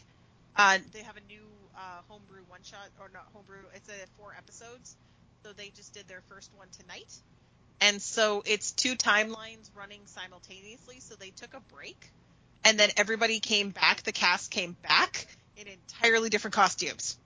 [0.56, 1.44] Uh, they have a new
[1.76, 3.60] uh, homebrew one shot, or not homebrew.
[3.76, 4.96] It's a four episodes.
[5.44, 7.14] So they just did their first one tonight,
[7.80, 11.00] and so it's two timelines running simultaneously.
[11.00, 12.12] So they took a break,
[12.66, 14.04] and then everybody came back.
[14.04, 17.18] The cast came back in entirely different costumes.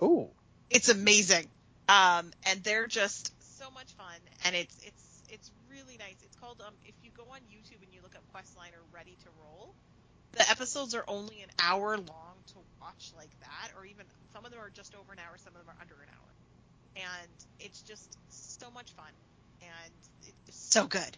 [0.00, 0.30] Oh,
[0.70, 1.46] It's amazing.
[1.88, 6.16] Um, and they're just so much fun, and it's it's it's really nice.
[6.22, 9.16] It's called um, if you go on YouTube and you look up Questline or Ready
[9.24, 9.74] to Roll,
[10.32, 14.52] the episodes are only an hour long to watch like that, or even some of
[14.52, 17.82] them are just over an hour, some of them are under an hour, and it's
[17.82, 19.12] just so much fun,
[19.62, 19.92] and
[20.26, 21.16] it's so good.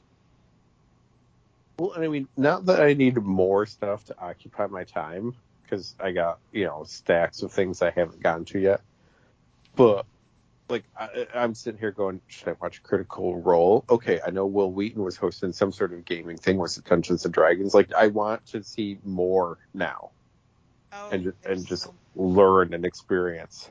[1.79, 6.13] well, I mean, not that I need more stuff to occupy my time because I
[6.13, 8.81] got you know stacks of things I haven't gotten to yet,
[9.77, 10.07] but.
[10.69, 13.85] Like I, I'm sitting here going, should I watch Critical Role?
[13.91, 16.57] Okay, I know Wil Wheaton was hosting some sort of gaming thing.
[16.57, 17.75] Was it Dungeons and Dragons?
[17.75, 20.13] Like I want to see more now
[20.95, 23.69] Oh, and ju- and just so- learn and experience.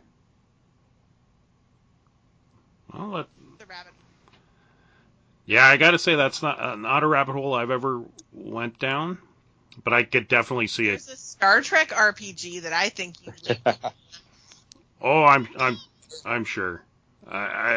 [2.94, 3.26] Well, let,
[3.58, 3.94] the rabbit.
[5.46, 8.78] yeah, I got to say that's not uh, not a rabbit hole I've ever went
[8.78, 9.18] down,
[9.84, 11.02] but I could definitely see it.
[11.04, 13.34] There's a Star Trek RPG that I think you
[13.66, 13.76] would
[15.02, 15.78] Oh, I'm I'm
[16.26, 16.84] I'm sure.
[17.28, 17.76] I, I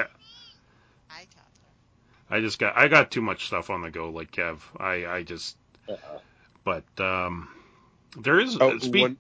[1.11, 1.71] I taught them.
[2.31, 4.59] I just got I got too much stuff on the go, like Kev.
[4.79, 5.57] I I just
[6.65, 7.49] but um,
[8.19, 9.03] there is Oh, speak.
[9.03, 9.17] one-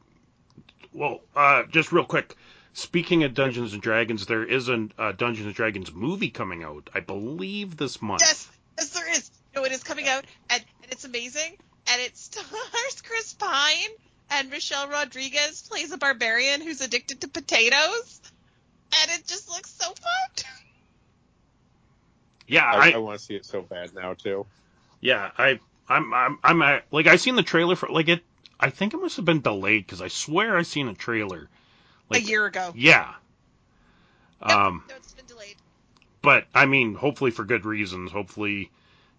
[0.93, 2.36] Well, uh, just real quick.
[2.73, 6.91] Speaking of Dungeons and Dragons, there is a uh, Dungeons and Dragons movie coming out,
[6.95, 8.23] I believe, this month.
[8.23, 9.31] Yes, yes, there is.
[9.55, 11.57] No, it is coming out, and, and it's amazing.
[11.93, 13.91] And it stars Chris Pine,
[14.31, 18.20] and Michelle Rodriguez plays a barbarian who's addicted to potatoes.
[19.03, 20.45] And it just looks so fun.
[22.47, 24.47] Yeah, I, I, I want to see it so bad now too.
[25.01, 25.59] yeah, I
[25.89, 28.23] I'm I'm I'm uh, like I seen the trailer for like it.
[28.61, 31.49] I think it must have been delayed because I swear I seen a trailer.
[32.11, 32.73] like, a year ago.
[32.77, 33.12] Yeah.
[34.47, 35.57] Yep, Um, no, it's been delayed.
[36.23, 38.12] but I mean, hopefully for good reasons.
[38.12, 38.71] Hopefully,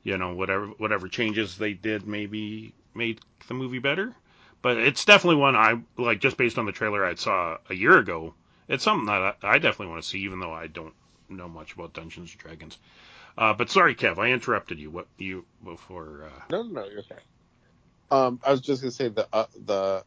[0.04, 4.14] you know, whatever whatever changes they did maybe made the movie better.
[4.62, 7.98] But it's definitely one I like just based on the trailer I saw a year
[7.98, 8.34] ago.
[8.68, 10.94] It's something that I, I definitely want to see, even though I don't
[11.30, 12.78] know much about Dungeons and Dragons.
[13.38, 14.90] Uh, but sorry, Kev, I interrupted you.
[14.90, 16.24] What you before?
[16.26, 17.22] Uh, No, no, no, you're okay.
[18.12, 20.04] Um, I was just gonna say the uh, the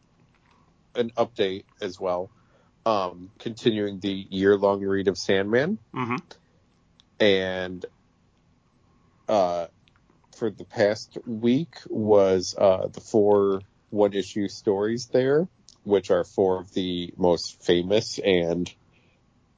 [0.94, 2.30] an update as well.
[2.86, 6.16] Um, continuing the year long read of Sandman, hmm
[7.20, 7.85] and
[9.28, 9.66] uh,
[10.36, 13.60] for the past week was uh the four
[13.90, 15.48] one issue stories there,
[15.89, 18.73] which are four of the most famous and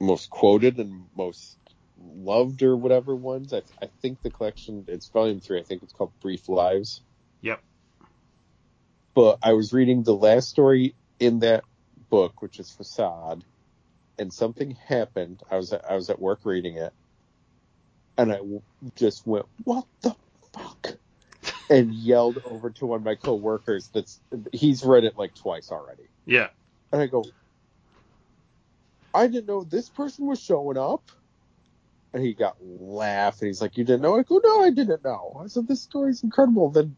[0.01, 1.59] most quoted and most
[2.01, 3.52] loved or whatever ones.
[3.52, 5.59] I, I think the collection it's volume three.
[5.59, 7.02] I think it's called Brief Lives.
[7.43, 7.61] Yep.
[9.15, 11.65] But I was reading the last story in that
[12.09, 13.44] book, which is Facade,
[14.16, 15.43] and something happened.
[15.51, 16.93] I was I was at work reading it,
[18.16, 18.39] and I
[18.94, 20.15] just went, "What the
[20.52, 20.97] fuck?"
[21.70, 23.89] and yelled over to one of my coworkers.
[23.93, 24.20] That's
[24.52, 26.48] he's read it like twice already, Yeah.
[26.92, 27.24] and I go,
[29.14, 31.10] "I didn't know this person was showing up."
[32.12, 35.05] And he got laughed, and he's like, "You didn't know?" I go, "No, I didn't
[35.05, 36.97] know." I said, "This story's incredible." Then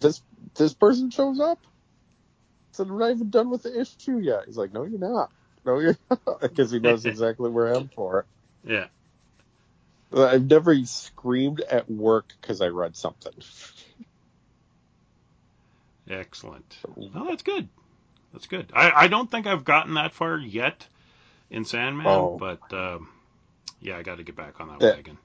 [0.00, 0.22] this
[0.54, 1.58] this person shows up.
[1.64, 1.70] I
[2.72, 5.30] said, "I'm not even done with the issue yet." He's like, "No, you're not.
[5.64, 8.26] No, you're not," because he knows exactly where I am for it.
[8.64, 8.86] Yeah.
[10.12, 13.34] I've never screamed at work because I read something.
[16.08, 16.78] Excellent.
[17.14, 17.68] Oh, that's good.
[18.32, 18.72] That's good.
[18.74, 20.88] I, I don't think I've gotten that far yet
[21.50, 22.38] in Sandman, Oh.
[22.38, 23.10] but um,
[23.80, 24.86] yeah, I got to get back on that Yeah.
[24.86, 25.18] wagon.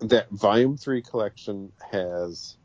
[0.00, 2.56] That volume three collection has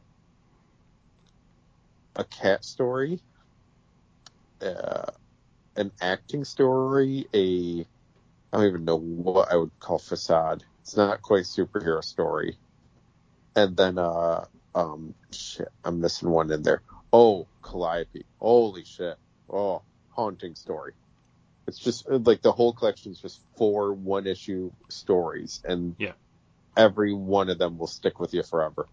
[2.16, 3.22] a cat story,
[4.62, 5.12] uh,
[5.78, 7.88] an acting story, a
[8.54, 10.64] I don't even know what I would call facade.
[10.84, 12.60] It's not quite superhero story,
[13.56, 16.84] and then uh um shit, I'm missing one in there.
[17.12, 18.26] Oh, Calliope.
[18.40, 19.18] Holy shit.
[19.50, 20.94] Oh, haunting story.
[21.68, 26.14] It's just like the whole collection is just four one issue stories, and Yeah.
[26.76, 28.88] every one of them will stick with you forever.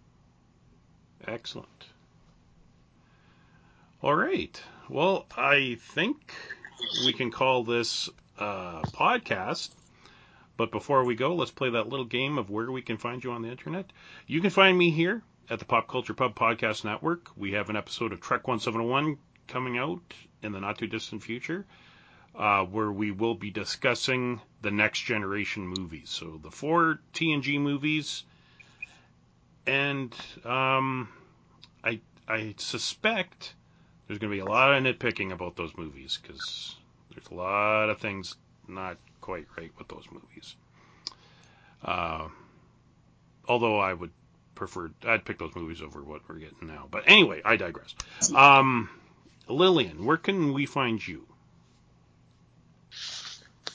[1.26, 1.86] Excellent.
[4.02, 4.62] All right.
[4.88, 6.34] Well, I think
[7.04, 9.70] we can call this uh, podcast.
[10.58, 13.32] But before we go, let's play that little game of where we can find you
[13.32, 13.90] on the internet.
[14.26, 17.30] You can find me here at the Pop Culture Pub Podcast Network.
[17.36, 20.02] We have an episode of Trek 1701 coming out
[20.42, 21.64] in the not too distant future,
[22.34, 26.10] uh, where we will be discussing the next generation movies.
[26.10, 28.24] So the four TNG movies,
[29.66, 30.14] and
[30.44, 31.08] um,
[31.84, 33.54] I I suspect
[34.06, 36.74] there's going to be a lot of nitpicking about those movies because
[37.10, 38.34] there's a lot of things
[38.66, 40.56] not quite right with those movies.
[41.84, 42.28] Uh,
[43.48, 44.10] although I would
[44.56, 46.88] prefer, I'd pick those movies over what we're getting now.
[46.90, 47.94] But anyway, I digress.
[48.34, 48.90] Um,
[49.48, 51.24] Lillian, where can we find you?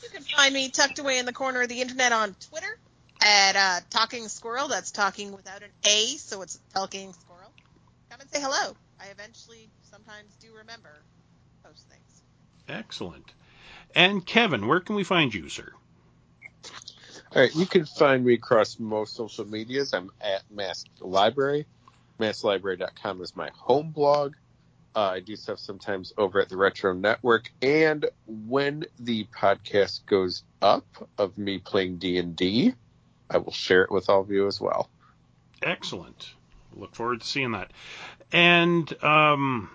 [0.04, 2.78] You can find me tucked away in the corner of the internet on Twitter
[3.24, 4.68] at uh, Talking Squirrel.
[4.68, 7.52] That's talking without an A, so it's Talking Squirrel.
[8.10, 8.76] Come and say hello.
[9.00, 10.90] I eventually sometimes do remember
[11.64, 12.24] post things.
[12.68, 13.32] Excellent.
[13.96, 15.72] And Kevin, where can we find you, sir?
[17.34, 19.94] All right, you can find me across most social medias.
[19.94, 21.66] I'm at Masked Library.
[22.20, 24.34] MaskedLibrary.com is my home blog.
[24.94, 30.44] Uh, I do stuff sometimes over at the Retro Network, and when the podcast goes
[30.62, 30.86] up
[31.18, 32.74] of me playing D and D,
[33.30, 34.90] I will share it with all of you as well.
[35.62, 36.34] Excellent.
[36.76, 37.72] Look forward to seeing that.
[38.34, 39.70] And um,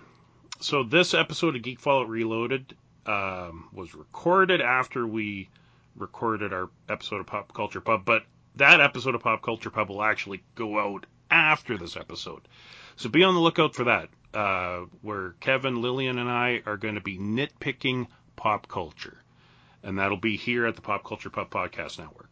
[0.59, 2.75] so this episode of Geek Fallout Reloaded
[3.07, 5.49] um, was recorded after we
[5.97, 8.23] recorded our episode of Pop Culture Pub, but
[8.55, 12.47] that episode of Pop Culture Pub will actually go out after this episode.
[12.95, 16.95] So be on the lookout for that, uh, where Kevin, Lillian, and I are going
[16.95, 19.17] to be nitpicking pop culture.
[19.83, 22.29] And that'll be here at the Pop Culture Pub Podcast Network.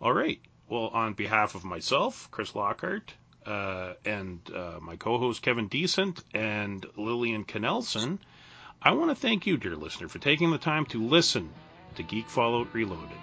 [0.00, 0.40] All right.
[0.68, 3.12] Well, on behalf of myself, Chris Lockhart,
[3.46, 8.18] uh, and uh, my co-host Kevin Decent and Lillian Knelsen,
[8.82, 11.50] I want to thank you, dear listener, for taking the time to listen
[11.96, 13.18] to Geek Fallout Reloaded.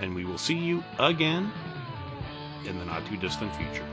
[0.00, 1.50] And we will see you again
[2.66, 3.86] in the not too distant future.